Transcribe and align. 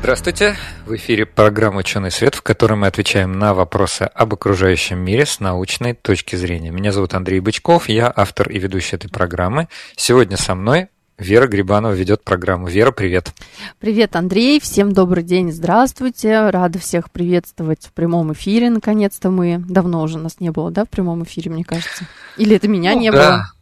Здравствуйте! 0.00 0.56
В 0.86 0.96
эфире 0.96 1.26
программа 1.26 1.80
«Ученый 1.80 2.10
свет», 2.10 2.34
в 2.34 2.40
которой 2.40 2.72
мы 2.72 2.86
отвечаем 2.86 3.38
на 3.38 3.52
вопросы 3.52 4.04
об 4.04 4.32
окружающем 4.32 4.98
мире 4.98 5.26
с 5.26 5.40
научной 5.40 5.92
точки 5.92 6.36
зрения. 6.36 6.70
Меня 6.70 6.90
зовут 6.90 7.12
Андрей 7.12 7.40
Бычков, 7.40 7.90
я 7.90 8.10
автор 8.16 8.48
и 8.48 8.58
ведущий 8.58 8.96
этой 8.96 9.10
программы. 9.10 9.68
Сегодня 9.96 10.38
со 10.38 10.54
мной 10.54 10.88
Вера 11.18 11.46
Грибанова 11.46 11.92
ведет 11.92 12.24
программу. 12.24 12.66
Вера, 12.66 12.92
привет. 12.92 13.34
Привет, 13.78 14.16
Андрей. 14.16 14.58
Всем 14.58 14.92
добрый 14.92 15.22
день. 15.22 15.52
Здравствуйте. 15.52 16.48
Рада 16.48 16.78
всех 16.78 17.10
приветствовать 17.10 17.84
в 17.84 17.92
прямом 17.92 18.32
эфире. 18.32 18.70
Наконец-то 18.70 19.30
мы. 19.30 19.62
Давно 19.68 20.02
уже 20.02 20.16
нас 20.16 20.40
не 20.40 20.50
было, 20.50 20.70
да, 20.70 20.86
в 20.86 20.88
прямом 20.88 21.24
эфире, 21.24 21.50
мне 21.50 21.62
кажется. 21.62 22.06
Или 22.38 22.56
это 22.56 22.68
меня 22.68 22.94
ну, 22.94 23.00
не 23.00 23.12
да. 23.12 23.16
было? 23.18 23.52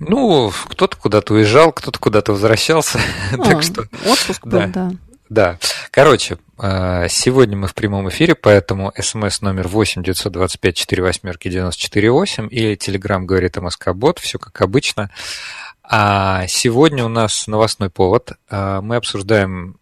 Ну, 0.00 0.52
кто-то 0.70 0.96
куда-то 0.96 1.34
уезжал, 1.34 1.70
кто-то 1.70 2.00
куда-то 2.00 2.32
возвращался. 2.32 2.98
А, 3.32 3.36
так 3.36 3.62
что. 3.62 3.82
Отпуск 4.04 4.44
был, 4.44 4.58
да. 4.58 4.66
Да. 4.66 4.90
Короче, 5.90 6.38
э, 6.58 7.06
сегодня 7.08 7.56
мы 7.56 7.66
в 7.68 7.74
прямом 7.74 8.08
эфире, 8.08 8.34
поэтому 8.34 8.92
смс 8.98 9.40
номер 9.40 9.68
8 9.68 10.02
925 10.02 10.76
4 10.76 11.02
восьмерки 11.02 11.48
94 11.48 12.10
8 12.10 12.48
или 12.50 12.74
телеграм 12.74 13.26
говорит 13.26 13.56
МСК 13.56 13.92
Бот, 13.92 14.18
все 14.18 14.38
как 14.38 14.60
обычно. 14.60 15.10
А 15.82 16.46
сегодня 16.46 17.04
у 17.04 17.08
нас 17.08 17.46
новостной 17.46 17.90
повод. 17.90 18.32
А, 18.48 18.80
мы 18.80 18.96
обсуждаем 18.96 19.78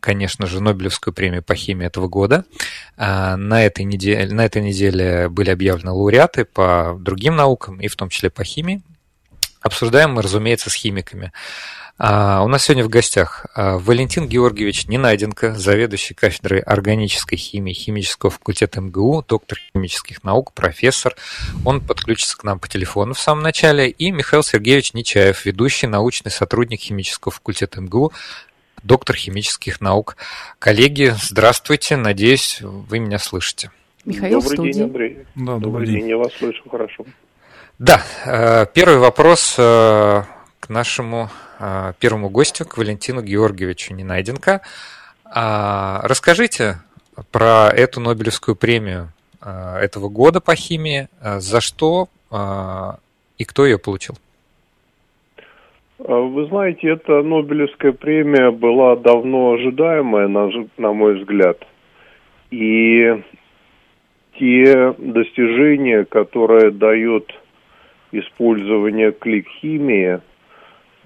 конечно 0.00 0.46
же, 0.46 0.60
Нобелевскую 0.60 1.12
премию 1.12 1.42
по 1.42 1.54
химии 1.54 1.86
этого 1.86 2.08
года. 2.08 2.44
А, 2.96 3.36
на 3.36 3.64
этой, 3.64 3.84
неделе, 3.84 4.32
на 4.32 4.44
этой 4.44 4.62
неделе 4.62 5.28
были 5.28 5.50
объявлены 5.50 5.90
лауреаты 5.90 6.44
по 6.44 6.96
другим 6.98 7.36
наукам, 7.36 7.80
и 7.80 7.88
в 7.88 7.96
том 7.96 8.08
числе 8.08 8.30
по 8.30 8.44
химии. 8.44 8.82
Обсуждаем 9.60 10.12
мы, 10.12 10.22
разумеется, 10.22 10.70
с 10.70 10.74
химиками. 10.74 11.32
А, 12.00 12.44
у 12.44 12.48
нас 12.48 12.62
сегодня 12.62 12.84
в 12.84 12.88
гостях 12.88 13.46
а, 13.54 13.76
Валентин 13.76 14.28
Георгиевич 14.28 14.86
Ненайденко, 14.86 15.56
заведующий 15.56 16.14
кафедрой 16.14 16.60
органической 16.60 17.34
химии 17.34 17.72
химического 17.72 18.30
факультета 18.30 18.80
МГУ, 18.80 19.24
доктор 19.26 19.58
химических 19.74 20.22
наук, 20.22 20.52
профессор. 20.52 21.16
Он 21.64 21.80
подключится 21.80 22.38
к 22.38 22.44
нам 22.44 22.60
по 22.60 22.68
телефону 22.68 23.14
в 23.14 23.18
самом 23.18 23.42
начале. 23.42 23.90
И 23.90 24.12
Михаил 24.12 24.44
Сергеевич 24.44 24.94
Нечаев, 24.94 25.44
ведущий 25.44 25.88
научный 25.88 26.30
сотрудник 26.30 26.78
химического 26.80 27.32
факультета 27.32 27.80
МГУ, 27.80 28.12
доктор 28.84 29.16
химических 29.16 29.80
наук. 29.80 30.16
Коллеги, 30.60 31.12
здравствуйте. 31.20 31.96
Надеюсь, 31.96 32.60
вы 32.60 33.00
меня 33.00 33.18
слышите. 33.18 33.72
Михаил 34.04 34.40
Добрый 34.40 34.72
день, 34.72 34.82
Андрей. 34.84 35.18
Да, 35.34 35.44
добрый, 35.54 35.60
добрый 35.60 35.86
день. 35.88 35.96
день. 35.96 36.08
Я 36.10 36.16
вас 36.18 36.32
слышу 36.34 36.62
хорошо. 36.70 37.04
Да, 37.80 38.02
э, 38.24 38.66
первый 38.72 38.98
вопрос 38.98 39.56
э, 39.58 40.22
нашему 40.68 41.28
а, 41.58 41.92
первому 41.98 42.28
гостю, 42.28 42.64
к 42.64 42.76
Валентину 42.76 43.22
Георгиевичу 43.22 43.94
Ненайденко. 43.94 44.60
А, 45.24 46.00
расскажите 46.04 46.76
про 47.32 47.70
эту 47.70 48.00
Нобелевскую 48.00 48.54
премию 48.56 49.08
а, 49.40 49.78
этого 49.78 50.08
года 50.08 50.40
по 50.40 50.54
химии, 50.54 51.08
за 51.22 51.60
что 51.60 52.08
и 53.38 53.44
кто 53.46 53.64
ее 53.64 53.78
получил? 53.78 54.16
Вы 55.98 56.46
знаете, 56.48 56.90
эта 56.90 57.22
Нобелевская 57.22 57.92
премия 57.92 58.50
была 58.50 58.96
давно 58.96 59.52
ожидаемая, 59.52 60.28
на, 60.28 60.50
на 60.76 60.92
мой 60.92 61.18
взгляд. 61.18 61.66
И 62.50 63.22
те 64.38 64.94
достижения, 64.98 66.04
которые 66.04 66.70
дает 66.70 67.32
использование 68.12 69.12
клик-химии, 69.12 70.20
Э, 70.20 70.20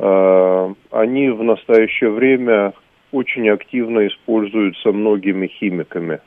они 0.03 1.29
в 1.29 1.43
настоящее 1.45 2.11
время 2.11 2.73
очень 3.13 3.49
активно 3.51 4.07
используются 4.07 4.91
многими 4.91 5.47
химиками. 5.47 6.21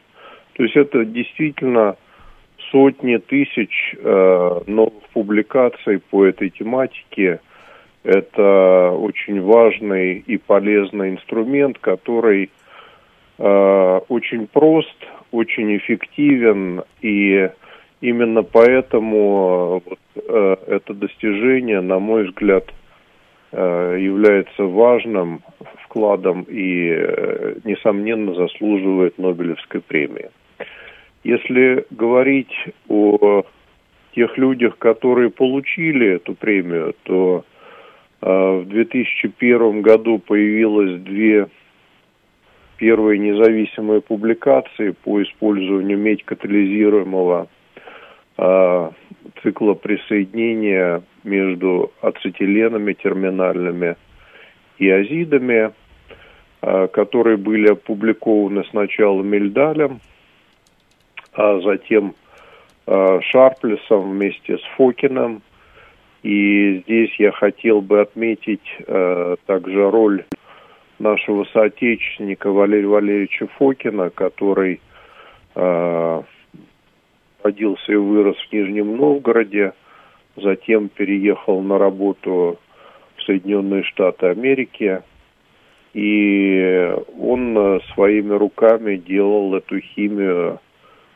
То 0.54 0.64
есть 0.64 0.78
это 0.78 1.04
действительно 1.04 1.98
сотни 2.72 3.18
тысяч 3.18 3.96
э, 3.98 4.62
новых 4.68 5.04
публикаций 5.14 6.00
по 6.00 6.26
этой 6.26 6.50
тематике. 6.50 7.42
Это 8.04 8.92
очень 8.92 9.42
важный 9.42 10.20
и 10.20 10.38
полезный 10.38 11.10
инструмент, 11.10 11.80
который 11.80 12.52
э, 13.38 14.00
очень 14.08 14.48
прост, 14.48 14.96
очень 15.32 15.76
эффективен, 15.76 16.84
и 17.02 17.50
именно 18.02 18.44
поэтому 18.44 19.82
вот, 19.86 20.00
э, 20.16 20.56
это 20.68 20.94
достижение, 20.94 21.82
на 21.82 22.00
мой 22.00 22.28
взгляд, 22.28 22.66
Э, 22.70 22.85
является 23.58 24.64
важным 24.64 25.42
вкладом 25.96 26.46
и, 26.50 26.90
э, 26.90 27.56
несомненно, 27.64 28.34
заслуживает 28.34 29.18
Нобелевской 29.18 29.80
премии. 29.80 30.30
Если 31.24 31.86
говорить 31.90 32.54
о 32.90 33.44
тех 34.14 34.38
людях, 34.38 34.78
которые 34.78 35.30
получили 35.30 36.16
эту 36.16 36.36
премию, 36.36 36.94
то 37.04 37.46
э, 38.22 38.28
в 38.28 38.66
2001 38.68 39.82
году 39.82 40.20
появилось 40.20 41.02
две 41.02 41.48
первые 42.78 43.18
независимые 43.18 44.02
публикации 44.02 44.92
по 44.92 45.24
использованию 45.24 45.98
медь-катализируемого 45.98 47.48
э, 47.48 47.55
цикла 48.38 49.74
присоединения 49.74 51.04
между 51.24 51.92
ацетиленами 52.02 52.94
терминальными 52.94 53.96
и 54.78 54.90
азидами, 54.90 55.72
а, 56.62 56.88
которые 56.88 57.38
были 57.38 57.70
опубликованы 57.70 58.64
сначала 58.70 59.22
Мельдалем, 59.22 60.00
а 61.34 61.60
затем 61.62 62.16
а, 62.88 63.20
Шарплесом 63.22 64.12
вместе 64.12 64.58
с 64.58 64.64
Фокином. 64.78 65.42
И 66.24 66.82
здесь 66.84 67.14
я 67.20 67.32
хотел 67.32 67.82
бы 67.82 68.02
отметить 68.02 68.66
также 69.46 69.92
роль 69.92 70.26
нашего 70.98 71.46
соотечественника 71.54 72.50
Валерия 72.50 72.88
Валерьевича 72.88 73.46
Фокина, 73.60 74.10
который 74.10 74.82
родился 77.46 77.92
и 77.92 77.96
вырос 77.96 78.36
в 78.38 78.54
Нижнем 78.54 78.98
Новгороде, 78.98 79.74
затем 80.36 80.90
переехал 80.90 81.62
на 81.62 81.78
работу 81.78 82.60
в 83.16 83.24
Соединенные 83.24 83.84
Штаты 83.84 84.28
Америки, 84.28 85.02
и 85.94 86.94
он 87.18 87.58
э, 87.58 87.80
своими 87.94 88.34
руками 88.34 88.98
делал 88.98 89.56
эту 89.56 89.80
химию 89.80 90.60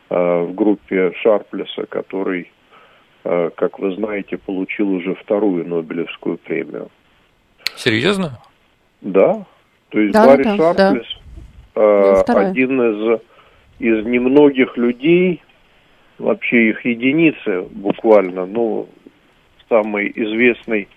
э, 0.08 0.42
в 0.44 0.54
группе 0.54 1.12
Шарплеса, 1.20 1.84
который, 1.86 2.50
э, 3.24 3.50
как 3.56 3.78
вы 3.78 3.94
знаете, 3.96 4.38
получил 4.38 4.90
уже 4.90 5.14
вторую 5.16 5.66
Нобелевскую 5.66 6.38
премию. 6.38 6.90
Серьезно? 7.74 8.38
Да. 9.00 9.44
То 9.90 10.00
есть 10.00 10.14
да, 10.14 10.26
Барри 10.26 10.44
да, 10.44 10.56
Шарплес 10.56 11.06
да. 11.74 12.48
один 12.48 12.80
из, 12.80 13.20
из 13.80 14.06
немногих 14.06 14.76
людей, 14.78 15.42
вообще 16.20 16.70
их 16.70 16.84
единицы 16.84 17.62
буквально, 17.70 18.46
ну, 18.46 18.88
самый 19.68 20.12
известный, 20.14 20.88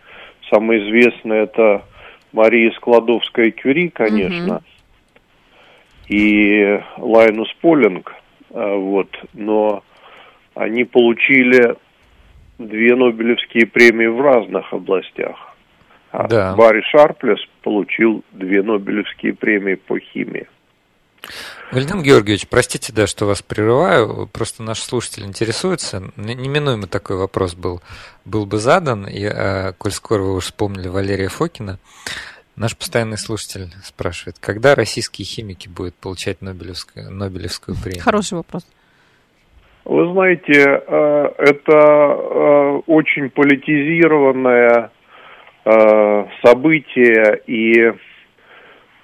самый 0.52 0.80
известный 0.80 1.40
это 1.40 1.84
Мария 2.32 2.72
Складовская-Кюри, 2.72 3.90
конечно, 3.90 4.58
угу. 4.58 4.64
и 6.10 6.80
Лайнус 6.98 7.52
Полинг, 7.62 8.14
а, 8.52 8.76
вот, 8.76 9.10
но 9.34 9.84
они 10.56 10.84
получили 10.84 11.76
две 12.60 12.96
Нобелевские 12.96 13.66
премии 13.66 14.08
в 14.08 14.22
разных 14.22 14.74
областях. 14.74 15.56
А 16.12 16.28
да. 16.28 16.56
Барри 16.56 16.82
Шарплес 16.82 17.40
получил 17.64 18.24
две 18.32 18.62
Нобелевские 18.62 19.34
премии 19.34 19.76
по 19.76 19.98
химии. 20.00 20.48
Валентин 21.72 22.04
Георгиевич, 22.04 22.48
простите, 22.48 22.94
да, 22.94 23.08
что 23.08 23.26
вас 23.26 23.42
прерываю, 23.42 24.28
просто 24.28 24.62
наш 24.62 24.80
слушатель 24.80 25.24
интересуется. 25.24 26.12
Неминуемо 26.18 26.88
такой 26.88 27.18
вопрос 27.18 27.56
был, 27.56 27.82
был 28.26 28.46
бы 28.46 28.58
задан, 28.60 29.08
и, 29.08 29.26
а, 29.26 29.74
коль 29.74 29.92
скоро 29.92 30.22
вы 30.22 30.36
уже 30.36 30.48
вспомнили 30.48 30.88
Валерия 30.88 31.30
Фокина, 31.30 31.80
наш 32.56 32.78
постоянный 32.78 33.18
слушатель 33.18 33.70
спрашивает, 33.84 34.38
когда 34.40 34.76
российские 34.76 35.26
химики 35.26 35.68
будут 35.68 35.96
получать 35.96 36.42
Нобелевскую, 36.42 37.10
Нобелевскую 37.10 37.76
премию? 37.82 38.04
Хороший 38.04 38.36
вопрос. 38.36 38.68
Вы 39.86 40.14
знаете, 40.14 40.54
э, 40.54 41.32
это 41.40 41.72
э, 41.72 42.82
очень 42.88 43.30
политизированное 43.30 44.92
э, 45.66 46.26
событие, 46.46 47.42
и 47.48 47.94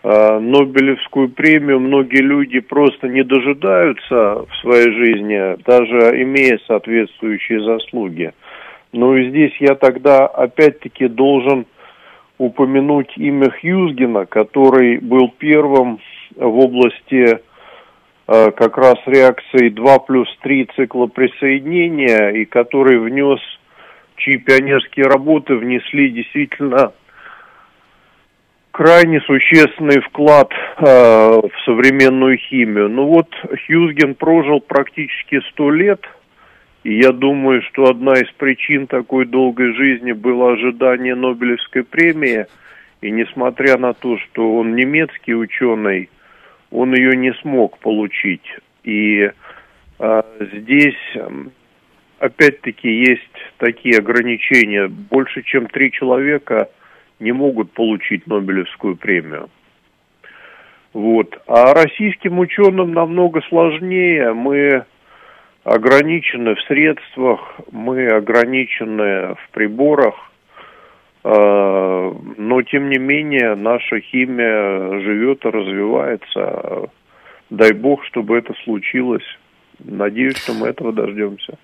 Нобелевскую 0.01 1.29
премию 1.29 1.79
многие 1.81 2.21
люди 2.21 2.59
просто 2.61 3.09
не 3.09 3.23
дожидаются 3.23 4.45
в 4.45 4.49
своей 4.61 4.91
жизни, 4.91 5.61
даже 5.65 6.21
имея 6.23 6.57
соответствующие 6.67 7.61
заслуги. 7.61 8.31
Но 8.93 9.17
и 9.17 9.29
здесь 9.29 9.53
я 9.59 9.75
тогда 9.75 10.25
опять-таки 10.25 11.07
должен 11.09 11.65
упомянуть 12.37 13.11
имя 13.17 13.51
Хьюзгена, 13.51 14.25
который 14.25 14.99
был 14.99 15.33
первым 15.37 15.99
в 16.37 16.59
области 16.59 17.39
Э, 18.31 18.51
как 18.51 18.77
раз 18.77 18.97
реакции 19.07 19.69
2 19.69 19.99
плюс 19.99 20.27
3 20.43 20.67
цикла 20.75 21.07
присоединения, 21.07 22.29
и 22.29 22.45
который 22.45 22.99
внес, 22.99 23.39
чьи 24.17 24.37
пионерские 24.37 25.07
работы 25.07 25.55
внесли 25.55 26.11
действительно 26.11 26.91
крайне 28.79 29.19
существенный 29.19 29.99
вклад 29.99 30.53
э, 30.53 30.85
в 30.85 31.51
современную 31.65 32.37
химию. 32.37 32.87
Ну 32.87 33.07
вот 33.07 33.27
Хьюзген 33.67 34.15
прожил 34.15 34.61
практически 34.61 35.41
сто 35.49 35.69
лет, 35.69 35.99
и 36.85 36.97
я 36.97 37.11
думаю, 37.11 37.61
что 37.63 37.89
одна 37.89 38.13
из 38.13 38.31
причин 38.37 38.87
такой 38.87 39.25
долгой 39.25 39.73
жизни 39.73 40.13
было 40.13 40.53
ожидание 40.53 41.13
Нобелевской 41.15 41.83
премии, 41.83 42.45
и 43.01 43.11
несмотря 43.11 43.77
на 43.77 43.91
то, 43.93 44.17
что 44.17 44.55
он 44.55 44.77
немецкий 44.77 45.35
ученый, 45.35 46.09
он 46.71 46.95
ее 46.95 47.17
не 47.17 47.33
смог 47.41 47.79
получить. 47.79 48.47
И 48.85 49.29
э, 49.99 50.21
здесь 50.53 51.17
опять-таки 52.19 52.89
есть 52.89 53.37
такие 53.57 53.97
ограничения. 53.97 54.87
Больше 54.87 55.41
чем 55.41 55.67
три 55.67 55.91
человека 55.91 56.69
не 57.19 57.31
могут 57.31 57.71
получить 57.71 58.27
Нобелевскую 58.27 58.95
премию. 58.95 59.49
Вот. 60.93 61.39
А 61.47 61.73
российским 61.73 62.39
ученым 62.39 62.93
намного 62.93 63.41
сложнее. 63.41 64.33
Мы 64.33 64.85
ограничены 65.63 66.55
в 66.55 66.61
средствах, 66.61 67.59
мы 67.71 68.07
ограничены 68.07 69.35
в 69.35 69.49
приборах, 69.51 70.15
а, 71.23 72.15
но 72.37 72.61
тем 72.63 72.89
не 72.89 72.97
менее 72.97 73.55
наша 73.55 73.99
химия 73.99 74.99
живет 75.01 75.45
и 75.45 75.49
развивается. 75.49 76.89
Дай 77.49 77.73
бог, 77.73 78.03
чтобы 78.05 78.37
это 78.37 78.53
случилось. 78.63 79.25
Надеюсь, 79.79 80.37
что 80.37 80.53
мы 80.53 80.67
этого 80.67 80.91
дождемся. 80.91 81.57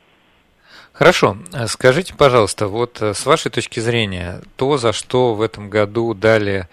Хорошо. 0.95 1.35
Скажите, 1.67 2.13
пожалуйста, 2.17 2.67
вот 2.67 3.01
э, 3.01 3.13
с 3.13 3.25
вашей 3.25 3.51
точки 3.51 3.81
зрения, 3.81 4.39
то, 4.55 4.77
за 4.77 4.93
что 4.93 5.33
в 5.33 5.41
этом 5.41 5.69
году 5.69 6.13
дали 6.13 6.67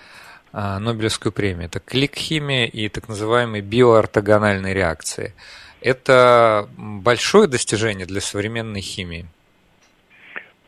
а, 0.53 0.79
Нобелевскую 0.79 1.33
премию, 1.33 1.65
это 1.65 1.81
клик-химия 1.81 2.67
и 2.67 2.89
так 2.89 3.09
называемые 3.09 3.63
биоортогональные 3.63 4.75
реакции. 4.75 5.35
Это 5.81 6.69
большое 6.77 7.49
достижение 7.49 8.07
для 8.07 8.21
современной 8.21 8.81
химии? 8.81 9.25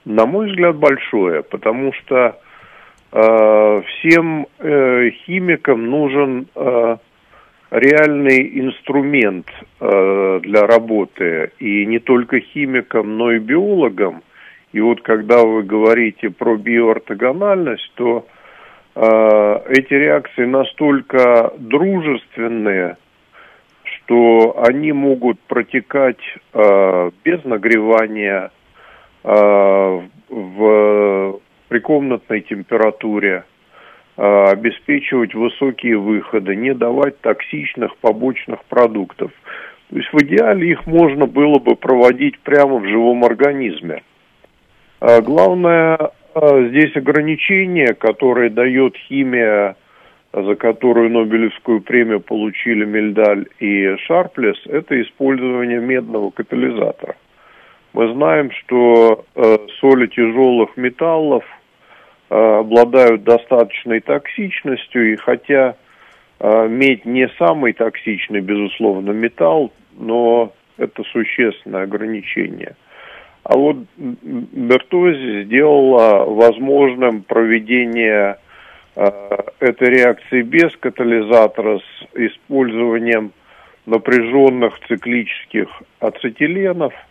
На 0.05 0.27
мой 0.27 0.51
взгляд, 0.51 0.75
большое, 0.75 1.45
потому 1.45 1.93
что 1.93 2.37
э, 3.13 3.83
всем 3.83 4.49
э, 4.59 5.11
химикам 5.25 5.89
нужен 5.89 6.49
э, 6.57 6.97
реальный 7.79 8.61
инструмент 8.61 9.47
э, 9.81 10.41
для 10.43 10.67
работы, 10.67 11.53
и 11.59 11.87
не 11.87 11.99
только 11.99 12.41
химикам, 12.41 13.17
но 13.17 13.33
и 13.33 13.39
биологам. 13.39 14.23
И 14.73 14.81
вот 14.81 15.03
когда 15.03 15.45
вы 15.45 15.63
говорите 15.63 16.31
про 16.31 16.57
биоортогональность, 16.57 17.93
то 17.95 18.27
э, 18.95 19.61
эти 19.69 19.95
реакции 19.95 20.45
настолько 20.47 21.53
дружественные, 21.59 22.97
что 23.85 24.63
они 24.67 24.93
могут 24.93 25.39
протекать 25.41 26.23
э, 26.53 27.11
без 27.25 27.45
нагревания, 27.45 28.51
Э, 29.25 30.03
в 30.29 31.41
прикомнатной 31.69 32.43
температуре, 32.43 33.45
э, 33.45 33.54
обеспечивать 34.17 35.35
высокие 35.35 35.99
выходы, 35.99 36.55
не 36.55 36.73
давать 36.75 37.21
токсичных 37.21 37.97
побочных 37.97 38.65
продуктов. 38.67 39.33
То 39.91 39.97
есть 39.97 40.13
в 40.13 40.23
идеале 40.23 40.71
их 40.71 40.87
можно 40.87 41.27
было 41.27 41.59
бы 41.59 41.77
проводить 41.77 42.39
прямо 42.41 42.79
в 42.79 42.87
живом 42.87 43.25
организме. 43.25 44.03
А 45.01 45.21
главное 45.21 46.11
э, 46.35 46.69
здесь 46.69 46.97
ограничение, 46.97 47.95
которое 47.95 48.51
дает 48.51 48.97
химия, 48.97 49.77
за 50.33 50.55
которую 50.57 51.11
Нобелевскую 51.11 51.81
премию 51.81 52.21
получили 52.21 52.85
Мельдаль 52.85 53.47
и 53.61 53.97
Шарплес, 54.07 54.57
это 54.67 55.01
использование 55.03 55.81
медного 55.81 56.31
катализатора. 56.31 57.17
Мы 57.93 58.13
знаем, 58.15 58.51
что 58.51 59.25
э, 59.37 59.57
соли 59.81 60.07
тяжелых 60.09 60.77
металлов 60.77 61.45
э, 61.45 61.64
обладают 62.29 63.25
достаточной 63.25 64.01
токсичностью, 64.01 65.13
и 65.13 65.17
хотя 65.17 65.77
э, 66.41 66.69
медь 66.69 67.05
не 67.05 67.29
самый 67.39 67.73
токсичный, 67.73 68.41
безусловно, 68.41 69.11
металл, 69.11 69.73
но 69.97 70.53
это 70.77 71.03
существенное 71.05 71.83
ограничение. 71.83 72.77
А 73.43 73.57
вот 73.57 73.77
Бертози 73.97 75.45
сделала 75.45 76.25
возможным 76.25 77.23
проведение 77.23 78.39
э, 78.97 79.11
этой 79.61 79.89
реакции 79.89 80.43
без 80.43 80.75
катализатора 80.77 81.79
с 81.79 82.17
использованием 82.17 83.33
напряженных 83.87 84.81
циклических 84.89 85.69
ацетиленов– 86.01 86.95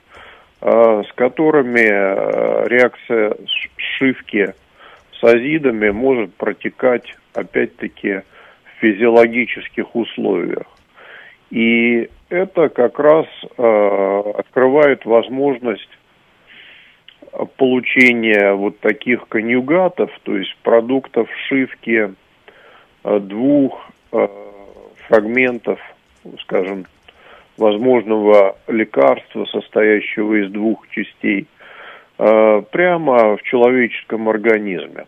Э, 0.66 1.04
с 1.06 1.12
которыми 1.16 1.82
э, 1.82 2.68
реакция 2.70 3.36
сшивки 3.76 4.54
с 5.24 5.26
азидами 5.26 5.90
может 5.90 6.34
протекать, 6.36 7.16
опять-таки, 7.34 8.22
в 8.66 8.82
физиологических 8.82 9.96
условиях. 9.96 10.68
И 11.50 12.10
это 12.30 12.68
как 12.70 13.00
раз 13.00 13.26
э, 13.58 14.24
открывает 14.38 15.06
возможность 15.06 15.90
получения 17.58 18.54
вот 18.54 18.80
таких 18.80 19.28
конъюгатов, 19.30 20.12
то 20.24 20.36
есть 20.36 20.56
продуктов 20.62 21.30
сшивки 21.46 22.14
э, 23.04 23.20
двух 23.20 23.90
э, 24.12 24.28
фрагментов, 25.08 25.80
скажем, 26.42 26.86
возможного 27.58 28.58
лекарства, 28.68 29.46
состоящего 29.46 30.44
из 30.44 30.52
двух 30.52 30.88
частей, 30.90 31.48
прямо 32.72 33.36
в 33.38 33.42
человеческом 33.44 34.30
организме. 34.30 35.06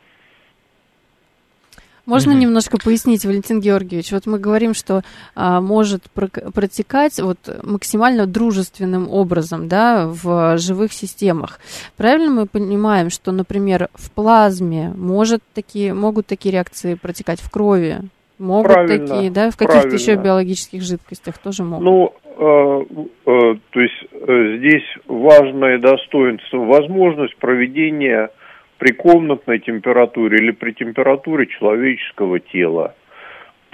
Можно 2.05 2.31
mm-hmm. 2.31 2.35
немножко 2.35 2.77
пояснить, 2.77 3.25
Валентин 3.25 3.59
Георгиевич? 3.59 4.11
Вот 4.11 4.27
мы 4.27 4.37
говорим, 4.37 4.73
что 4.73 5.01
а, 5.35 5.59
может 5.59 6.03
протекать 6.11 7.19
вот 7.19 7.37
максимально 7.63 8.27
дружественным 8.27 9.09
образом, 9.09 9.67
да, 9.67 10.07
в 10.07 10.57
живых 10.57 10.93
системах. 10.93 11.59
Правильно 11.97 12.29
мы 12.29 12.45
понимаем, 12.45 13.09
что, 13.09 13.31
например, 13.31 13.89
в 13.93 14.11
плазме 14.11 14.93
может 14.95 15.41
такие, 15.53 15.93
могут 15.93 16.27
такие 16.27 16.51
реакции 16.51 16.93
протекать 16.93 17.41
в 17.41 17.49
крови? 17.49 18.01
Могут 18.37 18.73
правильно, 18.73 19.07
такие, 19.07 19.31
да, 19.31 19.49
в 19.49 19.57
каких-то 19.57 19.89
еще 19.89 20.15
биологических 20.15 20.81
жидкостях 20.81 21.37
тоже 21.37 21.63
могут. 21.63 21.85
Ну, 21.85 22.13
э, 22.37 22.83
э, 23.25 23.55
то 23.71 23.79
есть 23.79 24.07
э, 24.11 24.57
здесь 24.57 24.83
важное 25.25 25.77
достоинство, 25.79 26.57
возможность 26.57 27.35
проведения 27.37 28.29
при 28.77 28.91
комнатной 28.91 29.59
температуре 29.59 30.37
или 30.37 30.51
при 30.51 30.71
температуре 30.71 31.47
человеческого 31.47 32.39
тела 32.39 32.95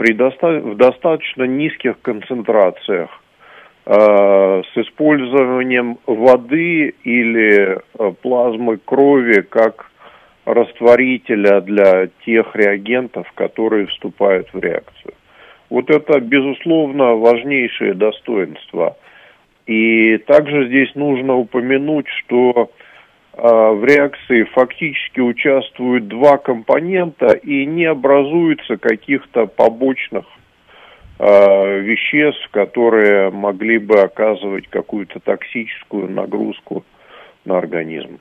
при 0.01 0.13
доста- 0.13 0.59
в 0.61 0.75
достаточно 0.77 1.43
низких 1.43 2.01
концентрациях 2.01 3.09
э, 3.85 3.93
с 3.93 4.77
использованием 4.77 5.99
воды 6.07 6.95
или 7.03 7.77
э, 7.77 8.11
плазмы 8.23 8.77
крови 8.77 9.41
как 9.41 9.91
растворителя 10.45 11.61
для 11.61 12.07
тех 12.25 12.55
реагентов, 12.55 13.31
которые 13.35 13.85
вступают 13.85 14.47
в 14.53 14.59
реакцию. 14.59 15.13
Вот 15.69 15.91
это, 15.91 16.19
безусловно, 16.19 17.13
важнейшее 17.15 17.93
достоинство. 17.93 18.97
И 19.67 20.17
также 20.17 20.67
здесь 20.67 20.93
нужно 20.95 21.35
упомянуть, 21.35 22.07
что 22.07 22.71
э, 23.33 23.41
в 23.41 23.83
реакции 23.85 24.43
фактически 24.43 25.19
участвуют 25.19 26.07
два 26.07 26.37
компонента 26.37 27.33
и 27.33 27.65
не 27.65 27.85
образуется 27.85 28.77
каких-то 28.77 29.45
побочных 29.45 30.25
веществ, 31.19 32.49
которые 32.49 33.29
могли 33.29 33.77
бы 33.77 34.01
оказывать 34.01 34.67
какую-то 34.69 35.19
токсическую 35.19 36.09
нагрузку 36.09 36.83
на 37.45 37.59
организм. 37.59 38.19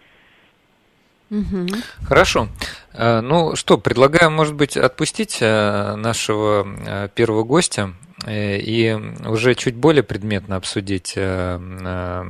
Хорошо. 2.07 2.49
Ну 2.93 3.55
что, 3.55 3.79
предлагаю, 3.79 4.31
может 4.31 4.55
быть, 4.55 4.77
отпустить 4.77 5.41
нашего 5.41 7.09
первого 7.15 7.45
гостя 7.45 7.95
Э, 8.27 8.59
и 8.59 8.93
уже 9.27 9.55
чуть 9.55 9.75
более 9.77 10.03
предметно 10.03 10.57
обсудить, 10.57 11.15
э, 11.17 11.59
э, 11.59 12.25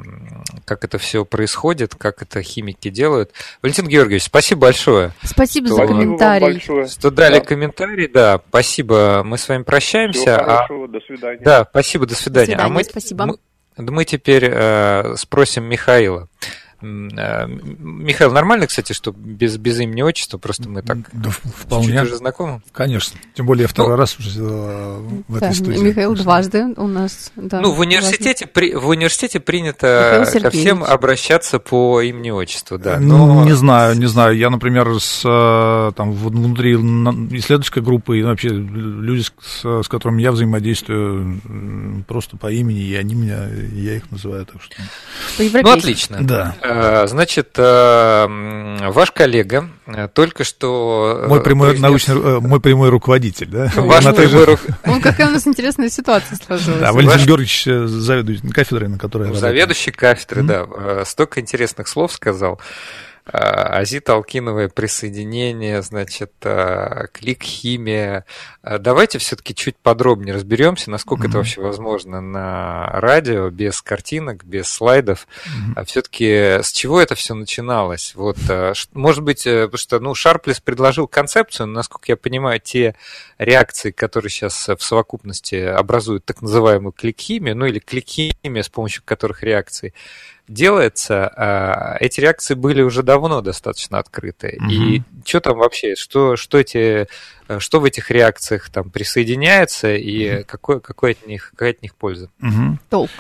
как 0.65 0.85
это 0.85 0.99
все 0.99 1.25
происходит, 1.25 1.95
как 1.95 2.23
это 2.23 2.43
химики 2.43 2.91
делают. 2.91 3.33
Валентин 3.63 3.89
Георгиевич, 3.89 4.25
спасибо 4.25 4.63
большое. 4.63 5.13
Спасибо 5.25 5.67
что, 5.67 5.77
за 5.77 5.87
комментарий. 5.87 6.61
Что 6.61 7.11
дали 7.11 7.39
да. 7.39 7.45
комментарий, 7.45 8.09
да, 8.09 8.41
спасибо. 8.49 9.23
Мы 9.25 9.39
с 9.39 9.49
вами 9.49 9.63
прощаемся. 9.63 10.21
Всего 10.21 10.35
а 10.35 10.45
хорошего, 10.45 10.85
а... 10.85 10.89
до 10.89 11.01
свидания. 11.01 11.41
Да, 11.43 11.67
спасибо, 11.69 12.07
до 12.07 12.15
свидания. 12.15 12.47
До 12.47 12.53
свидания 12.53 12.71
а 12.71 12.75
мы, 12.75 12.85
спасибо. 12.85 13.27
Мы, 13.27 13.37
мы 13.77 14.05
теперь 14.05 14.49
э, 14.49 15.17
спросим 15.17 15.65
Михаила. 15.65 16.29
Э, 16.83 17.47
Михаил, 17.47 18.33
нормально, 18.33 18.67
кстати, 18.67 18.93
что 18.93 19.13
без, 19.13 19.59
без 19.59 19.79
имени 19.81 20.03
отчества, 20.03 20.39
просто 20.39 20.69
мы 20.69 20.83
так 20.83 20.99
да, 21.13 21.31
вполне. 21.31 21.89
чуть 21.89 22.03
уже 22.03 22.17
знакомы? 22.17 22.63
Конечно, 22.73 23.19
тем 23.35 23.47
более 23.47 23.63
я 23.63 23.69
второй 23.69 23.93
ну, 23.93 23.97
раз 23.97 24.19
уже 24.19 24.31
э, 24.41 24.99
в 25.29 25.37
этой 25.37 25.49
да, 25.49 25.55
студии. 25.55 25.79
Михаил 25.79 26.15
дважды 26.15 26.65
у 26.77 26.87
нас, 26.87 27.33
да. 27.37 27.61
Ну, 27.61 27.73
в 27.73 27.81
университете, 27.81 28.47
при, 28.47 28.75
в 28.75 28.89
университете 28.89 29.41
принято 29.41 30.27
ко 30.41 30.51
всем 30.51 30.83
обращаться 30.83 31.59
по 31.59 32.01
имени 32.01 32.31
отчеству, 32.31 32.79
да. 32.79 32.99
Но... 32.99 33.45
Не 33.45 33.55
знаю, 33.55 33.97
не 33.97 34.07
знаю. 34.07 34.37
Я, 34.37 34.49
например, 34.49 34.89
с, 34.99 35.23
э, 35.25 35.93
там, 35.95 36.13
внутри 36.13 36.75
исследовательской 36.75 37.83
группы 37.83 38.19
и 38.19 38.23
вообще 38.23 38.49
люди, 38.49 39.25
с, 39.41 39.83
с 39.83 39.89
которыми 39.89 40.23
я 40.23 40.33
взаимодействую, 40.33 41.41
просто 42.09 42.37
по 42.37 42.51
имени, 42.51 42.81
и 42.81 42.95
они 42.95 43.15
меня, 43.15 43.49
я 43.75 43.97
их 43.97 44.11
называю, 44.11 44.47
так 44.47 44.63
что... 44.63 44.77
Ну, 45.39 45.71
отлично. 45.71 46.19
Да. 46.21 46.57
Э, 46.71 47.07
значит, 47.07 47.51
э, 47.57 48.27
ваш 48.89 49.11
коллега 49.11 49.69
э, 49.87 50.09
только 50.13 50.45
что... 50.45 51.25
Мой 51.29 51.43
прямой, 51.43 51.79
научный, 51.79 52.41
мой 52.41 52.61
прямой 52.61 52.89
руководитель, 52.89 53.49
да? 53.49 53.71
Ваш 53.77 54.05
прямой 54.05 54.45
рук... 54.45 54.61
Он 54.87 55.01
какая 55.01 55.29
у 55.29 55.31
нас 55.33 55.47
интересная 55.47 55.91
ситуация 55.91 56.39
сложилась. 56.45 56.81
Да, 56.81 56.93
Валентин 56.93 57.19
Ваш... 57.19 57.27
Георгиевич 57.27 57.65
заведующий 57.65 58.49
кафедрой, 58.49 58.89
на 58.89 58.99
которой 58.99 59.29
я 59.29 59.35
Заведующий 59.35 59.91
кафедры, 59.91 60.43
mm-hmm. 60.43 60.95
да. 60.97 61.05
Столько 61.05 61.41
интересных 61.41 61.89
слов 61.89 62.13
сказал. 62.13 62.61
А, 63.33 63.79
азиталкиновое 63.79 64.69
присоединение, 64.69 65.83
значит, 65.83 66.33
а, 66.43 67.07
клик-химия. 67.13 68.25
А, 68.63 68.79
давайте 68.79 69.19
все-таки 69.19 69.55
чуть 69.55 69.77
подробнее 69.77 70.35
разберемся, 70.35 70.91
насколько 70.91 71.25
mm-hmm. 71.25 71.29
это 71.29 71.39
вообще 71.39 71.61
возможно 71.61 72.21
на 72.21 72.87
радио, 72.93 73.49
без 73.51 73.83
картинок, 73.83 74.45
без 74.45 74.69
слайдов. 74.69 75.29
Mm-hmm. 75.29 75.73
А 75.77 75.85
все-таки 75.85 76.27
с 76.27 76.73
чего 76.73 77.01
это 77.01 77.15
все 77.15 77.35
начиналось? 77.35 78.15
Вот, 78.17 78.39
может 78.95 79.23
быть, 79.23 79.47
э, 79.47 79.67
потому 79.67 79.79
что, 79.79 80.01
ну, 80.01 80.15
Шарплес 80.15 80.61
предложил 80.61 81.07
концепцию, 81.07 81.69
но, 81.69 81.75
насколько 81.75 82.11
я 82.11 82.17
понимаю, 82.17 82.59
те 82.59 82.97
реакции, 83.39 83.93
которые 83.93 84.31
сейчас 84.31 84.69
в 84.69 84.83
совокупности 84.83 85.55
образуют 85.55 86.25
так 86.25 86.43
называемую 86.43 86.93
клик-химию, 86.93 87.57
ну 87.57 87.67
или 87.67 87.79
клик-химия, 87.79 88.63
с 88.63 88.69
помощью 88.69 89.03
которых 89.05 89.45
реакции 89.45 89.95
делается, 90.51 91.29
а, 91.29 91.97
эти 92.01 92.21
реакции 92.21 92.55
были 92.55 92.83
уже 92.83 93.03
давно 93.03 93.41
достаточно 93.41 93.99
открыты. 93.99 94.59
Угу. 94.61 94.71
И 94.71 95.03
что 95.25 95.41
там 95.41 95.59
вообще, 95.59 95.95
что, 95.95 96.37
что, 96.37 96.59
эти, 96.59 97.07
что 97.59 97.81
в 97.81 97.85
этих 97.85 98.11
реакциях 98.11 98.69
там 98.69 98.91
присоединяется 98.91 99.95
и 99.95 100.39
угу. 100.39 100.45
какой, 100.47 100.81
какой, 100.81 101.13
от 101.13 101.27
них, 101.27 101.51
какая 101.51 101.71
от 101.71 101.83
них 101.83 101.95
польза? 101.95 102.31
Угу. 102.43 102.79
Толк. 102.91 103.11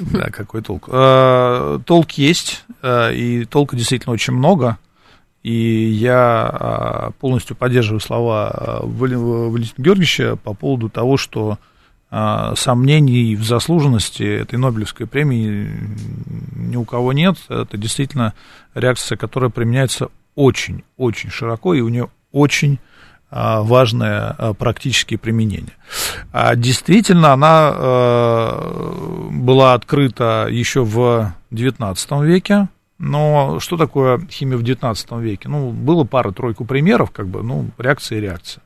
Да, 0.00 0.30
какой 0.30 0.62
толк? 0.62 0.88
А, 0.90 1.78
толк 1.80 2.12
есть, 2.12 2.64
а, 2.82 3.10
и 3.10 3.44
толка 3.44 3.76
действительно 3.76 4.12
очень 4.12 4.32
много. 4.32 4.78
И 5.44 5.52
я 5.52 7.12
полностью 7.20 7.54
поддерживаю 7.56 8.00
слова 8.00 8.80
Валентина 8.82 9.72
Георгиевича 9.78 10.36
по 10.36 10.52
поводу 10.52 10.90
того, 10.90 11.16
что 11.16 11.58
сомнений 12.10 13.36
в 13.36 13.44
заслуженности 13.44 14.22
этой 14.22 14.58
Нобелевской 14.58 15.06
премии 15.06 15.70
ни 16.56 16.76
у 16.76 16.84
кого 16.84 17.12
нет. 17.12 17.36
Это 17.48 17.76
действительно 17.76 18.32
реакция, 18.74 19.18
которая 19.18 19.50
применяется 19.50 20.08
очень-очень 20.34 21.30
широко, 21.30 21.74
и 21.74 21.80
у 21.80 21.88
нее 21.88 22.08
очень 22.32 22.78
а, 23.30 23.62
важное 23.62 24.34
а, 24.38 24.54
практические 24.54 25.18
применение. 25.18 25.74
Действительно, 26.56 27.32
она 27.32 27.72
была 29.30 29.74
открыта 29.74 30.48
еще 30.50 30.84
в 30.84 31.34
XIX 31.50 32.24
веке, 32.24 32.68
но 32.98 33.60
что 33.60 33.76
такое 33.76 34.20
химия 34.30 34.56
в 34.56 34.62
XIX 34.62 35.20
веке? 35.20 35.48
Ну, 35.48 35.70
было 35.72 36.04
пара-тройку 36.04 36.64
примеров, 36.64 37.10
как 37.10 37.28
бы, 37.28 37.42
ну, 37.42 37.66
реакция 37.78 38.18
и 38.18 38.20
реакция 38.22 38.62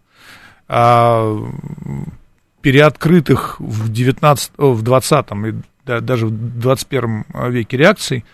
переоткрытых 2.63 3.57
в, 3.59 3.93
19, 3.93 4.53
в 4.57 4.83
20 4.83 5.27
и 5.47 5.55
даже 5.85 6.27
в 6.27 6.61
21 6.61 7.25
веке 7.51 7.77
реакций 7.77 8.25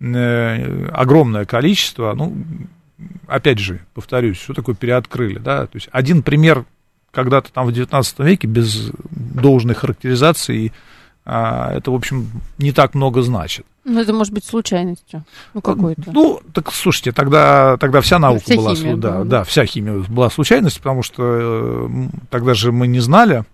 э, 0.00 0.88
огромное 0.88 1.44
количество. 1.44 2.14
Ну, 2.14 2.36
опять 3.26 3.58
же, 3.58 3.80
повторюсь, 3.94 4.38
что 4.38 4.54
такое 4.54 4.74
переоткрыли, 4.74 5.38
да, 5.38 5.66
то 5.66 5.76
есть 5.76 5.88
один 5.92 6.22
пример 6.22 6.64
когда-то 7.10 7.52
там 7.52 7.66
в 7.66 7.72
19 7.72 8.18
веке 8.20 8.46
без 8.46 8.90
должной 9.10 9.74
характеризации 9.74 10.72
а, 11.28 11.72
это, 11.72 11.90
в 11.90 11.94
общем, 11.94 12.30
не 12.58 12.70
так 12.70 12.94
много 12.94 13.20
значит. 13.20 13.66
Ну, 13.84 14.00
это 14.00 14.12
может 14.12 14.32
быть 14.32 14.44
случайностью. 14.44 15.24
Ну, 15.54 15.60
какой-то. 15.60 16.12
Ну, 16.12 16.40
так 16.52 16.72
слушайте, 16.72 17.10
тогда, 17.10 17.76
тогда 17.78 18.00
вся 18.00 18.20
наука 18.20 18.44
вся 18.44 18.56
была 18.56 18.76
химия, 18.76 18.96
да, 18.96 19.10
да, 19.18 19.24
да, 19.24 19.44
вся 19.44 19.66
химия 19.66 20.04
была 20.08 20.30
случайностью, 20.30 20.80
потому 20.82 21.02
что 21.02 21.22
э, 21.24 22.08
тогда 22.30 22.54
же 22.54 22.70
мы 22.70 22.86
не 22.86 23.00
знали, 23.00 23.44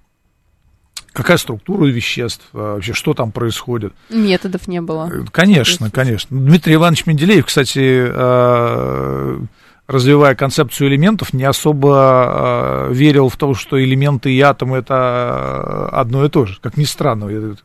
какая 1.12 1.36
структура 1.36 1.86
веществ, 1.86 2.44
а, 2.52 2.74
вообще, 2.74 2.92
что 2.92 3.14
там 3.14 3.32
происходит. 3.32 3.92
Методов 4.10 4.66
не 4.68 4.80
было. 4.80 5.10
Э, 5.12 5.24
конечно, 5.30 5.90
конечно. 5.90 6.36
Дмитрий 6.38 6.74
Иванович 6.74 7.06
Менделеев, 7.06 7.46
кстати, 7.46 8.04
а, 8.08 9.40
развивая 9.86 10.34
концепцию 10.34 10.88
элементов, 10.88 11.32
не 11.32 11.44
особо 11.44 11.94
а, 11.94 12.88
верил 12.90 13.28
в 13.28 13.36
то, 13.36 13.54
что 13.54 13.82
элементы 13.82 14.32
и 14.32 14.40
атомы 14.40 14.78
это 14.78 15.88
одно 15.88 16.24
и 16.24 16.28
то 16.28 16.46
же, 16.46 16.58
как 16.60 16.76
ни 16.76 16.84
странно. 16.84 17.56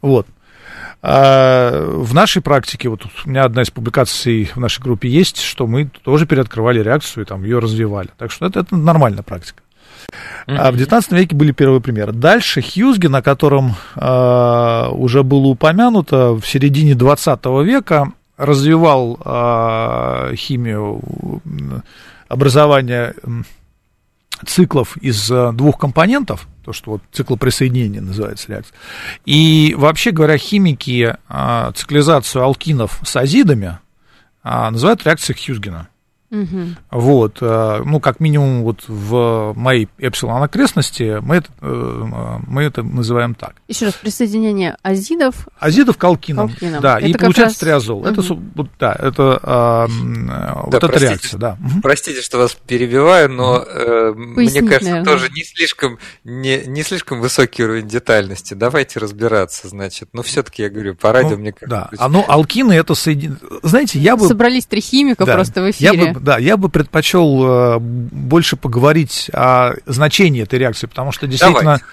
Вот. 0.00 0.26
в 1.02 2.10
нашей 2.12 2.40
практике, 2.40 2.88
вот 2.88 3.02
у 3.24 3.28
меня 3.28 3.44
одна 3.44 3.62
из 3.62 3.70
публикаций 3.70 4.50
в 4.54 4.60
нашей 4.60 4.80
группе 4.80 5.08
есть, 5.08 5.40
что 5.40 5.66
мы 5.66 5.90
тоже 6.02 6.26
переоткрывали 6.26 6.82
реакцию 6.82 7.24
и 7.24 7.26
там 7.26 7.42
ее 7.42 7.58
развивали. 7.58 8.08
Так 8.16 8.30
что 8.30 8.46
это, 8.46 8.60
это 8.60 8.76
нормальная 8.76 9.22
практика. 9.22 9.63
А 10.46 10.70
в 10.70 10.76
XIX 10.76 11.02
веке 11.16 11.34
были 11.34 11.52
первые 11.52 11.80
примеры. 11.80 12.12
Дальше 12.12 12.60
Хьюзген, 12.60 13.14
о 13.14 13.22
котором 13.22 13.74
э, 13.96 14.88
уже 14.92 15.22
было 15.22 15.46
упомянуто, 15.46 16.32
в 16.32 16.44
середине 16.44 16.92
XX 16.92 17.64
века 17.64 18.12
развивал 18.36 19.18
э, 19.24 20.34
химию 20.36 21.00
образования 22.28 23.14
циклов 24.44 24.96
из 24.98 25.28
двух 25.28 25.78
компонентов, 25.78 26.46
то, 26.64 26.72
что 26.72 26.92
вот 26.92 27.02
циклоприсоединение 27.12 28.00
называется 28.00 28.48
реакция. 28.48 28.76
И 29.24 29.74
вообще 29.78 30.10
говоря, 30.10 30.36
химики 30.36 31.16
циклизацию 31.74 32.42
алкинов 32.42 33.00
с 33.04 33.16
азидами 33.16 33.78
называют 34.42 35.04
реакцией 35.06 35.38
Хьюзгена. 35.38 35.88
Угу. 36.34 36.66
Вот, 36.90 37.38
э, 37.40 37.82
ну, 37.84 38.00
как 38.00 38.18
минимум, 38.18 38.62
вот 38.64 38.84
в 38.88 39.52
моей 39.54 39.88
эпсилон 39.98 40.42
окрестности 40.42 41.18
мы 41.20 41.36
это, 41.36 41.48
э, 41.60 42.38
мы 42.46 42.62
это 42.62 42.82
называем 42.82 43.34
так. 43.34 43.54
Еще 43.68 43.86
раз, 43.86 43.94
присоединение 43.94 44.76
азидов. 44.82 45.48
Азидов 45.58 45.96
к 45.96 46.04
алкинам, 46.04 46.50
алкинам. 46.50 46.82
да, 46.82 46.98
это 46.98 47.08
и 47.08 47.12
получается 47.12 47.54
раз... 47.54 47.58
триазол. 47.58 47.98
Угу. 48.00 48.08
Это, 48.08 48.22
вот, 48.54 48.68
да, 48.78 48.96
это 48.98 49.40
а, 49.42 49.86
да, 49.88 50.62
вот 50.64 50.74
эта 50.74 50.98
реакция, 50.98 51.38
да. 51.38 51.58
Простите, 51.82 52.20
что 52.20 52.38
вас 52.38 52.56
перебиваю, 52.66 53.30
но 53.30 53.64
э, 53.64 54.12
мне 54.14 54.60
кажется, 54.62 54.90
наверное. 54.90 55.04
тоже 55.04 55.28
не 55.30 55.44
слишком, 55.44 55.98
не, 56.24 56.62
не 56.66 56.82
слишком 56.82 57.20
высокий 57.20 57.62
уровень 57.62 57.86
детальности. 57.86 58.54
Давайте 58.54 58.98
разбираться, 58.98 59.68
значит. 59.68 60.08
Но 60.12 60.22
все-таки 60.22 60.62
я 60.62 60.70
говорю, 60.70 60.94
по 60.94 61.12
радио 61.12 61.30
ну, 61.30 61.38
мне 61.38 61.52
кажется. 61.52 61.90
Да, 61.98 62.04
оно, 62.04 62.24
алкины 62.26 62.72
это 62.72 62.94
соединение. 62.94 63.38
Знаете, 63.62 63.98
я 63.98 64.16
бы... 64.16 64.26
Собрались 64.26 64.66
три 64.66 64.80
химика 64.80 65.24
да, 65.24 65.34
просто 65.34 65.62
в 65.62 65.70
эфире. 65.70 66.06
Я 66.06 66.12
бы, 66.12 66.20
да, 66.24 66.38
я 66.38 66.56
бы 66.56 66.68
предпочел 66.68 67.44
э, 67.44 67.78
больше 67.78 68.56
поговорить 68.56 69.30
о 69.32 69.74
значении 69.86 70.42
этой 70.42 70.58
реакции, 70.58 70.86
потому 70.86 71.12
что 71.12 71.26
действительно 71.26 71.78
Давайте. 71.78 71.84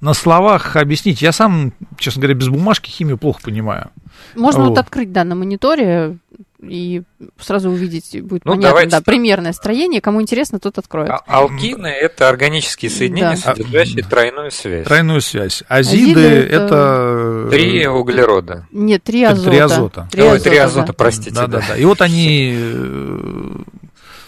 на 0.00 0.14
словах 0.14 0.76
объяснить. 0.76 1.20
Я 1.20 1.32
сам, 1.32 1.72
честно 1.98 2.22
говоря, 2.22 2.38
без 2.38 2.48
бумажки 2.48 2.88
химию 2.88 3.18
плохо 3.18 3.40
понимаю. 3.42 3.90
Можно 4.34 4.62
вот, 4.62 4.68
вот 4.70 4.78
открыть, 4.78 5.12
да, 5.12 5.24
на 5.24 5.34
мониторе 5.34 6.16
и 6.62 7.02
сразу 7.38 7.70
увидеть 7.70 8.22
будет 8.22 8.44
ну, 8.44 8.52
понятно, 8.52 8.90
да, 8.90 9.00
примерное 9.00 9.52
строение. 9.52 10.00
Кому 10.00 10.20
интересно, 10.20 10.58
тот 10.58 10.78
откроет. 10.78 11.10
А, 11.10 11.22
алкины– 11.26 11.86
это 11.88 12.28
органические 12.28 12.90
соединения, 12.90 13.30
да. 13.30 13.36
содержащие 13.36 14.04
тройную 14.04 14.50
связь. 14.50 14.86
Тройную 14.86 15.20
связь. 15.20 15.62
Азиды, 15.68 16.10
Азиды 16.10 16.20
это... 16.20 16.64
это... 16.64 17.48
Три 17.50 17.86
углерода. 17.86 18.66
Нет, 18.72 19.02
три 19.02 19.24
азота. 19.24 19.50
Три 19.50 19.58
азота. 19.58 20.08
Три 20.10 20.22
азота, 20.22 20.44
три 20.44 20.56
азота 20.58 20.92
простите. 20.92 21.34
Да, 21.34 21.46
да, 21.46 21.62
да. 21.66 21.76
И 21.76 21.84
вот 21.84 22.02
они 22.02 22.54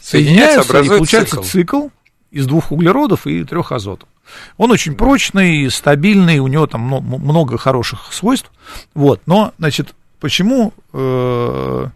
соединяются, 0.00 0.62
соединяются 0.62 0.80
и 0.80 0.88
получается 0.88 1.36
цикл. 1.36 1.44
цикл 1.44 1.88
из 2.30 2.46
двух 2.46 2.72
углеродов 2.72 3.26
и 3.26 3.44
трех 3.44 3.72
азотов. 3.72 4.08
Он 4.56 4.70
очень 4.70 4.94
прочный, 4.94 5.70
стабильный, 5.70 6.38
у 6.38 6.46
него 6.46 6.66
там 6.66 6.80
много 6.80 7.58
хороших 7.58 8.12
свойств. 8.12 8.50
Вот, 8.94 9.20
но, 9.26 9.52
значит, 9.58 9.94
почему 10.20 10.72
э, 10.92 11.86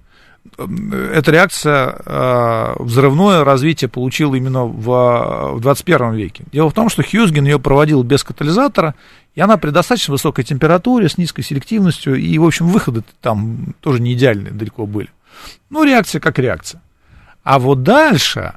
эта 0.58 1.30
реакция, 1.30 1.96
э, 2.04 2.74
взрывное 2.78 3.44
развитие 3.44 3.88
получила 3.88 4.34
именно 4.34 4.64
в, 4.64 5.54
в 5.56 5.60
21 5.60 6.14
веке? 6.14 6.44
Дело 6.52 6.70
в 6.70 6.72
том, 6.72 6.88
что 6.88 7.02
Хьюзген 7.02 7.44
ее 7.44 7.58
проводил 7.58 8.02
без 8.02 8.24
катализатора, 8.24 8.94
и 9.34 9.40
она 9.40 9.58
при 9.58 9.70
достаточно 9.70 10.12
высокой 10.12 10.44
температуре, 10.44 11.08
с 11.08 11.18
низкой 11.18 11.42
селективностью, 11.42 12.14
и, 12.14 12.38
в 12.38 12.44
общем, 12.44 12.68
выходы 12.68 13.02
там 13.20 13.74
тоже 13.80 14.00
не 14.00 14.14
идеальные 14.14 14.52
далеко 14.52 14.86
были. 14.86 15.08
Ну, 15.68 15.84
реакция 15.84 16.20
как 16.20 16.38
реакция. 16.38 16.80
А 17.42 17.58
вот 17.58 17.82
дальше, 17.82 18.54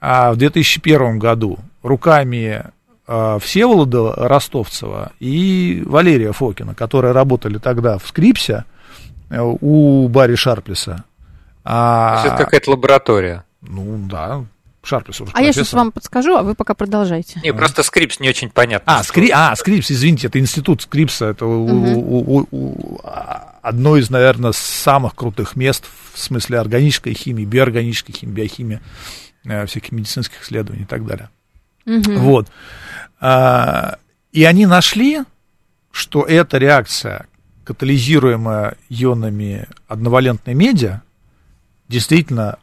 а 0.00 0.32
в 0.32 0.36
2001 0.36 1.18
году, 1.18 1.58
руками 1.82 2.64
а, 3.06 3.38
Всеволода 3.38 4.14
Ростовцева 4.16 5.12
и 5.20 5.82
Валерия 5.84 6.32
Фокина, 6.32 6.74
которые 6.74 7.12
работали 7.12 7.58
тогда 7.58 7.98
в 7.98 8.08
Скрипсе 8.08 8.64
э, 9.28 9.38
у 9.40 10.08
Барри 10.08 10.36
Шарплиса. 10.36 11.04
А... 11.64 12.16
То 12.16 12.22
есть 12.22 12.34
это 12.34 12.44
какая-то 12.44 12.70
лаборатория? 12.70 13.44
Ну 13.62 14.06
да, 14.08 14.44
Шарплис. 14.82 15.20
А 15.20 15.24
профессор. 15.24 15.42
я 15.42 15.52
сейчас 15.52 15.72
вам 15.72 15.92
подскажу, 15.92 16.36
а 16.36 16.42
вы 16.42 16.54
пока 16.54 16.74
продолжайте. 16.74 17.40
Не, 17.42 17.52
просто 17.52 17.82
Scripps 17.82 18.20
не 18.20 18.28
очень 18.28 18.50
понятно. 18.50 18.98
А, 18.98 19.02
скри... 19.02 19.30
а 19.30 19.54
Scripps, 19.56 19.90
извините, 19.90 20.26
это 20.26 20.38
институт 20.38 20.82
Скрипса, 20.82 21.26
это 21.26 21.46
угу. 21.46 21.72
у, 21.72 22.38
у, 22.38 22.48
у, 22.50 23.00
одно 23.62 23.96
из, 23.96 24.10
наверное, 24.10 24.52
самых 24.52 25.14
крутых 25.14 25.56
мест 25.56 25.84
в 26.12 26.18
смысле 26.18 26.58
органической 26.58 27.14
химии, 27.14 27.44
биоорганической 27.44 28.14
химии, 28.14 28.32
биохимии, 28.32 28.80
э, 29.44 29.66
всяких 29.66 29.92
медицинских 29.92 30.42
исследований 30.42 30.82
и 30.82 30.86
так 30.86 31.06
далее. 31.06 31.30
Угу. 31.86 32.12
Вот. 32.18 32.48
А, 33.20 33.96
и 34.32 34.44
они 34.44 34.66
нашли, 34.66 35.22
что 35.90 36.24
эта 36.24 36.58
реакция, 36.58 37.26
катализируемая 37.64 38.76
ионами 38.90 39.66
одновалентной 39.88 40.54
меди, 40.54 41.00
действительно 41.88 42.58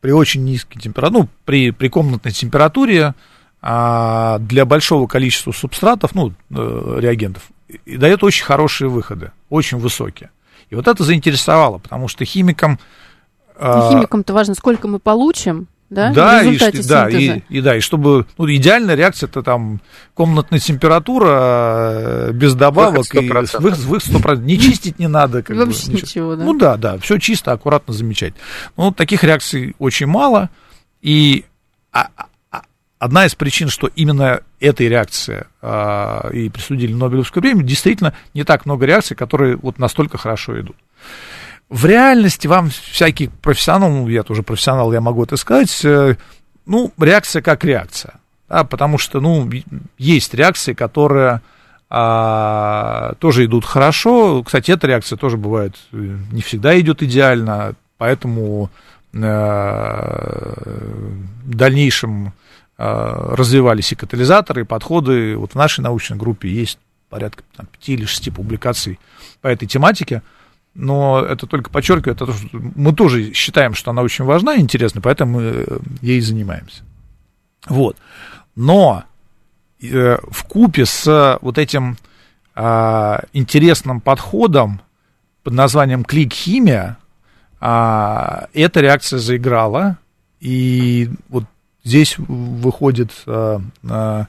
при 0.00 0.12
очень 0.12 0.44
низкой 0.44 0.78
температуре, 0.78 1.22
ну, 1.22 1.28
при, 1.44 1.70
при 1.70 1.88
комнатной 1.88 2.32
температуре 2.32 3.14
а, 3.60 4.38
для 4.38 4.64
большого 4.64 5.06
количества 5.06 5.52
субстратов, 5.52 6.14
ну, 6.14 6.32
э, 6.50 6.98
реагентов, 7.00 7.50
и 7.84 7.96
дает 7.96 8.22
очень 8.22 8.44
хорошие 8.44 8.88
выходы, 8.88 9.32
очень 9.48 9.78
высокие. 9.78 10.30
И 10.70 10.74
вот 10.74 10.86
это 10.86 11.02
заинтересовало, 11.02 11.78
потому 11.78 12.08
что 12.08 12.24
химикам... 12.24 12.78
А, 13.56 13.90
химикам-то 13.90 14.32
важно, 14.32 14.54
сколько 14.54 14.86
мы 14.86 14.98
получим, 14.98 15.66
да, 15.88 16.12
да, 16.12 16.42
и, 16.42 16.58
да, 16.82 17.08
и, 17.08 17.42
и 17.48 17.60
да, 17.60 17.76
и 17.76 17.80
чтобы 17.80 18.26
ну, 18.38 18.52
идеальная 18.52 18.96
реакция 18.96 19.28
это 19.28 19.42
там 19.42 19.80
комнатная 20.14 20.58
температура 20.58 22.28
э, 22.28 22.32
без 22.32 22.54
добавок 22.54 23.14
выход 23.14 23.22
100%. 23.22 23.24
и 23.24 23.60
выход, 23.60 23.78
выход 23.84 24.08
100%. 24.08 24.36
не 24.42 24.58
чистить 24.58 24.98
не 24.98 25.06
надо, 25.06 25.44
как 25.44 25.56
вообще 25.56 25.86
бы, 25.86 25.92
ничего. 25.92 26.06
ничего, 26.06 26.36
да. 26.36 26.44
Ну 26.44 26.58
да, 26.58 26.76
да, 26.76 26.98
все 26.98 27.18
чисто, 27.18 27.52
аккуратно, 27.52 27.94
замечательно. 27.94 28.42
Ну 28.76 28.90
таких 28.90 29.22
реакций 29.22 29.76
очень 29.78 30.06
мало, 30.06 30.50
и 31.02 31.44
а, 31.92 32.08
а, 32.50 32.62
одна 32.98 33.26
из 33.26 33.36
причин, 33.36 33.68
что 33.68 33.88
именно 33.94 34.40
этой 34.58 34.88
реакции 34.88 35.46
а, 35.62 36.28
и 36.32 36.48
присудили 36.48 36.92
Нобелевскую 36.92 37.42
премию, 37.42 37.64
действительно 37.64 38.12
не 38.34 38.42
так 38.42 38.66
много 38.66 38.86
реакций, 38.86 39.16
которые 39.16 39.56
вот 39.56 39.78
настолько 39.78 40.18
хорошо 40.18 40.60
идут. 40.60 40.76
В 41.68 41.84
реальности 41.84 42.46
вам 42.46 42.70
всякий 42.70 43.28
профессионал, 43.28 43.90
ну, 43.90 44.08
я 44.08 44.22
тоже 44.22 44.42
профессионал, 44.42 44.92
я 44.92 45.00
могу 45.00 45.24
это 45.24 45.36
сказать, 45.36 45.84
э, 45.84 46.16
ну, 46.64 46.92
реакция 46.98 47.42
как 47.42 47.64
реакция. 47.64 48.14
Да, 48.48 48.62
потому 48.62 48.98
что, 48.98 49.20
ну, 49.20 49.50
есть 49.98 50.32
реакции, 50.34 50.72
которые 50.72 51.40
а, 51.88 53.14
тоже 53.18 53.44
идут 53.44 53.64
хорошо. 53.64 54.42
Кстати, 54.42 54.70
эта 54.70 54.86
реакция 54.86 55.16
тоже 55.16 55.36
бывает, 55.36 55.76
э, 55.92 55.96
не 56.32 56.42
всегда 56.42 56.78
идет 56.78 57.02
идеально, 57.02 57.74
поэтому 57.98 58.70
а, 59.14 60.54
в 61.44 61.54
дальнейшем 61.54 62.32
а, 62.76 63.34
развивались 63.34 63.92
и 63.92 63.96
катализаторы, 63.96 64.62
и 64.62 64.64
подходы. 64.64 65.36
Вот 65.36 65.52
в 65.52 65.54
нашей 65.54 65.80
научной 65.80 66.16
группе 66.16 66.48
есть 66.48 66.78
порядка 67.08 67.42
там, 67.56 67.66
5 67.66 67.88
или 67.88 68.04
6 68.04 68.34
публикаций 68.34 68.98
по 69.40 69.48
этой 69.48 69.66
тематике 69.66 70.22
но 70.76 71.24
это 71.24 71.46
только 71.46 71.70
подчеркивает 71.70 72.18
то, 72.18 72.32
что 72.32 72.48
мы 72.52 72.92
тоже 72.92 73.32
считаем, 73.32 73.74
что 73.74 73.90
она 73.90 74.02
очень 74.02 74.24
важна 74.24 74.54
и 74.54 74.60
интересна, 74.60 75.00
поэтому 75.00 75.40
мы 75.40 75.66
ей 76.02 76.20
занимаемся. 76.20 76.84
Вот. 77.66 77.96
Но 78.54 79.04
э, 79.82 80.18
в 80.22 80.44
купе 80.44 80.84
с 80.84 81.38
вот 81.40 81.58
этим 81.58 81.96
э, 82.54 83.18
интересным 83.32 84.00
подходом 84.00 84.80
под 85.42 85.54
названием 85.54 86.04
клик-химия, 86.04 86.98
э, 87.60 88.46
эта 88.52 88.80
реакция 88.80 89.18
заиграла, 89.18 89.96
и 90.40 91.10
вот 91.30 91.44
здесь 91.84 92.18
выходит 92.18 93.12
э, 93.26 93.58
э, 93.82 94.24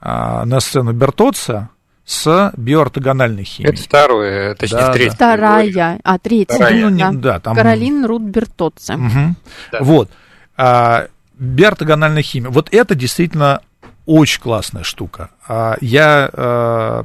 на 0.00 0.60
сцену 0.60 0.92
Бертоца, 0.92 1.70
с 2.06 2.52
биоортогональной 2.56 3.42
химией. 3.42 3.74
Это 3.74 3.82
второе, 3.82 4.54
точнее, 4.54 4.78
да, 4.78 4.92
третье. 4.92 5.10
Вторая, 5.10 6.00
а 6.04 6.18
третья, 6.18 6.54
Вторая. 6.54 6.88
Ну, 6.88 6.98
да. 6.98 7.10
да 7.12 7.40
там... 7.40 7.56
Каролин 7.56 8.04
Рут 8.06 8.22
Бертоцци. 8.22 8.94
Угу. 8.94 9.34
Да. 9.72 9.78
Вот. 9.80 10.10
А, 10.56 11.08
биортогональная 11.36 12.22
химия. 12.22 12.50
Вот 12.50 12.68
это 12.72 12.94
действительно 12.94 13.60
очень 14.06 14.40
классная 14.40 14.84
штука. 14.84 15.30
А, 15.48 15.76
я 15.80 16.30
а, 16.32 17.04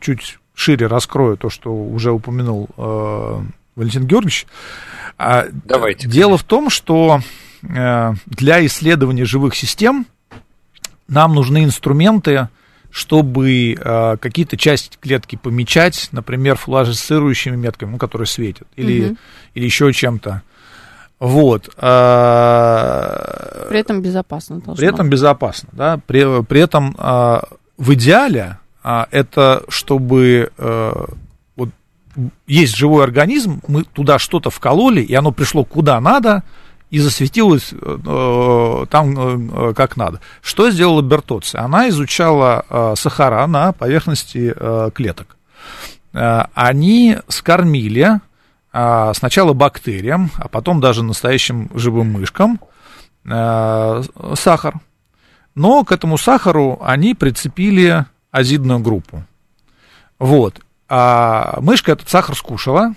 чуть 0.00 0.38
шире 0.54 0.86
раскрою 0.86 1.38
то, 1.38 1.48
что 1.48 1.74
уже 1.74 2.12
упомянул 2.12 2.68
а, 2.76 3.42
Валентин 3.76 4.06
Георгиевич. 4.06 4.46
А, 5.16 5.46
Давайте. 5.64 6.06
Дело 6.06 6.36
в 6.36 6.44
том, 6.44 6.68
что 6.68 7.20
а, 7.66 8.12
для 8.26 8.64
исследования 8.66 9.24
живых 9.24 9.54
систем 9.54 10.06
нам 11.08 11.34
нужны 11.34 11.64
инструменты, 11.64 12.48
чтобы 12.90 13.74
э, 13.74 14.16
какие-то 14.18 14.56
части 14.56 14.96
клетки 15.00 15.36
помечать, 15.36 16.08
например, 16.12 16.56
флуоресцирующими 16.56 17.56
метками, 17.56 17.92
ну, 17.92 17.98
которые 17.98 18.26
светят, 18.26 18.66
или, 18.76 19.10
угу. 19.10 19.16
или 19.54 19.64
еще 19.64 19.92
чем-то. 19.92 20.42
Вот. 21.20 21.68
Э, 21.76 23.66
при 23.68 23.78
этом 23.78 24.02
безопасно 24.02 24.56
должно 24.56 24.76
При 24.76 24.88
этом 24.88 25.08
безопасно, 25.10 25.68
да. 25.72 26.00
При, 26.06 26.42
при 26.42 26.60
этом 26.60 26.96
э, 26.98 27.40
в 27.76 27.94
идеале 27.94 28.58
э, 28.82 29.04
это 29.10 29.62
чтобы 29.68 30.50
э, 30.56 30.92
вот 31.56 31.68
есть 32.46 32.74
живой 32.74 33.04
организм, 33.04 33.60
мы 33.68 33.84
туда 33.84 34.18
что-то 34.18 34.50
вкололи, 34.50 35.02
и 35.02 35.14
оно 35.14 35.30
пришло 35.30 35.64
куда 35.64 36.00
надо, 36.00 36.42
и 36.90 36.98
засветилась 36.98 37.72
э, 37.72 38.86
там 38.90 39.70
э, 39.70 39.74
как 39.74 39.96
надо. 39.96 40.20
Что 40.42 40.70
сделала 40.70 41.02
Бертоци? 41.02 41.56
Она 41.56 41.88
изучала 41.88 42.64
э, 42.68 42.94
сахара 42.96 43.46
на 43.46 43.72
поверхности 43.72 44.52
э, 44.54 44.90
клеток. 44.92 45.36
Э, 46.12 46.44
они 46.54 47.18
скормили 47.28 48.20
э, 48.72 49.12
сначала 49.14 49.52
бактериям, 49.52 50.30
а 50.36 50.48
потом 50.48 50.80
даже 50.80 51.04
настоящим 51.04 51.70
живым 51.74 52.12
мышкам 52.12 52.60
э, 53.24 54.02
сахар. 54.34 54.74
Но 55.54 55.84
к 55.84 55.92
этому 55.92 56.18
сахару 56.18 56.80
они 56.82 57.14
прицепили 57.14 58.04
азидную 58.32 58.80
группу. 58.80 59.24
Вот. 60.18 60.60
А 60.88 61.58
мышка 61.60 61.92
этот 61.92 62.08
сахар 62.08 62.36
скушала, 62.36 62.94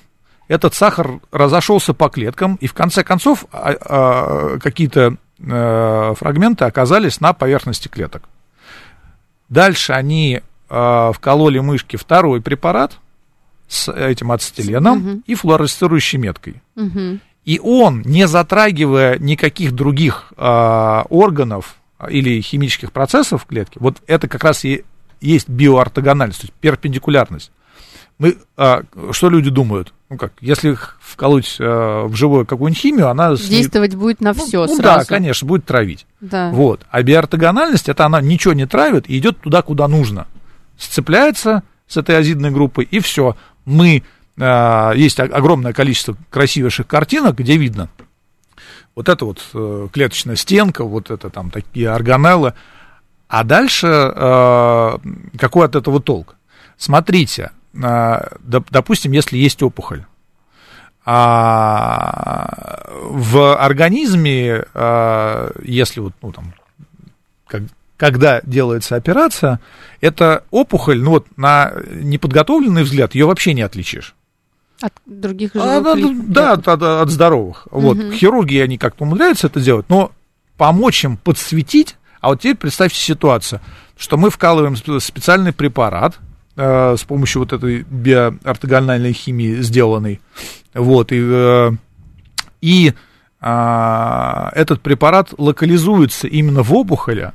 этот 0.47 0.73
сахар 0.73 1.19
разошелся 1.31 1.93
по 1.93 2.09
клеткам, 2.09 2.55
и 2.55 2.67
в 2.67 2.73
конце 2.73 3.03
концов 3.03 3.45
а, 3.51 3.75
а, 3.79 4.59
какие-то 4.59 5.17
а, 5.41 6.13
фрагменты 6.15 6.65
оказались 6.65 7.21
на 7.21 7.33
поверхности 7.33 7.87
клеток. 7.87 8.23
Дальше 9.49 9.93
они 9.93 10.41
а, 10.69 11.11
вкололи 11.11 11.59
мышке 11.59 11.97
второй 11.97 12.41
препарат 12.41 12.99
с 13.67 13.91
этим 13.91 14.31
ацетиленом 14.31 14.97
угу. 14.97 15.21
и 15.25 15.35
флуоресцирующей 15.35 16.19
меткой. 16.19 16.61
Угу. 16.75 17.19
И 17.45 17.59
он, 17.59 18.01
не 18.01 18.27
затрагивая 18.27 19.17
никаких 19.19 19.73
других 19.73 20.31
а, 20.37 21.05
органов 21.09 21.75
или 22.09 22.41
химических 22.41 22.91
процессов 22.91 23.43
в 23.43 23.45
клетке, 23.45 23.79
вот 23.79 24.01
это 24.07 24.27
как 24.27 24.43
раз 24.43 24.65
и 24.65 24.83
есть 25.21 25.47
биоортогональность, 25.47 26.41
то 26.41 26.45
есть 26.45 26.53
перпендикулярность 26.53 27.51
Мы, 28.23 28.37
а, 28.55 28.83
что 29.11 29.29
люди 29.29 29.49
думают? 29.49 29.93
Ну 30.09 30.17
как, 30.17 30.31
если 30.39 30.77
вколоть 31.01 31.57
а, 31.59 32.05
в 32.07 32.15
живую 32.15 32.45
какую-нибудь 32.45 32.81
химию, 32.81 33.09
она... 33.09 33.35
Действовать 33.35 33.95
будет 33.95 34.21
на 34.21 34.33
все 34.33 34.65
ну, 34.65 34.71
ну, 34.71 34.77
сразу. 34.77 34.99
Да, 34.99 35.05
конечно, 35.05 35.45
будет 35.45 35.65
травить. 35.65 36.05
Да. 36.21 36.49
Вот. 36.51 36.85
А 36.89 37.03
биортогональность, 37.03 37.89
это 37.89 38.05
она 38.05 38.21
ничего 38.21 38.53
не 38.53 38.65
травит 38.65 39.09
и 39.09 39.17
идет 39.17 39.41
туда, 39.41 39.61
куда 39.61 39.89
нужно. 39.89 40.27
Сцепляется 40.77 41.63
с 41.85 41.97
этой 41.97 42.17
азидной 42.17 42.51
группой, 42.51 42.87
и 42.89 43.01
все. 43.01 43.35
Мы... 43.65 44.03
А, 44.39 44.93
есть 44.93 45.19
огромное 45.19 45.73
количество 45.73 46.15
красивейших 46.29 46.87
картинок, 46.87 47.35
где 47.35 47.57
видно 47.57 47.89
вот 48.95 49.09
это 49.09 49.25
вот 49.25 49.43
э, 49.53 49.87
клеточная 49.91 50.37
стенка, 50.37 50.85
вот 50.85 51.11
это 51.11 51.29
там 51.29 51.51
такие 51.51 51.89
органеллы. 51.89 52.53
А 53.27 53.43
дальше 53.43 53.87
э, 53.87 54.97
какой 55.37 55.65
от 55.65 55.75
этого 55.75 55.99
толк? 55.99 56.35
Смотрите, 56.77 57.51
допустим, 57.73 59.11
если 59.11 59.37
есть 59.37 59.61
опухоль, 59.63 60.05
а 61.05 62.83
в 63.03 63.57
организме, 63.57 64.63
э, 64.73 65.51
если 65.63 65.99
вот, 65.99 66.13
ну, 66.21 66.31
там, 66.31 66.53
как, 67.47 67.63
когда 67.97 68.41
делается 68.43 68.95
операция, 68.95 69.59
эта 69.99 70.43
опухоль, 70.49 71.01
ну 71.01 71.11
вот 71.11 71.27
на 71.35 71.73
неподготовленный 71.91 72.83
взгляд, 72.83 73.15
ее 73.15 73.25
вообще 73.25 73.53
не 73.53 73.61
отличишь. 73.61 74.15
От 74.81 74.93
других 75.05 75.53
живых 75.53 75.67
а, 75.67 75.95
Да, 76.27 76.53
от, 76.53 76.67
от, 76.67 76.81
от 76.81 77.09
здоровых. 77.09 77.67
Угу. 77.71 77.79
Вот. 77.79 78.13
Хирурги, 78.13 78.57
они 78.57 78.77
как-то 78.77 79.03
умудряются 79.03 79.47
это 79.47 79.59
делать, 79.59 79.85
но 79.89 80.11
помочь 80.57 81.03
им 81.03 81.17
подсветить, 81.17 81.97
а 82.21 82.29
вот 82.29 82.39
теперь 82.39 82.55
представьте 82.55 82.99
ситуацию, 82.99 83.59
что 83.97 84.17
мы 84.17 84.29
вкалываем 84.29 84.75
специальный 84.75 85.51
препарат, 85.51 86.17
э, 86.55 86.95
с 86.97 87.03
помощью 87.03 87.41
вот 87.41 87.53
этой 87.53 87.83
биоортогональной 87.89 89.13
химии 89.13 89.55
сделанной, 89.61 90.21
вот, 90.73 91.11
и, 91.11 91.19
э, 91.21 91.71
и 92.61 92.93
э, 93.41 94.49
этот 94.53 94.81
препарат 94.81 95.33
локализуется 95.37 96.27
именно 96.27 96.63
в 96.63 96.73
опухоли, 96.73 97.31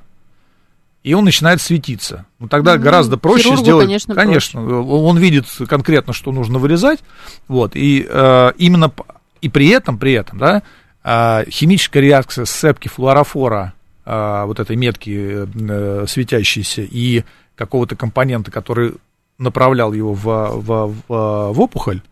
и 1.04 1.14
он 1.14 1.24
начинает 1.24 1.60
светиться. 1.60 2.26
Ну, 2.38 2.48
тогда 2.48 2.74
mm-hmm. 2.74 2.80
гораздо 2.80 3.16
проще 3.16 3.44
Хирургу, 3.44 3.62
сделать. 3.62 3.86
Конечно, 3.86 4.14
конечно 4.14 4.60
проще. 4.62 4.74
он 4.74 5.18
видит 5.18 5.46
конкретно, 5.68 6.12
что 6.12 6.32
нужно 6.32 6.58
вырезать. 6.58 7.00
Вот, 7.46 7.76
и 7.76 8.06
э, 8.08 8.52
именно 8.58 8.92
и 9.40 9.48
при 9.48 9.68
этом, 9.68 9.98
при 9.98 10.12
этом, 10.12 10.38
да, 10.38 10.62
э, 11.04 11.48
химическая 11.50 12.02
реакция 12.02 12.44
сцепки 12.44 12.88
флуорофора, 12.88 13.72
э, 14.04 14.44
вот 14.46 14.60
этой 14.60 14.76
метки 14.76 15.46
э, 15.46 16.06
светящейся, 16.08 16.82
и 16.82 17.24
какого-то 17.54 17.96
компонента, 17.96 18.50
который 18.50 18.94
направлял 19.38 19.92
его 19.92 20.12
в, 20.12 20.24
в, 20.24 20.94
в, 21.08 21.52
в 21.52 21.60
опухоль, 21.60 22.02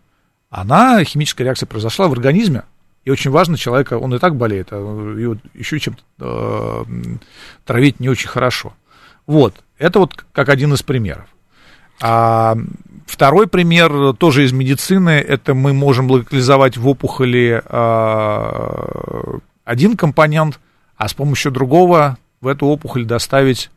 она, 0.50 1.02
химическая 1.04 1.44
реакция 1.44 1.66
произошла 1.66 2.08
в 2.08 2.12
организме, 2.12 2.62
и 3.04 3.10
очень 3.10 3.30
важно 3.30 3.56
человека, 3.56 3.98
он 3.98 4.14
и 4.14 4.18
так 4.18 4.36
болеет, 4.36 4.68
а 4.72 4.76
его 4.76 5.36
еще 5.54 5.78
чем-то 5.78 6.02
э, 6.18 6.84
травить 7.64 8.00
не 8.00 8.08
очень 8.08 8.28
хорошо. 8.28 8.72
Вот, 9.26 9.54
это 9.78 9.98
вот 9.98 10.24
как 10.32 10.48
один 10.48 10.72
из 10.74 10.82
примеров. 10.82 11.26
А 12.00 12.56
второй 13.06 13.46
пример 13.46 14.14
тоже 14.14 14.44
из 14.44 14.52
медицины, 14.52 15.10
это 15.10 15.54
мы 15.54 15.72
можем 15.72 16.10
локализовать 16.10 16.76
в 16.76 16.86
опухоли 16.88 17.62
а, 17.64 19.38
один 19.64 19.96
компонент, 19.96 20.60
а 20.96 21.08
с 21.08 21.14
помощью 21.14 21.52
другого 21.52 22.18
в 22.40 22.48
эту 22.48 22.66
опухоль 22.66 23.04
доставить 23.04 23.70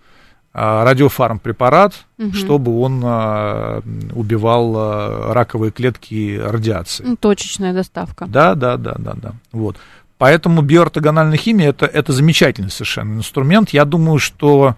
а, 0.54 0.84
радиофармпрепарат, 0.84 1.94
угу. 2.18 2.34
чтобы 2.34 2.80
он 2.80 3.02
а, 3.04 3.82
убивал 4.14 4.74
а, 4.78 5.34
раковые 5.34 5.72
клетки 5.72 6.40
радиации. 6.40 7.16
Точечная 7.16 7.74
доставка. 7.74 8.26
Да, 8.28 8.56
да, 8.56 8.78
да, 8.78 8.96
да, 8.98 9.14
да. 9.14 9.34
Вот. 9.52 9.78
Поэтому 10.18 10.62
биоортогональная 10.62 11.38
химия 11.38 11.70
это, 11.70 11.86
это 11.86 12.12
замечательный 12.12 12.72
совершенно 12.72 13.16
инструмент. 13.16 13.70
Я 13.70 13.86
думаю, 13.86 14.20
что 14.20 14.76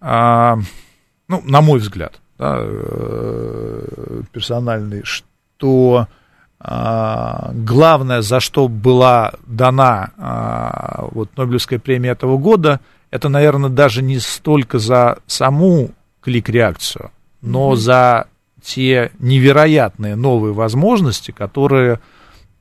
а, 0.00 0.58
ну, 1.28 1.42
на 1.44 1.60
мой 1.60 1.78
взгляд, 1.78 2.20
да, 2.38 2.56
э, 2.58 4.22
персональный, 4.32 5.02
что 5.04 6.08
а, 6.58 7.50
главное, 7.54 8.22
за 8.22 8.40
что 8.40 8.68
была 8.68 9.32
дана 9.46 10.10
а, 10.18 11.06
вот 11.12 11.36
Нобелевская 11.36 11.78
премия 11.78 12.10
этого 12.10 12.38
года, 12.38 12.80
это, 13.12 13.28
наверное, 13.28 13.70
даже 13.70 14.02
не 14.02 14.18
столько 14.18 14.78
за 14.78 15.18
саму 15.26 15.90
клик-реакцию, 16.22 17.10
но 17.42 17.72
mm-hmm. 17.72 17.76
за 17.76 18.26
те 18.62 19.12
невероятные 19.18 20.16
новые 20.16 20.54
возможности, 20.54 21.30
которые 21.30 22.00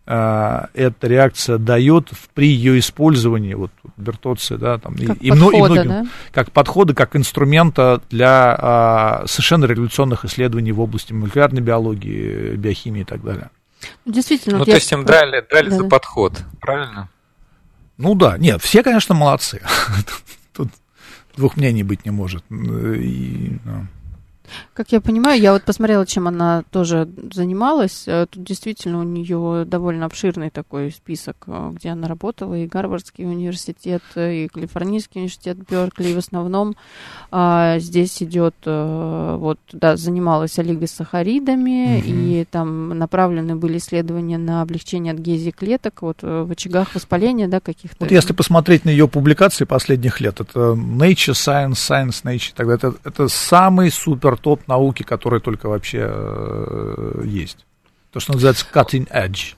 э, 0.05 0.61
эта 0.73 1.07
реакция 1.07 1.57
дает 1.57 2.09
при 2.33 2.49
ее 2.49 2.79
использовании, 2.79 3.53
вот 3.53 3.71
Бертоци, 3.95 4.57
да, 4.57 4.77
там, 4.77 4.95
как 4.95 5.17
и, 5.21 5.29
подхода, 5.29 5.55
и 5.55 5.61
многим, 5.61 5.89
да? 5.89 6.05
как 6.33 6.51
подхода, 6.51 6.93
как 6.93 7.15
инструмента 7.15 8.01
для 8.09 9.21
э, 9.23 9.27
совершенно 9.27 9.63
революционных 9.63 10.25
исследований 10.25 10.73
в 10.73 10.81
области 10.81 11.13
молекулярной 11.13 11.61
биологии, 11.61 12.57
биохимии 12.57 13.03
и 13.03 13.05
так 13.05 13.23
далее. 13.23 13.51
Ну, 14.03 14.11
действительно. 14.11 14.55
Ну, 14.55 14.59
вот 14.59 14.65
то 14.65 14.71
я... 14.71 14.75
есть 14.75 14.91
им 14.91 15.05
драли, 15.05 15.45
драли 15.49 15.69
да, 15.69 15.77
за 15.77 15.83
да. 15.83 15.89
подход, 15.89 16.43
правильно? 16.59 17.07
Ну 17.97 18.15
да, 18.15 18.37
нет, 18.37 18.61
все, 18.61 18.83
конечно, 18.83 19.15
молодцы. 19.15 19.61
Двух 21.41 21.57
мнений 21.57 21.81
быть 21.81 22.05
не 22.05 22.11
может. 22.11 22.43
И, 22.51 23.57
ну. 23.65 23.87
Как 24.73 24.91
я 24.91 25.01
понимаю, 25.01 25.39
я 25.39 25.53
вот 25.53 25.63
посмотрела, 25.63 26.05
чем 26.05 26.27
она 26.27 26.63
тоже 26.71 27.07
занималась. 27.33 28.03
Э, 28.07 28.25
тут 28.29 28.43
действительно 28.43 28.99
у 28.99 29.03
нее 29.03 29.65
довольно 29.65 30.05
обширный 30.05 30.49
такой 30.49 30.91
список, 30.91 31.37
э, 31.47 31.71
где 31.73 31.89
она 31.89 32.07
работала, 32.07 32.55
и 32.55 32.67
Гарвардский 32.67 33.25
университет, 33.25 34.01
и 34.15 34.47
Калифорнийский 34.53 35.21
университет 35.21 35.57
Беркли, 35.69 36.09
и 36.09 36.13
в 36.13 36.17
основном 36.17 36.75
а, 37.31 37.79
здесь 37.79 38.21
идет, 38.23 38.55
а, 38.65 39.37
вот, 39.37 39.59
да, 39.71 39.97
занималась 39.97 40.57
олигосахаридами, 40.59 41.99
угу. 41.99 42.05
и 42.07 42.45
там 42.49 42.89
направлены 42.89 43.55
были 43.55 43.77
исследования 43.77 44.37
на 44.37 44.61
облегчение 44.61 45.13
адгезии 45.13 45.51
клеток, 45.51 46.01
вот 46.01 46.21
в 46.21 46.51
очагах 46.51 46.93
воспаления, 46.95 47.47
да, 47.47 47.59
каких-то. 47.59 47.97
Вот 47.99 48.11
если 48.11 48.33
посмотреть 48.33 48.85
на 48.85 48.89
ее 48.89 49.07
публикации 49.07 49.65
последних 49.65 50.19
лет, 50.21 50.39
это 50.41 50.59
Nature, 50.73 51.33
Science, 51.33 51.73
Science, 51.73 52.23
Nature, 52.23 52.53
тогда 52.55 52.75
это, 52.75 52.93
это 53.03 53.27
самый 53.27 53.91
супер 53.91 54.37
топ 54.41 54.67
науки, 54.67 55.03
которые 55.03 55.39
только 55.39 55.69
вообще 55.69 56.07
э, 56.09 57.21
есть. 57.25 57.65
То, 58.11 58.19
что 58.19 58.33
называется 58.33 58.65
cutting 58.71 59.09
edge. 59.11 59.55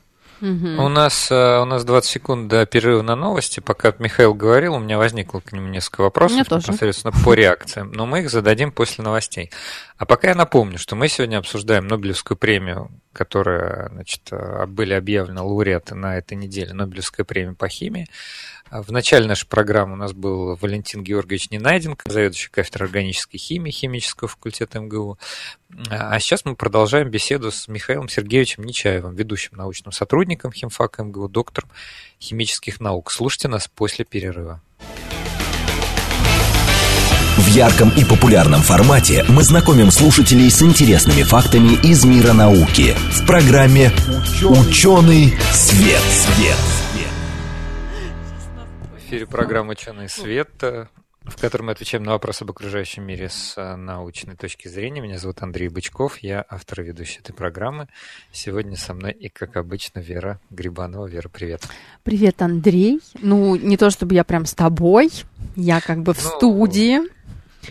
У 0.78 0.90
нас, 0.90 1.32
э, 1.32 1.62
у 1.62 1.66
нас 1.66 1.86
20 1.86 2.10
секунд 2.10 2.48
до 2.50 2.66
перерыва 2.66 3.02
на 3.02 3.16
новости. 3.16 3.62
Пока 3.62 3.94
Михаил 4.00 4.34
говорил, 4.34 4.74
у 4.74 4.80
меня 4.80 4.98
возникло 4.98 5.40
к 5.40 5.54
нему 5.54 5.70
несколько 5.70 6.02
вопросов 6.02 6.40
непосредственно 6.40 7.14
по 7.24 7.34
реакциям, 7.34 7.94
но 7.94 8.06
мы 8.06 8.20
их 8.20 8.30
зададим 8.30 8.74
после 8.74 9.06
новостей. 9.06 9.52
А 9.98 10.06
пока 10.06 10.30
я 10.30 10.36
напомню, 10.36 10.78
что 10.78 10.98
мы 10.98 11.08
сегодня 11.08 11.38
обсуждаем 11.38 11.88
Нобелевскую 11.88 12.38
премию, 12.38 12.92
которая, 13.14 13.88
значит, 13.94 14.22
э, 14.32 14.66
были 14.66 14.94
объявлены 14.94 15.42
лауреаты 15.42 15.96
на 15.96 16.18
этой 16.18 16.36
неделе, 16.36 16.74
Нобелевская 16.74 17.26
премия 17.26 17.54
по 17.54 17.70
химии. 17.70 18.08
А 18.70 18.82
в 18.82 18.92
начале 18.92 19.28
нашей 19.28 19.48
программы 19.48 19.94
у 19.94 19.98
нас 19.98 20.14
был 20.14 20.56
Валентин 20.56 21.04
Георгиевич 21.04 21.52
Ненайденко, 21.52 22.12
заведующий 22.12 22.50
кафедрой 22.50 22.88
органической 22.88 23.38
химии 23.38 23.72
химического 23.72 24.28
факультета 24.28 24.80
МГУ. 24.80 25.20
А 25.90 26.20
сейчас 26.20 26.44
мы 26.46 26.56
продолжаем 26.56 27.10
беседу 27.10 27.52
с 27.52 27.68
Михаилом 27.68 28.10
Сергеевичем 28.10 28.64
Нечаевым, 28.64 29.16
ведущим 29.16 29.58
научным 29.58 29.92
сотрудником 29.92 30.52
химфака 30.52 31.04
МГУ, 31.04 31.30
доктором 31.30 31.70
химических 32.20 32.80
наук. 32.80 33.12
Слушайте 33.12 33.48
нас 33.48 33.68
после 33.68 34.06
перерыва. 34.06 34.62
В 37.38 37.48
ярком 37.48 37.90
и 37.90 38.06
популярном 38.06 38.62
формате 38.62 39.26
мы 39.28 39.44
знакомим 39.44 39.92
слушателей 39.92 40.50
с 40.52 40.62
интересными 40.62 41.24
фактами 41.24 41.74
из 41.84 42.06
мира 42.06 42.34
науки 42.34 42.96
в 43.12 43.26
программе 43.26 43.92
«Ученый 44.44 45.34
свет». 45.52 46.02
свет 46.02 46.83
эфире 49.14 49.28
программа 49.28 49.74
«Ученый 49.74 50.10
свет», 50.10 50.50
в 50.60 51.40
которой 51.40 51.62
мы 51.62 51.74
отвечаем 51.74 52.04
на 52.04 52.14
вопросы 52.14 52.42
об 52.42 52.50
окружающем 52.50 53.04
мире 53.04 53.30
с 53.30 53.54
э, 53.56 53.76
научной 53.76 54.36
точки 54.36 54.68
зрения. 54.68 55.02
Меня 55.02 55.20
зовут 55.20 55.44
Андрей 55.44 55.70
Бычков, 55.70 56.18
я 56.18 56.44
автор 56.50 56.82
и 56.82 56.86
ведущий 56.86 57.20
этой 57.20 57.32
программы. 57.32 57.88
Сегодня 58.32 58.76
со 58.76 58.96
мной 58.96 59.12
и, 59.12 59.30
как 59.30 59.56
обычно, 59.56 60.00
Вера 60.00 60.40
Грибанова. 60.50 61.06
Вера, 61.06 61.30
привет. 61.30 61.62
Привет, 62.02 62.42
Андрей. 62.42 63.02
Ну, 63.22 63.56
не 63.56 63.78
то 63.78 63.92
чтобы 63.92 64.16
я 64.16 64.24
прям 64.24 64.48
с 64.48 64.56
тобой, 64.56 65.12
я 65.56 65.80
как 65.80 66.02
бы 66.02 66.16
в 66.16 66.24
ну, 66.24 66.30
студии. 66.32 67.02